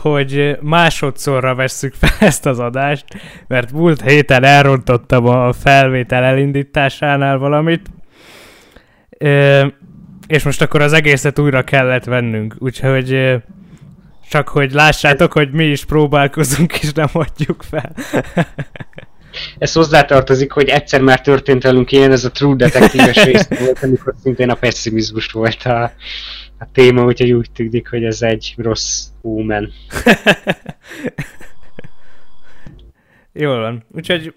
hogy 0.00 0.58
másodszorra 0.60 1.54
vesszük 1.54 1.94
fel 1.94 2.16
ezt 2.28 2.46
az 2.46 2.58
adást, 2.58 3.04
mert 3.46 3.72
múlt 3.72 4.02
héten 4.02 4.44
elrontottam 4.44 5.26
a 5.26 5.52
felvétel 5.52 6.24
elindításánál 6.24 7.38
valamit, 7.38 7.90
és 10.26 10.42
most 10.42 10.62
akkor 10.62 10.82
az 10.82 10.92
egészet 10.92 11.38
újra 11.38 11.62
kellett 11.62 12.04
vennünk, 12.04 12.54
úgyhogy 12.58 13.34
csak 14.30 14.48
hogy 14.48 14.72
lássátok, 14.72 15.32
hogy 15.32 15.50
mi 15.50 15.64
is 15.64 15.84
próbálkozunk, 15.84 16.78
és 16.78 16.92
nem 16.92 17.08
adjuk 17.12 17.64
fel. 17.70 17.92
Ez 19.58 19.72
hozzátartozik, 19.72 20.52
hogy 20.52 20.68
egyszer 20.68 21.00
már 21.00 21.20
történt 21.20 21.62
velünk 21.62 21.92
ilyen, 21.92 22.12
ez 22.12 22.24
a 22.24 22.30
True 22.30 22.56
Detective-es 22.56 23.24
rész 23.24 23.48
volt, 23.48 23.82
amikor 23.82 24.14
szintén 24.22 24.50
a 24.50 24.54
pessimizmus 24.54 25.26
volt 25.26 25.62
a, 25.62 25.92
a 26.64 26.68
téma, 26.72 27.04
úgyhogy 27.04 27.32
úgy 27.32 27.50
tűnik, 27.50 27.88
hogy 27.88 28.04
ez 28.04 28.22
egy 28.22 28.54
rossz 28.56 29.06
úmen. 29.20 29.72
Jól 33.32 33.60
van. 33.60 33.84
Úgyhogy 33.90 34.34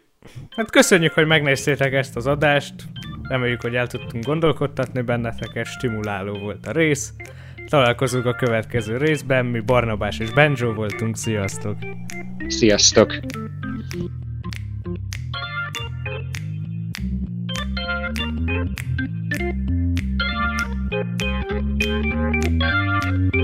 hát 0.49 0.71
köszönjük, 0.71 1.13
hogy 1.13 1.25
megnéztétek 1.25 1.93
ezt 1.93 2.15
az 2.15 2.27
adást. 2.27 2.73
Reméljük, 3.29 3.61
hogy 3.61 3.75
el 3.75 3.87
tudtunk 3.87 4.25
gondolkodtatni 4.25 5.01
benneteket, 5.01 5.65
stimuláló 5.65 6.37
volt 6.37 6.65
a 6.65 6.71
rész. 6.71 7.13
Találkozunk 7.69 8.25
a 8.25 8.33
következő 8.33 8.97
részben, 8.97 9.45
mi 9.45 9.59
Barnabás 9.59 10.19
és 10.19 10.33
Benjo 10.33 10.73
voltunk, 10.73 11.17
sziasztok! 11.17 11.77
Sziasztok! 12.47 13.19
thank 19.29 19.41
you 19.41 19.56
thank 22.33 23.33
you 23.33 23.36